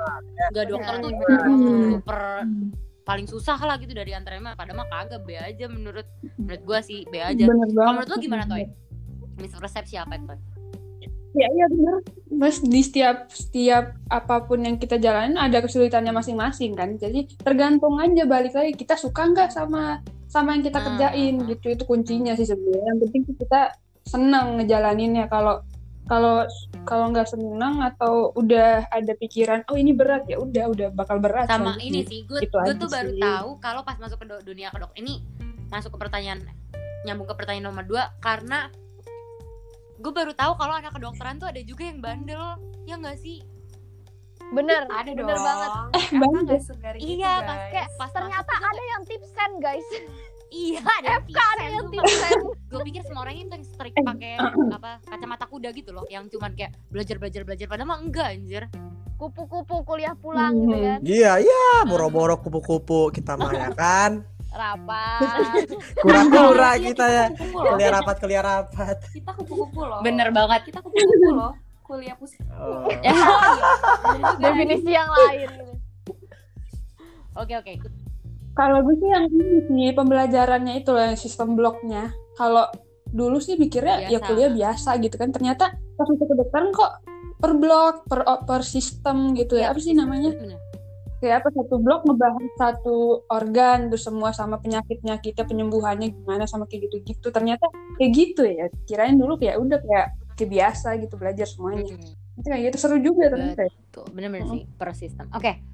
nggak 0.54 0.66
dokter 0.70 0.94
tuh 1.02 1.10
Hmm. 1.12 1.98
super 1.98 2.20
paling 3.04 3.28
susah 3.28 3.60
lah 3.60 3.76
gitu 3.76 3.92
dari 3.92 4.16
antara 4.16 4.40
mah 4.40 4.56
padahal 4.56 4.80
mah 4.80 4.88
kagak 4.88 5.20
be 5.28 5.36
aja 5.36 5.68
menurut 5.68 6.08
menurut 6.40 6.62
gua 6.64 6.80
sih 6.80 7.04
be 7.12 7.20
aja. 7.20 7.44
Kalau 7.44 7.92
menurut 8.00 8.08
lo 8.08 8.16
gimana 8.16 8.48
Toy? 8.48 8.64
Mispersepsi 9.36 10.00
apa 10.00 10.16
itu? 10.16 10.24
Ya 11.34 11.48
iya 11.50 11.66
benar. 11.66 11.98
Mas 12.30 12.58
di 12.58 12.78
setiap 12.78 13.26
setiap 13.28 13.84
apa 14.06 14.42
pun 14.42 14.58
yang 14.58 14.78
kita 14.78 14.96
jalanin 14.96 15.34
ada 15.34 15.58
kesulitannya 15.58 16.10
masing-masing 16.10 16.72
kan. 16.72 16.94
Jadi 16.94 17.26
tergantung 17.36 17.98
aja 17.98 18.22
balik 18.24 18.54
lagi 18.54 18.72
kita 18.72 18.94
suka 18.94 19.26
nggak 19.26 19.50
sama 19.50 19.98
sama 20.26 20.54
yang 20.54 20.62
kita 20.62 20.78
Ah. 20.78 20.84
kerjain 20.88 21.34
gitu. 21.44 21.66
Itu 21.68 21.84
kuncinya 21.84 22.34
sih 22.34 22.46
sebenarnya. 22.46 22.86
Yang 22.88 22.98
penting 23.02 23.22
kita 23.34 23.60
senang 24.04 24.58
ngejalaninnya. 24.58 25.26
Kalau 25.26 25.62
kalau 26.04 26.44
kalau 26.84 27.08
nggak 27.10 27.26
senang 27.26 27.80
atau 27.80 28.28
udah 28.34 28.86
ada 28.88 29.12
pikiran 29.16 29.64
oh 29.66 29.74
ini 29.74 29.90
berat 29.90 30.28
ya 30.28 30.36
udah 30.36 30.68
udah 30.68 30.88
bakal 30.92 31.16
berat 31.16 31.48
sama 31.48 31.72
selanjutnya. 31.72 31.88
ini 31.88 32.00
sih 32.04 32.20
gue 32.28 32.40
Gitu 32.44 32.52
gue 32.54 32.74
tuh 32.76 32.90
baru 32.92 33.10
sih. 33.10 33.22
tahu 33.24 33.50
kalau 33.56 33.80
pas 33.82 33.96
masuk 33.96 34.20
ke 34.20 34.26
dunia 34.44 34.68
kedok 34.68 34.92
ini 34.94 35.24
masuk 35.72 35.96
ke 35.96 35.98
pertanyaan 35.98 36.44
nyambung 37.08 37.24
ke 37.24 37.32
pertanyaan 37.32 37.72
nomor 37.72 37.88
dua 37.88 38.12
karena 38.20 38.68
gue 40.04 40.12
baru 40.12 40.32
tahu 40.32 40.52
kalau 40.54 40.74
anak 40.74 40.92
kedokteran 40.92 41.36
tuh 41.36 41.48
ada 41.48 41.60
juga 41.60 41.82
yang 41.82 41.98
bandel 41.98 42.44
ya 42.84 42.94
nggak 42.94 43.16
sih 43.16 43.40
Bener, 44.46 44.84
Ada 44.84 45.08
bener 45.10 45.34
dong. 45.34 45.40
banget. 45.40 45.70
Eh, 46.52 46.60
segar 46.60 46.94
gitu, 46.94 47.16
iya 47.16 47.40
pas 47.40 47.56
guys. 47.56 47.72
kayak 47.72 47.88
pas 47.96 48.10
Ternyata 48.12 48.52
ada 48.54 48.82
yang 48.84 49.02
tipsen 49.02 49.50
guys. 49.58 49.88
iya 50.52 50.84
ada 51.00 51.08
FK 51.18 51.38
ada 51.38 51.64
yang 51.70 51.86
tipsen. 51.88 52.38
gue 52.68 52.80
pikir 52.84 53.02
semua 53.02 53.24
orang 53.24 53.40
itu 53.40 53.48
yang 53.48 53.64
strict 53.64 53.96
pakai 53.96 54.36
apa 54.76 55.00
kacamata 55.02 55.48
kuda 55.48 55.72
gitu 55.72 55.90
loh 55.90 56.04
yang 56.06 56.28
cuman 56.28 56.52
kayak 56.52 56.76
belajar 56.86 57.16
belajar 57.16 57.40
belajar 57.42 57.66
padahal 57.66 57.88
mah 57.88 57.98
enggak 57.98 58.28
anjir 58.30 58.64
Kupu-kupu 59.14 59.80
kuliah 59.80 60.12
pulang 60.12 60.52
gitu 60.60 60.74
Hmm. 60.74 60.84
kan. 60.84 60.98
iya 61.00 61.32
iya 61.38 61.64
boro-boro 61.84 62.36
kupu-kupu 62.36 63.08
kita 63.10 63.34
mah 63.34 63.48
ya 63.48 63.70
kan 63.72 64.26
Rapat. 64.54 65.66
kura-kura 66.04 66.70
Iya, 66.74 66.84
kita 66.86 67.04
ya 67.04 67.24
kuliah 67.50 67.90
rapat 67.90 68.16
kuliah 68.22 68.42
rapat 68.42 68.96
Kita 69.10 69.30
kupu-kupu 69.34 69.82
loh. 69.82 69.98
bener 70.00 70.30
banget 70.30 70.70
Kita 70.70 70.78
kupu-kupu 70.78 71.30
loh. 71.34 71.52
Kuliah 71.82 72.16
pusing. 72.16 72.40
Oh. 72.48 72.86
Ya, 73.02 73.12
Definisi 74.42 74.88
yang 74.88 75.10
lain 75.10 75.50
oke 77.34 77.50
oke 77.50 77.72
Kalau 78.54 78.78
gue 78.86 78.94
sih 78.94 79.10
yang 79.10 79.26
ini 79.26 79.58
sih 79.66 79.90
pembelajarannya 79.90 80.78
itu 80.78 80.94
loh 80.94 81.02
yang 81.02 81.18
sistem 81.18 81.58
bloknya. 81.58 82.14
Kalau 82.38 82.70
dulu 83.10 83.42
sih 83.42 83.58
mikirnya 83.58 84.06
ya 84.06 84.22
Biasa. 84.22 84.26
kuliah 84.30 84.50
biasa 84.54 84.90
gitu 85.02 85.18
kan. 85.18 85.34
Ternyata 85.34 85.74
pas 85.74 86.06
masuk 86.06 86.30
kedokteran 86.30 86.70
kok 86.70 86.92
per 87.42 87.52
blok, 87.58 88.06
per 88.06 88.22
per 88.46 88.62
sistem 88.62 89.34
gitu 89.34 89.58
ya. 89.58 89.74
Apa 89.74 89.82
sih 89.82 89.90
namanya? 89.98 90.30
Bener. 90.30 90.58
Kayak 91.24 91.40
apa 91.40 91.48
satu 91.56 91.74
blok 91.80 92.04
ngebahas 92.04 92.44
satu 92.60 93.24
organ 93.32 93.88
terus 93.88 94.04
semua 94.04 94.36
sama 94.36 94.60
penyakit-penyakitnya, 94.60 95.48
penyembuhannya 95.48 96.12
gimana 96.12 96.44
sama 96.44 96.68
kayak 96.68 96.92
gitu-gitu. 96.92 97.32
Ternyata 97.32 97.64
kayak 97.96 98.10
gitu 98.12 98.44
ya. 98.44 98.68
Kirain 98.84 99.16
dulu 99.16 99.40
kayak 99.40 99.56
udah 99.56 99.80
kayak 99.80 100.06
kayak 100.36 100.50
biasa 100.52 101.00
gitu 101.00 101.16
belajar 101.16 101.48
semuanya. 101.48 101.96
Mm. 101.96 102.12
Itu 102.44 102.46
kayak 102.52 102.62
gitu 102.68 102.76
seru 102.76 103.00
juga 103.00 103.32
ternyata. 103.32 103.72
Tuh, 103.88 104.04
bener-bener 104.12 104.52
sih 104.52 104.68
per 104.68 104.92
sistem. 104.92 105.32
Oke, 105.32 105.64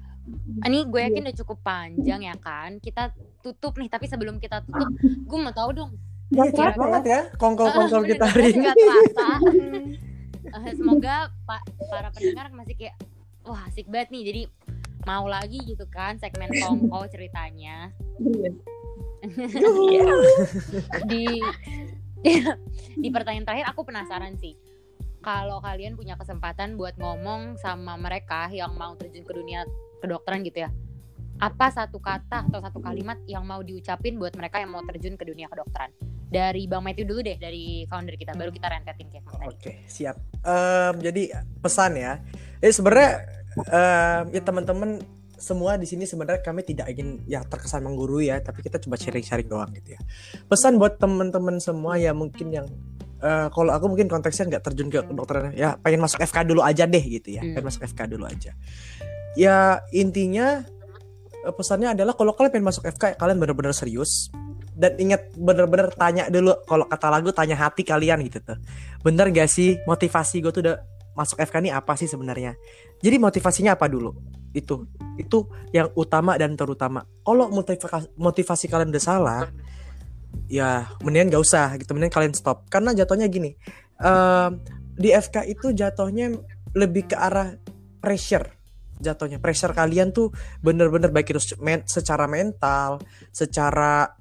ini 0.63 0.79
gue 0.87 1.01
yakin 1.03 1.21
udah 1.27 1.37
cukup 1.43 1.57
panjang 1.65 2.21
ya 2.23 2.35
kan. 2.39 2.79
Kita 2.79 3.11
tutup 3.43 3.75
nih, 3.75 3.91
tapi 3.91 4.07
sebelum 4.07 4.39
kita 4.39 4.63
tutup, 4.63 4.87
gue 5.29 5.39
mau 5.41 5.51
tahu 5.51 5.75
dong. 5.75 5.91
Iya, 6.31 6.47
kerasa 6.55 6.79
banget 6.79 7.03
ya 7.11 7.21
kongkol-kongkol 7.35 8.07
Bener, 8.07 8.09
kita 8.15 8.25
hari 8.31 8.45
ini. 8.55 8.67
Eh, 10.51 10.73
semoga 10.75 11.31
pak 11.47 11.63
para 11.87 12.11
pendengar 12.11 12.51
masih 12.51 12.75
kayak 12.75 12.97
wah 13.45 13.61
asik 13.71 13.87
banget 13.87 14.11
nih. 14.11 14.23
Jadi 14.27 14.41
mau 15.05 15.25
lagi 15.29 15.59
gitu 15.63 15.85
kan 15.89 16.17
segmen 16.17 16.49
kongko 16.61 17.07
ceritanya. 17.11 17.91
Di 21.09 21.25
di 22.97 23.09
pertanyaan 23.09 23.45
terakhir 23.45 23.65
aku 23.69 23.81
penasaran 23.85 24.37
sih. 24.37 24.57
Kalau 25.21 25.61
kalian 25.61 25.93
punya 25.93 26.17
kesempatan 26.17 26.77
buat 26.77 26.97
ngomong 26.97 27.57
sama 27.61 27.93
mereka 27.97 28.49
yang 28.49 28.73
mau 28.73 28.97
terjun 28.97 29.21
ke 29.21 29.33
dunia 29.33 29.65
kedokteran 30.01 30.41
gitu 30.41 30.65
ya 30.65 30.69
apa 31.41 31.73
satu 31.73 31.97
kata 31.97 32.45
atau 32.45 32.61
satu 32.61 32.77
kalimat 32.77 33.17
yang 33.25 33.41
mau 33.41 33.65
diucapin 33.65 34.21
buat 34.21 34.37
mereka 34.37 34.61
yang 34.61 34.77
mau 34.77 34.85
terjun 34.85 35.17
ke 35.17 35.25
dunia 35.25 35.49
kedokteran? 35.49 35.89
Dari 36.31 36.69
bang 36.69 36.85
Matthew 36.85 37.05
dulu 37.09 37.19
deh 37.25 37.35
dari 37.41 37.83
founder 37.89 38.15
kita 38.15 38.37
baru 38.37 38.53
kita 38.53 38.69
rentetin 38.69 39.09
kayak 39.09 39.25
tadi. 39.25 39.47
Oke, 39.49 39.71
siap. 39.89 40.15
Em, 40.45 40.95
jadi 41.01 41.23
pesan 41.59 41.97
ya. 41.97 42.21
Jadi 42.61 42.71
sebenarnya 42.71 43.11
em, 43.57 44.23
ya 44.31 44.41
teman-teman 44.41 45.01
semua 45.41 45.73
di 45.73 45.89
sini 45.89 46.05
sebenarnya 46.05 46.45
kami 46.45 46.61
tidak 46.61 46.93
ingin 46.93 47.25
ya 47.25 47.41
terkesan 47.41 47.81
menggurui 47.81 48.29
ya, 48.29 48.37
tapi 48.39 48.61
kita 48.61 48.77
coba 48.77 48.93
sharing-sharing 48.93 49.49
doang 49.49 49.73
gitu 49.73 49.97
ya. 49.97 49.99
Pesan 50.45 50.77
buat 50.77 51.01
teman-teman 51.01 51.57
semua 51.57 51.97
ya 51.97 52.13
mungkin 52.13 52.53
yang 52.53 52.69
eh, 53.21 53.47
kalau 53.49 53.73
aku 53.73 53.89
mungkin 53.89 54.05
konteksnya 54.05 54.49
nggak 54.53 54.63
terjun 54.69 54.89
ke 54.89 55.01
kedokteran 55.01 55.53
ya 55.57 55.77
pengen 55.81 56.01
masuk 56.01 56.21
FK 56.21 56.45
dulu 56.45 56.61
aja 56.61 56.85
deh 56.85 57.01
gitu 57.01 57.37
ya, 57.37 57.41
Hmm. 57.41 57.57
pengen 57.57 57.65
masuk 57.73 57.81
FK 57.89 57.99
dulu 58.05 58.25
aja. 58.29 58.53
Ya 59.33 59.81
intinya 59.89 60.61
eh, 61.41 61.53
pesannya 61.57 61.97
adalah 61.97 62.13
kalau 62.13 62.37
kalian 62.37 62.53
pengen 62.53 62.67
masuk 62.69 62.85
FK 62.85 63.17
kalian 63.17 63.41
benar-benar 63.41 63.73
serius 63.73 64.29
dan 64.71 64.93
ingat 64.97 65.33
bener-bener 65.35 65.89
tanya 65.93 66.29
dulu 66.29 66.53
kalau 66.65 66.85
kata 66.85 67.07
lagu 67.11 67.29
tanya 67.33 67.57
hati 67.59 67.83
kalian 67.83 68.23
gitu 68.25 68.39
tuh 68.41 68.57
bener 69.03 69.27
gak 69.29 69.51
sih 69.51 69.77
motivasi 69.83 70.39
gue 70.39 70.49
tuh 70.49 70.63
udah 70.63 70.77
masuk 71.11 71.37
FK 71.43 71.59
ini 71.59 71.69
apa 71.75 71.93
sih 71.99 72.07
sebenarnya 72.07 72.55
Jadi 73.01 73.17
motivasinya 73.17 73.75
apa 73.75 73.89
dulu? 73.89 74.13
Itu 74.53 74.87
itu 75.17 75.49
yang 75.73 75.89
utama 75.97 76.37
dan 76.37 76.53
terutama. 76.53 77.03
Kalau 77.25 77.49
motivasi 77.49 78.13
motivasi 78.15 78.65
kalian 78.69 78.89
udah 78.93 79.03
salah, 79.03 79.43
ya 80.47 80.87
mendingan 81.01 81.33
gak 81.33 81.43
usah 81.43 81.67
gitu, 81.81 81.91
mendingan 81.97 82.13
kalian 82.13 82.33
stop. 82.37 82.69
Karena 82.69 82.93
jatuhnya 82.93 83.25
gini, 83.27 83.57
em, 83.99 84.61
di 84.95 85.09
FK 85.11 85.49
itu 85.49 85.73
jatuhnya 85.73 86.31
lebih 86.77 87.11
ke 87.11 87.15
arah 87.17 87.57
pressure 87.99 88.61
jatuhnya 89.01 89.41
pressure 89.41 89.73
kalian 89.73 90.13
tuh 90.13 90.29
bener-bener 90.61 91.09
baik 91.09 91.33
itu 91.33 91.57
secara 91.89 92.29
mental 92.29 93.01
secara 93.33 94.13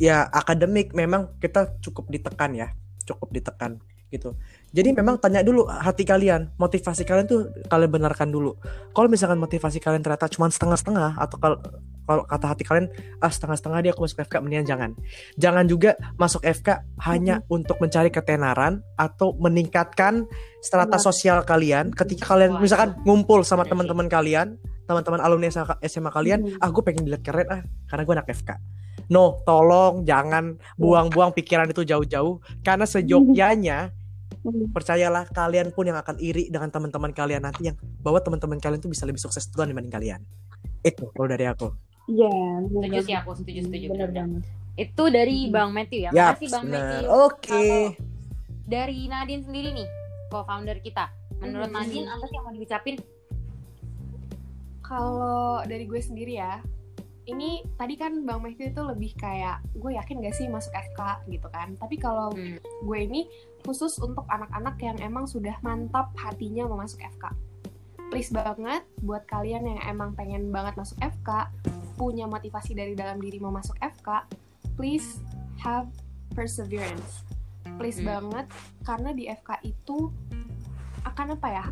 ya 0.00 0.24
akademik 0.32 0.96
memang 0.96 1.36
kita 1.36 1.76
cukup 1.84 2.08
ditekan 2.08 2.56
ya 2.56 2.72
cukup 3.04 3.28
ditekan 3.28 3.78
gitu 4.08 4.34
jadi 4.72 4.96
memang 4.96 5.20
tanya 5.20 5.44
dulu 5.44 5.68
hati 5.68 6.08
kalian 6.08 6.48
motivasi 6.56 7.04
kalian 7.04 7.28
tuh 7.28 7.52
kalian 7.68 7.92
benarkan 7.92 8.32
dulu. 8.32 8.56
Kalau 8.96 9.08
misalkan 9.08 9.36
motivasi 9.36 9.78
kalian 9.84 10.00
ternyata 10.00 10.32
cuma 10.32 10.48
setengah-setengah 10.48 11.20
atau 11.20 11.36
kalau 11.36 11.58
kalau 12.02 12.24
kata 12.26 12.46
hati 12.50 12.64
kalian 12.64 12.88
ah 13.20 13.28
setengah-setengah 13.28 13.78
dia 13.84 13.90
aku 13.92 14.08
masuk 14.08 14.24
FK 14.24 14.34
mendingan 14.40 14.66
jangan. 14.66 14.90
Jangan 15.36 15.64
juga 15.68 16.00
masuk 16.16 16.40
FK 16.40 16.88
hanya 17.04 17.44
untuk 17.52 17.78
mencari 17.84 18.08
ketenaran 18.08 18.80
atau 18.96 19.36
meningkatkan 19.36 20.24
strata 20.64 20.96
sosial 20.96 21.44
kalian. 21.44 21.92
Ketika 21.92 22.32
kalian 22.32 22.56
misalkan 22.56 22.96
ngumpul 23.04 23.44
sama 23.44 23.68
teman-teman 23.68 24.08
kalian 24.08 24.56
teman-teman 24.88 25.20
alumni 25.22 25.48
SMA 25.86 26.10
kalian 26.10 26.40
Hmm. 26.42 26.64
ah 26.64 26.68
gue 26.68 26.82
pengen 26.82 27.06
dilihat 27.06 27.22
keren 27.22 27.48
ah 27.48 27.60
karena 27.86 28.02
gue 28.02 28.14
anak 28.18 28.28
FK 28.34 28.50
no 29.08 29.40
tolong 29.46 30.02
jangan 30.02 30.58
buang-buang 30.74 31.32
pikiran 31.32 31.70
itu 31.70 31.86
jauh-jauh 31.86 32.42
karena 32.66 32.84
sejogjanya 32.84 33.94
Hmm. 34.42 34.74
percayalah 34.74 35.30
kalian 35.30 35.70
pun 35.70 35.86
yang 35.86 35.94
akan 35.94 36.18
iri 36.18 36.50
dengan 36.50 36.66
teman-teman 36.66 37.10
kalian 37.10 37.42
nanti 37.42 37.70
yang 37.70 37.78
bahwa 38.02 38.18
teman-teman 38.18 38.58
kalian 38.58 38.82
tuh 38.82 38.90
bisa 38.90 39.06
lebih 39.06 39.22
sukses 39.22 39.46
duluan 39.46 39.70
dibanding 39.70 39.90
kalian 39.90 40.20
itu 40.82 41.06
kalau 41.08 41.30
dari 41.30 41.46
aku 41.46 41.70
Iya, 42.02 42.26
Setuju 42.66 42.98
sih 43.06 43.14
aku, 43.14 43.30
setuju, 43.32 43.60
setuju. 43.62 43.86
Benar 43.94 44.10
banget. 44.10 44.42
Itu 44.74 45.06
dari 45.06 45.46
Hmm. 45.46 45.54
Bang 45.54 45.70
Matthew 45.70 46.00
ya. 46.02 46.10
ya 46.10 46.34
Makasih 46.34 46.48
Bang 46.50 46.64
benar 46.66 46.82
Matthew. 46.82 47.06
oke 47.06 47.46
Kalau 47.46 47.86
dari 48.64 48.98
Nadine 49.06 49.42
sendiri 49.46 49.68
nih, 49.70 49.88
co-founder 50.26 50.82
kita. 50.82 51.06
Menurut 51.38 51.70
Mhm. 51.70 51.76
Nadine 51.78 52.06
apa 52.08 52.24
sih 52.26 52.34
yang 52.34 52.44
mau 52.44 52.52
diucapin? 52.52 52.96
Kalau 54.82 55.62
dari 55.62 55.84
gue 55.86 56.00
sendiri 56.00 56.32
ya, 56.36 56.58
ini 57.30 57.62
tadi 57.78 57.94
kan 57.94 58.26
Bang 58.26 58.42
Mehdi 58.42 58.74
itu 58.74 58.82
lebih 58.82 59.14
kayak 59.14 59.62
gue 59.78 59.94
yakin 59.94 60.18
gak 60.26 60.34
sih 60.34 60.50
masuk 60.50 60.74
FK 60.74 61.22
gitu 61.30 61.46
kan. 61.54 61.78
Tapi 61.78 61.94
kalau 61.94 62.34
Hmm. 62.34 62.58
gue 62.58 62.98
ini 62.98 63.30
khusus 63.62 63.94
untuk 64.02 64.26
anak-anak 64.26 64.74
yang 64.82 64.98
emang 64.98 65.30
sudah 65.30 65.54
mantap 65.62 66.10
hatinya 66.18 66.66
mau 66.66 66.82
masuk 66.82 66.98
FK. 66.98 67.30
Please 68.10 68.34
banget 68.34 68.82
buat 69.00 69.24
kalian 69.30 69.64
yang 69.64 69.80
emang 69.86 70.12
pengen 70.18 70.50
banget 70.50 70.74
masuk 70.74 70.98
FK, 70.98 71.48
punya 71.94 72.26
motivasi 72.26 72.74
dari 72.74 72.92
dalam 72.98 73.22
diri 73.22 73.38
mau 73.38 73.54
masuk 73.54 73.78
FK, 73.78 74.26
please 74.74 75.22
have 75.62 75.86
perseverance. 76.34 77.22
Please 77.78 78.02
Hmm. 78.02 78.18
banget 78.18 78.46
karena 78.82 79.14
di 79.14 79.30
FK 79.30 79.62
itu 79.62 80.10
akan 81.06 81.38
apa 81.38 81.48
ya? 81.48 81.66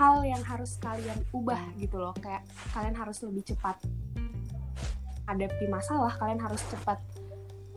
Hal 0.00 0.24
yang 0.24 0.40
harus 0.40 0.80
kalian 0.80 1.20
ubah 1.28 1.60
gitu 1.76 2.00
loh 2.00 2.16
kayak 2.16 2.40
kalian 2.72 2.96
harus 2.96 3.20
lebih 3.20 3.44
cepat 3.44 3.76
hadapi 5.28 5.68
masalah 5.68 6.16
kalian 6.16 6.40
harus 6.40 6.64
cepat 6.72 6.96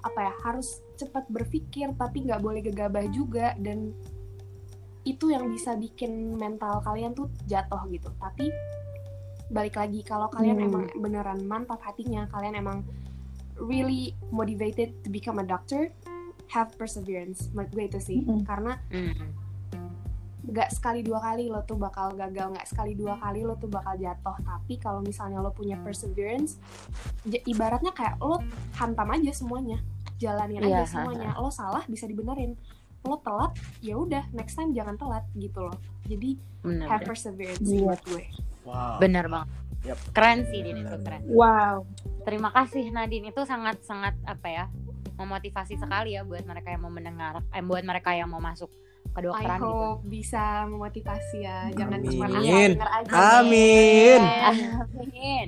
apa 0.03 0.19
ya 0.19 0.33
harus 0.43 0.79
cepat 0.95 1.27
berpikir 1.27 1.91
tapi 1.95 2.23
nggak 2.23 2.39
boleh 2.39 2.63
gegabah 2.63 3.03
juga 3.11 3.51
dan 3.59 3.91
itu 5.03 5.35
yang 5.35 5.51
bisa 5.51 5.75
bikin 5.75 6.39
mental 6.39 6.79
kalian 6.79 7.11
tuh 7.11 7.27
jatuh 7.43 7.83
gitu 7.91 8.07
tapi 8.17 8.47
balik 9.51 9.75
lagi 9.75 9.99
kalau 10.01 10.31
kalian 10.31 10.63
Hmm. 10.63 10.67
emang 10.71 10.83
beneran 10.95 11.43
mantap 11.43 11.83
hatinya 11.83 12.23
kalian 12.31 12.55
emang 12.55 12.87
really 13.59 14.15
motivated 14.31 14.95
to 15.03 15.11
become 15.11 15.37
a 15.37 15.45
doctor 15.45 15.91
have 16.47 16.71
perseverance 16.79 17.51
menurut 17.51 17.69
gue 17.69 17.83
itu 17.85 17.99
sih 17.99 18.19
Mm-mm. 18.23 18.47
karena 18.47 18.79
Hmm. 18.89 19.42
Nggak 20.43 20.69
sekali 20.75 20.99
dua 20.99 21.23
kali 21.23 21.47
lo 21.47 21.63
tuh 21.63 21.79
bakal 21.79 22.11
gagal 22.19 22.51
nggak 22.51 22.67
sekali 22.67 22.99
dua 22.99 23.15
kali 23.15 23.47
lo 23.47 23.55
tuh 23.55 23.71
bakal 23.71 23.95
jatuh 23.95 24.35
tapi 24.43 24.75
kalau 24.75 24.99
misalnya 24.99 25.39
lo 25.39 25.55
punya 25.55 25.79
perseverance 25.79 26.59
ibaratnya 27.47 27.95
kayak 27.95 28.19
lo 28.19 28.43
hantam 28.75 29.07
aja 29.07 29.31
semuanya 29.31 29.79
jalanin 30.19 30.59
Iya, 30.59 30.83
aja 30.83 30.99
semuanya 30.99 31.31
lo 31.39 31.47
salah 31.47 31.87
bisa 31.87 32.03
dibenerin 32.11 32.59
lo 33.07 33.19
telat 33.23 33.55
ya 33.79 33.95
udah 33.95 34.27
next 34.35 34.59
time 34.59 34.75
jangan 34.75 34.99
telat 34.99 35.23
gitu 35.35 35.63
loh 35.63 35.77
jadi 36.07 36.35
Bener, 36.63 36.87
have 36.91 37.03
bener. 37.03 37.09
perseverance 37.15 37.63
buat 37.63 38.01
gue 38.03 38.23
wow 38.67 38.99
Bener 38.99 39.27
banget. 39.27 39.49
Yap. 39.83 39.99
Keren 40.15 40.47
sih 40.47 40.63
Din 40.63 40.79
itu 40.79 40.95
keren. 41.03 41.27
Wow. 41.27 41.83
Terima 42.23 42.55
kasih 42.55 42.87
Nadine 42.87 43.35
itu 43.35 43.43
sangat 43.43 43.83
sangat 43.83 44.15
apa 44.23 44.47
ya 44.47 44.65
memotivasi 45.19 45.75
sekali 45.75 46.15
ya 46.15 46.23
buat 46.23 46.41
mereka 46.47 46.71
yang 46.71 46.87
mau 46.87 46.93
mendengar, 46.93 47.43
eh, 47.51 47.59
buat 47.61 47.83
mereka 47.85 48.15
yang 48.15 48.31
mau 48.31 48.39
masuk 48.39 48.71
I 49.03 49.21
kedokteran 49.21 49.59
gitu. 49.59 49.67
hope 49.67 50.01
bisa 50.07 50.43
memotivasi 50.65 51.37
ya 51.43 51.69
jangan 51.75 51.99
cuma 52.01 52.25
Amin. 52.31 52.39
asal 52.39 52.71
denger 52.71 52.89
aja 52.89 53.11
Amin. 53.13 54.19
Amin. 54.23 55.45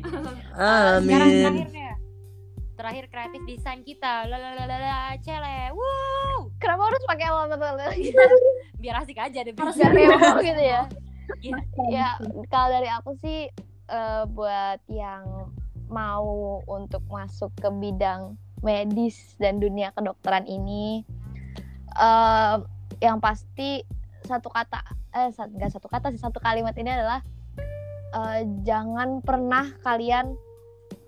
Sekarang 1.08 1.32
amin 1.64 1.86
terakhir 2.76 3.08
kreatif 3.10 3.42
desain 3.48 3.82
kita. 3.82 4.28
Lalalala 4.28 5.16
cele. 5.24 5.72
Wow. 5.72 6.52
Kenapa 6.60 6.92
harus 6.92 7.04
pakai 7.08 7.28
lalalala 7.32 7.86
Biar 8.84 8.96
asik 9.02 9.18
aja 9.18 9.40
deh. 9.42 9.56
Harus 9.56 9.80
rewel 9.80 10.36
gitu 10.44 10.62
ya? 10.62 10.84
Iya. 11.42 11.58
ya 11.90 12.08
kalau 12.54 12.70
dari 12.70 12.86
aku 12.86 13.18
sih 13.18 13.50
eh, 13.90 14.24
buat 14.30 14.78
yang 14.86 15.50
mau 15.90 16.62
untuk 16.70 17.02
masuk 17.10 17.50
ke 17.58 17.70
bidang 17.82 18.38
medis 18.62 19.34
dan 19.42 19.58
dunia 19.58 19.90
kedokteran 19.98 20.46
ini 20.46 21.02
eh, 21.98 22.56
yang 23.02 23.20
pasti 23.20 23.84
satu 24.26 24.50
kata 24.50 24.82
eh 25.14 25.30
sa- 25.32 25.48
nggak 25.48 25.72
satu 25.72 25.88
kata 25.88 26.10
sih 26.12 26.22
satu 26.22 26.42
kalimat 26.42 26.74
ini 26.76 26.90
adalah 26.92 27.22
eh, 28.16 28.42
jangan 28.66 29.22
pernah 29.22 29.70
kalian 29.86 30.34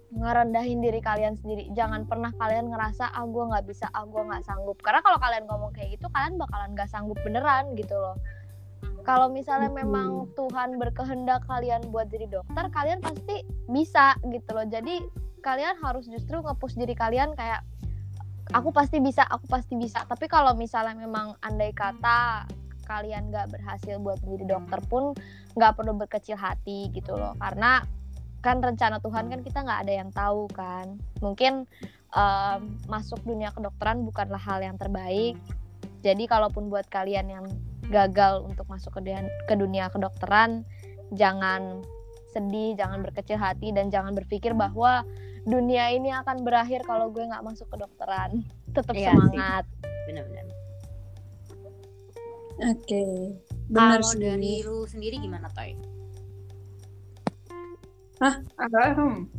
ngerendahin 0.07 0.79
diri 0.79 1.03
kalian 1.03 1.35
sendiri. 1.35 1.67
Jangan 1.75 2.07
pernah 2.07 2.31
kalian 2.39 2.71
ngerasa 2.71 3.11
ah 3.11 3.27
gue 3.27 3.43
nggak 3.43 3.65
bisa 3.67 3.91
ah 3.91 4.07
gue 4.07 4.21
nggak 4.23 4.43
sanggup. 4.47 4.79
Karena 4.79 5.03
kalau 5.03 5.19
kalian 5.19 5.43
ngomong 5.45 5.71
kayak 5.75 5.99
gitu 5.99 6.07
kalian 6.15 6.39
bakalan 6.39 6.71
nggak 6.73 6.89
sanggup 6.89 7.19
beneran 7.27 7.75
gitu 7.75 7.95
loh. 7.95 8.15
Kalau 9.03 9.31
misalnya 9.31 9.71
Betul. 9.71 9.79
memang 9.87 10.09
Tuhan 10.35 10.69
berkehendak 10.79 11.43
kalian 11.47 11.79
buat 11.91 12.11
jadi 12.11 12.27
dokter 12.27 12.65
kalian 12.71 12.99
pasti 12.99 13.43
bisa 13.71 14.15
gitu 14.27 14.49
loh. 14.51 14.67
Jadi 14.67 15.03
kalian 15.43 15.79
harus 15.79 16.11
justru 16.11 16.43
nge-push 16.43 16.75
diri 16.75 16.91
kalian 16.91 17.31
kayak 17.35 17.63
aku 18.53 18.69
pasti 18.71 18.97
bisa 19.03 19.23
aku 19.27 19.45
pasti 19.49 19.73
bisa. 19.75 20.03
Tapi 20.07 20.27
kalau 20.31 20.55
misalnya 20.55 20.95
memang 20.95 21.35
andai 21.43 21.71
kata 21.75 22.47
kalian 22.87 23.27
nggak 23.31 23.51
berhasil 23.51 23.99
buat 23.99 24.23
menjadi 24.23 24.55
dokter 24.55 24.79
pun 24.87 25.11
nggak 25.59 25.73
perlu 25.75 25.93
berkecil 25.97 26.39
hati 26.39 26.87
gitu 26.95 27.15
loh. 27.15 27.35
Karena 27.39 27.83
kan 28.39 28.63
rencana 28.63 29.03
Tuhan 29.03 29.27
kan 29.27 29.39
kita 29.43 29.59
nggak 29.65 29.79
ada 29.87 29.93
yang 29.93 30.09
tahu 30.15 30.47
kan. 30.55 30.95
Mungkin 31.19 31.67
em, 32.15 32.61
masuk 32.87 33.19
dunia 33.27 33.51
kedokteran 33.51 34.07
bukanlah 34.07 34.39
hal 34.39 34.63
yang 34.63 34.79
terbaik. 34.79 35.35
Jadi 36.05 36.23
kalaupun 36.29 36.71
buat 36.71 36.87
kalian 36.87 37.27
yang 37.27 37.45
gagal 37.91 38.43
untuk 38.43 38.67
masuk 38.71 38.95
ke 38.95 39.01
dunia, 39.03 39.27
ke 39.47 39.55
dunia 39.55 39.85
kedokteran 39.91 40.63
jangan 41.15 41.83
sedih 42.35 42.75
jangan 42.75 43.01
berkecil 43.01 43.39
hati 43.39 43.71
dan 43.71 43.87
jangan 43.87 44.13
berpikir 44.13 44.51
bahwa 44.51 45.07
dunia 45.47 45.95
ini 45.95 46.11
akan 46.11 46.43
berakhir 46.43 46.83
kalau 46.83 47.07
gue 47.07 47.23
nggak 47.23 47.39
masuk 47.39 47.71
kedokteran 47.71 48.43
tetap 48.75 48.91
Iya 48.93 49.15
semangat 49.15 49.63
Bener-bener. 50.07 50.47
Oke. 52.57 53.03
Benar 53.67 53.99
Kalau 54.01 54.11
sih. 54.15 54.19
dari 54.23 54.53
lu 54.63 54.87
sendiri 54.87 55.19
gimana 55.19 55.51
Toy? 55.51 55.75
Agak 58.57 58.97
hmm, 58.97 59.29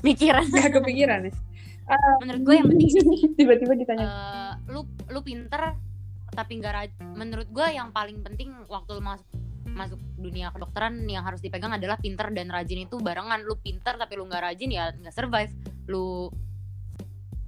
Pikiran. 0.00 0.46
gak 0.48 0.72
kepikiran 0.72 1.26
ya. 1.28 1.32
Menurut 2.22 2.42
gue 2.46 2.54
yang 2.54 2.68
penting 2.70 2.88
sih 2.88 3.02
Tiba-tiba 3.38 3.74
ditanya. 3.76 4.06
eh, 4.06 4.52
lu 4.72 4.86
lu 5.10 5.20
pinter 5.20 5.74
tapi 6.30 6.62
nggak 6.62 6.94
menurut 7.18 7.50
gue 7.50 7.66
yang 7.74 7.90
paling 7.90 8.22
penting 8.22 8.54
waktu 8.70 8.94
lu 8.94 9.02
masuk 9.02 9.26
masuk 9.70 9.98
dunia 10.14 10.50
kedokteran 10.50 11.04
yang 11.04 11.22
harus 11.22 11.38
dipegang 11.38 11.70
adalah 11.70 11.96
pinter 11.96 12.28
dan 12.30 12.48
rajin 12.48 12.84
itu 12.84 12.98
barengan 12.98 13.40
lu 13.40 13.56
pinter 13.56 13.94
tapi 13.94 14.14
lu 14.14 14.24
nggak 14.24 14.42
rajin 14.44 14.68
ya 14.68 14.90
nggak 14.92 15.12
survive 15.12 15.52
lu 15.86 16.28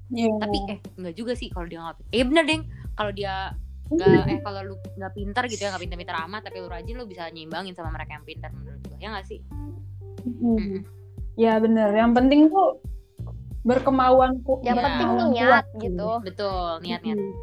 Iya. 0.09 0.29
tapi 0.39 0.57
eh 0.69 0.79
nggak 0.95 1.15
juga 1.15 1.33
sih 1.33 1.49
kalau 1.49 1.65
dia 1.65 1.81
nggak 1.81 1.97
eh 2.11 2.21
bener 2.23 2.45
deng 2.45 2.63
kalau 2.93 3.11
dia 3.11 3.57
nggak 3.89 4.25
eh 4.27 4.41
kalau 4.41 4.61
lu 4.63 4.75
nggak 4.95 5.13
pinter 5.13 5.43
gitu 5.47 5.61
ya 5.63 5.73
nggak 5.73 5.83
pinter-pinter 5.83 6.17
amat 6.23 6.43
tapi 6.43 6.57
lu 6.59 6.69
rajin 6.69 6.95
lu 6.95 7.05
bisa 7.05 7.29
nyimbangin 7.29 7.73
sama 7.73 7.89
mereka 7.91 8.17
yang 8.17 8.25
pinter 8.25 8.53
menurut 8.53 8.81
gue 8.83 8.97
ya 8.99 9.09
nggak 9.09 9.27
sih 9.27 9.41
Hmm. 10.23 10.87
Ya 11.35 11.59
bener. 11.59 11.91
Yang 11.91 12.13
penting 12.15 12.41
tuh 12.47 12.79
berkemauan 13.63 14.39
ku. 14.43 14.63
yang 14.63 14.75
Iya. 14.75 14.85
penting 14.85 15.09
niat 15.33 15.67
gitu 15.79 16.09
betul 16.21 16.79
niat-niat 16.79 17.19
Hmm. 17.19 17.35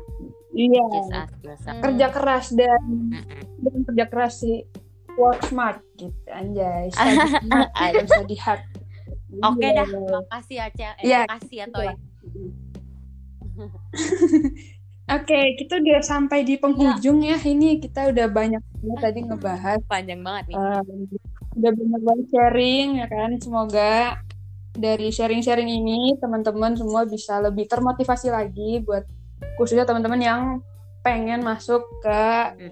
Iya. 0.50 0.82
Hmm. 0.82 1.82
Kerja 1.82 2.08
keras 2.10 2.46
dan 2.52 2.82
dengan 3.60 3.82
kerja 3.86 4.06
keras 4.10 4.34
sih 4.42 4.66
work 5.14 5.46
smart 5.46 5.84
gitu 5.96 6.16
anjay. 6.32 6.90
Study 6.96 8.06
study 8.12 8.38
hard. 8.40 8.62
Oke 9.46 9.62
Iya. 9.62 9.86
dah, 9.86 9.88
makasih 10.26 10.56
ya 10.58 10.68
Cel. 10.74 10.94
Eh, 10.98 11.06
Iya, 11.06 11.20
makasih 11.30 11.56
ya 11.62 11.66
Toy. 11.70 11.88
Oke, 15.10 15.40
kita 15.58 15.82
udah 15.82 16.00
sampai 16.06 16.46
di 16.46 16.54
penghujung 16.58 17.26
ya. 17.26 17.34
Ini 17.36 17.82
kita 17.82 18.14
udah 18.14 18.30
banyak 18.30 18.62
banget 18.62 19.00
tadi 19.02 19.20
ngebahas. 19.26 19.80
Panjang 19.90 20.22
banget 20.22 20.54
nih. 20.54 20.58
Um, 20.58 21.10
udah 21.58 21.72
banyak 21.74 22.02
banget 22.06 22.26
sharing 22.30 22.88
ya 23.02 23.08
kan. 23.10 23.30
Semoga 23.42 24.22
dari 24.70 25.10
sharing-sharing 25.10 25.66
ini 25.66 26.14
teman-teman 26.22 26.78
semua 26.78 27.10
bisa 27.10 27.42
lebih 27.42 27.66
termotivasi 27.66 28.30
lagi 28.30 28.86
buat 28.86 29.02
khususnya 29.56 29.84
teman-teman 29.84 30.20
yang 30.20 30.42
pengen 31.00 31.40
masuk 31.40 31.80
ke 32.04 32.20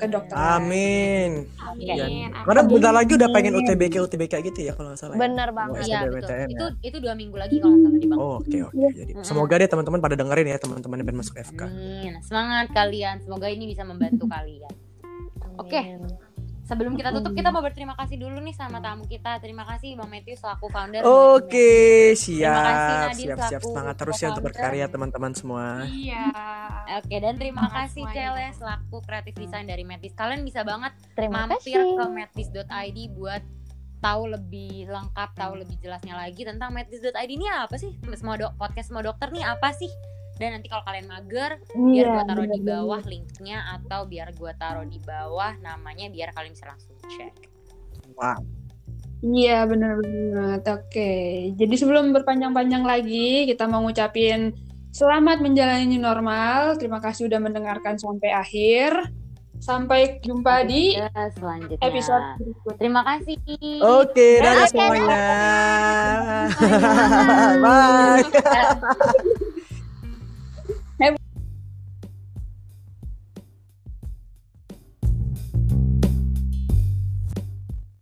kedokteran. 0.03 0.59
Amin. 0.59 1.47
Amin. 1.63 1.95
Amin. 1.95 2.30
Karena 2.36 2.61
bentar 2.68 2.91
lagi 2.91 3.15
udah 3.15 3.30
pengen. 3.32 3.55
UTBK 3.55 4.03
UTBK 4.03 4.34
gitu 4.51 4.59
ya 4.68 4.76
kalau 4.76 4.91
nggak 4.91 4.99
salah. 4.99 5.15
ya. 5.15 5.20
Bener 5.24 5.49
banget. 5.55 5.88
Iya 5.88 5.99
betul. 6.05 6.20
SBMPTN 6.28 6.47
Itu 6.51 6.65
ya. 6.68 6.88
itu 6.91 6.97
dua 6.99 7.13
minggu 7.15 7.36
lagi 7.39 7.55
kalau 7.63 7.76
nggak 7.80 7.88
salah 7.88 7.99
di 8.03 8.07
Bang. 8.11 8.20
Oh, 8.20 8.36
oke 8.43 8.57
oke. 8.68 8.76
Iya. 8.76 8.89
Jadi 8.93 9.11
Mm-mm. 9.15 9.24
semoga 9.24 9.53
deh 9.55 9.70
teman-teman 9.72 9.99
pada 10.03 10.15
dengerin 10.20 10.47
ya 10.51 10.57
teman-teman 10.59 10.95
yang 10.99 11.07
pengen 11.07 11.20
masuk 11.24 11.36
FK. 11.39 11.61
Amin. 11.63 12.11
Semangat 12.20 12.68
kalian. 12.76 13.15
Semoga 13.24 13.47
ini 13.47 13.63
bisa 13.63 13.88
membantu 13.88 14.28
kalian. 14.28 14.74
Oke. 15.55 15.80
Amin. 15.80 16.26
Sebelum 16.68 16.99
kita 16.99 17.15
tutup, 17.15 17.32
kita 17.32 17.47
mau 17.47 17.63
berterima 17.63 17.95
kasih 17.95 18.20
dulu 18.20 18.43
nih 18.43 18.51
sama 18.51 18.84
tamu 18.84 19.07
kita. 19.07 19.39
Terima 19.39 19.63
kasih 19.63 19.95
Bang 19.95 20.11
Matthew 20.11 20.36
selaku 20.36 20.68
founder. 20.68 20.99
Oke, 20.99 22.11
Terima 22.11 22.20
kasih, 22.20 22.36
siap, 22.43 23.07
Nadine, 23.07 23.28
siap, 23.32 23.39
siap. 23.47 23.61
Semangat 23.63 23.95
terus 23.95 24.15
ya 24.20 24.28
untuk 24.36 24.45
berkarya 24.51 24.86
teman-teman 24.91 25.32
semua. 25.32 25.88
Iya. 25.88 26.28
Oke, 26.99 27.15
dan 27.24 27.39
terima 27.39 27.63
Semangat 27.63 27.80
kasih 27.88 28.03
semuanya. 28.03 28.20
Cele 28.20 28.45
selaku 28.59 28.97
kreatif 29.07 29.34
desain 29.39 29.63
dari 29.63 29.84
Metis. 29.88 30.11
Kalian 30.11 30.43
bisa 30.43 30.68
banget 30.68 30.91
Terima 31.15 31.47
mampir 31.47 31.80
kasih. 31.80 31.95
ke 31.95 32.05
metis.id 32.11 32.97
buat 33.15 33.41
tahu 34.03 34.24
lebih 34.30 34.91
lengkap, 34.91 35.30
tahu 35.39 35.53
lebih 35.63 35.76
jelasnya 35.80 36.20
lagi 36.20 36.43
tentang 36.43 36.76
metis.id 36.76 37.32
ini 37.32 37.47
apa 37.47 37.80
sih? 37.80 37.95
Semua 38.20 38.36
dok 38.36 38.59
podcast 38.59 38.91
semua 38.91 39.07
dokter 39.07 39.32
nih 39.32 39.47
apa 39.47 39.72
sih? 39.72 39.89
Dan 40.38 40.49
nanti 40.57 40.69
kalau 40.69 40.85
kalian 40.85 41.07
mager, 41.09 41.51
biar 41.73 42.05
Iya, 42.05 42.13
gua 42.13 42.23
taruh 42.29 42.47
di 42.47 42.61
bawah 42.61 43.01
linknya 43.09 43.57
atau 43.73 44.05
biar 44.05 44.27
gua 44.38 44.53
taruh 44.53 44.85
di 44.85 44.99
bawah 45.01 45.53
namanya 45.59 46.07
biar 46.13 46.29
kalian 46.33 46.53
bisa 46.53 46.69
langsung 46.69 46.93
cek. 47.09 47.33
Wah, 48.13 48.38
Iya 49.17 49.65
benar 49.65 49.97
banget. 49.97 50.61
Oke, 50.77 51.13
jadi 51.57 51.73
sebelum 51.73 52.13
berpanjang-panjang 52.13 52.85
lagi, 52.85 53.49
kita 53.49 53.65
mau 53.65 53.81
ngucapin 53.81 54.53
selamat 54.93 55.41
menjalani 55.41 55.89
new 55.89 55.97
normal. 55.97 56.77
Terima 56.77 57.01
kasih 57.01 57.25
udah 57.25 57.41
mendengarkan 57.41 57.97
sampai 57.97 58.29
akhir. 58.29 58.93
Sampai 59.57 60.21
jumpa 60.21 60.69
di 60.69 60.93
Ya, 60.93 61.09
selanjutnya. 61.33 61.81
episode 61.81 62.25
berikutnya. 62.38 62.77
Terima 62.77 63.01
kasih. 63.01 63.35
Oke, 63.81 64.29
dadah 64.38 64.53
Oke, 64.53 64.69
semuanya. 64.69 65.25
Bye. 67.57 68.21
Bye. 68.29 69.33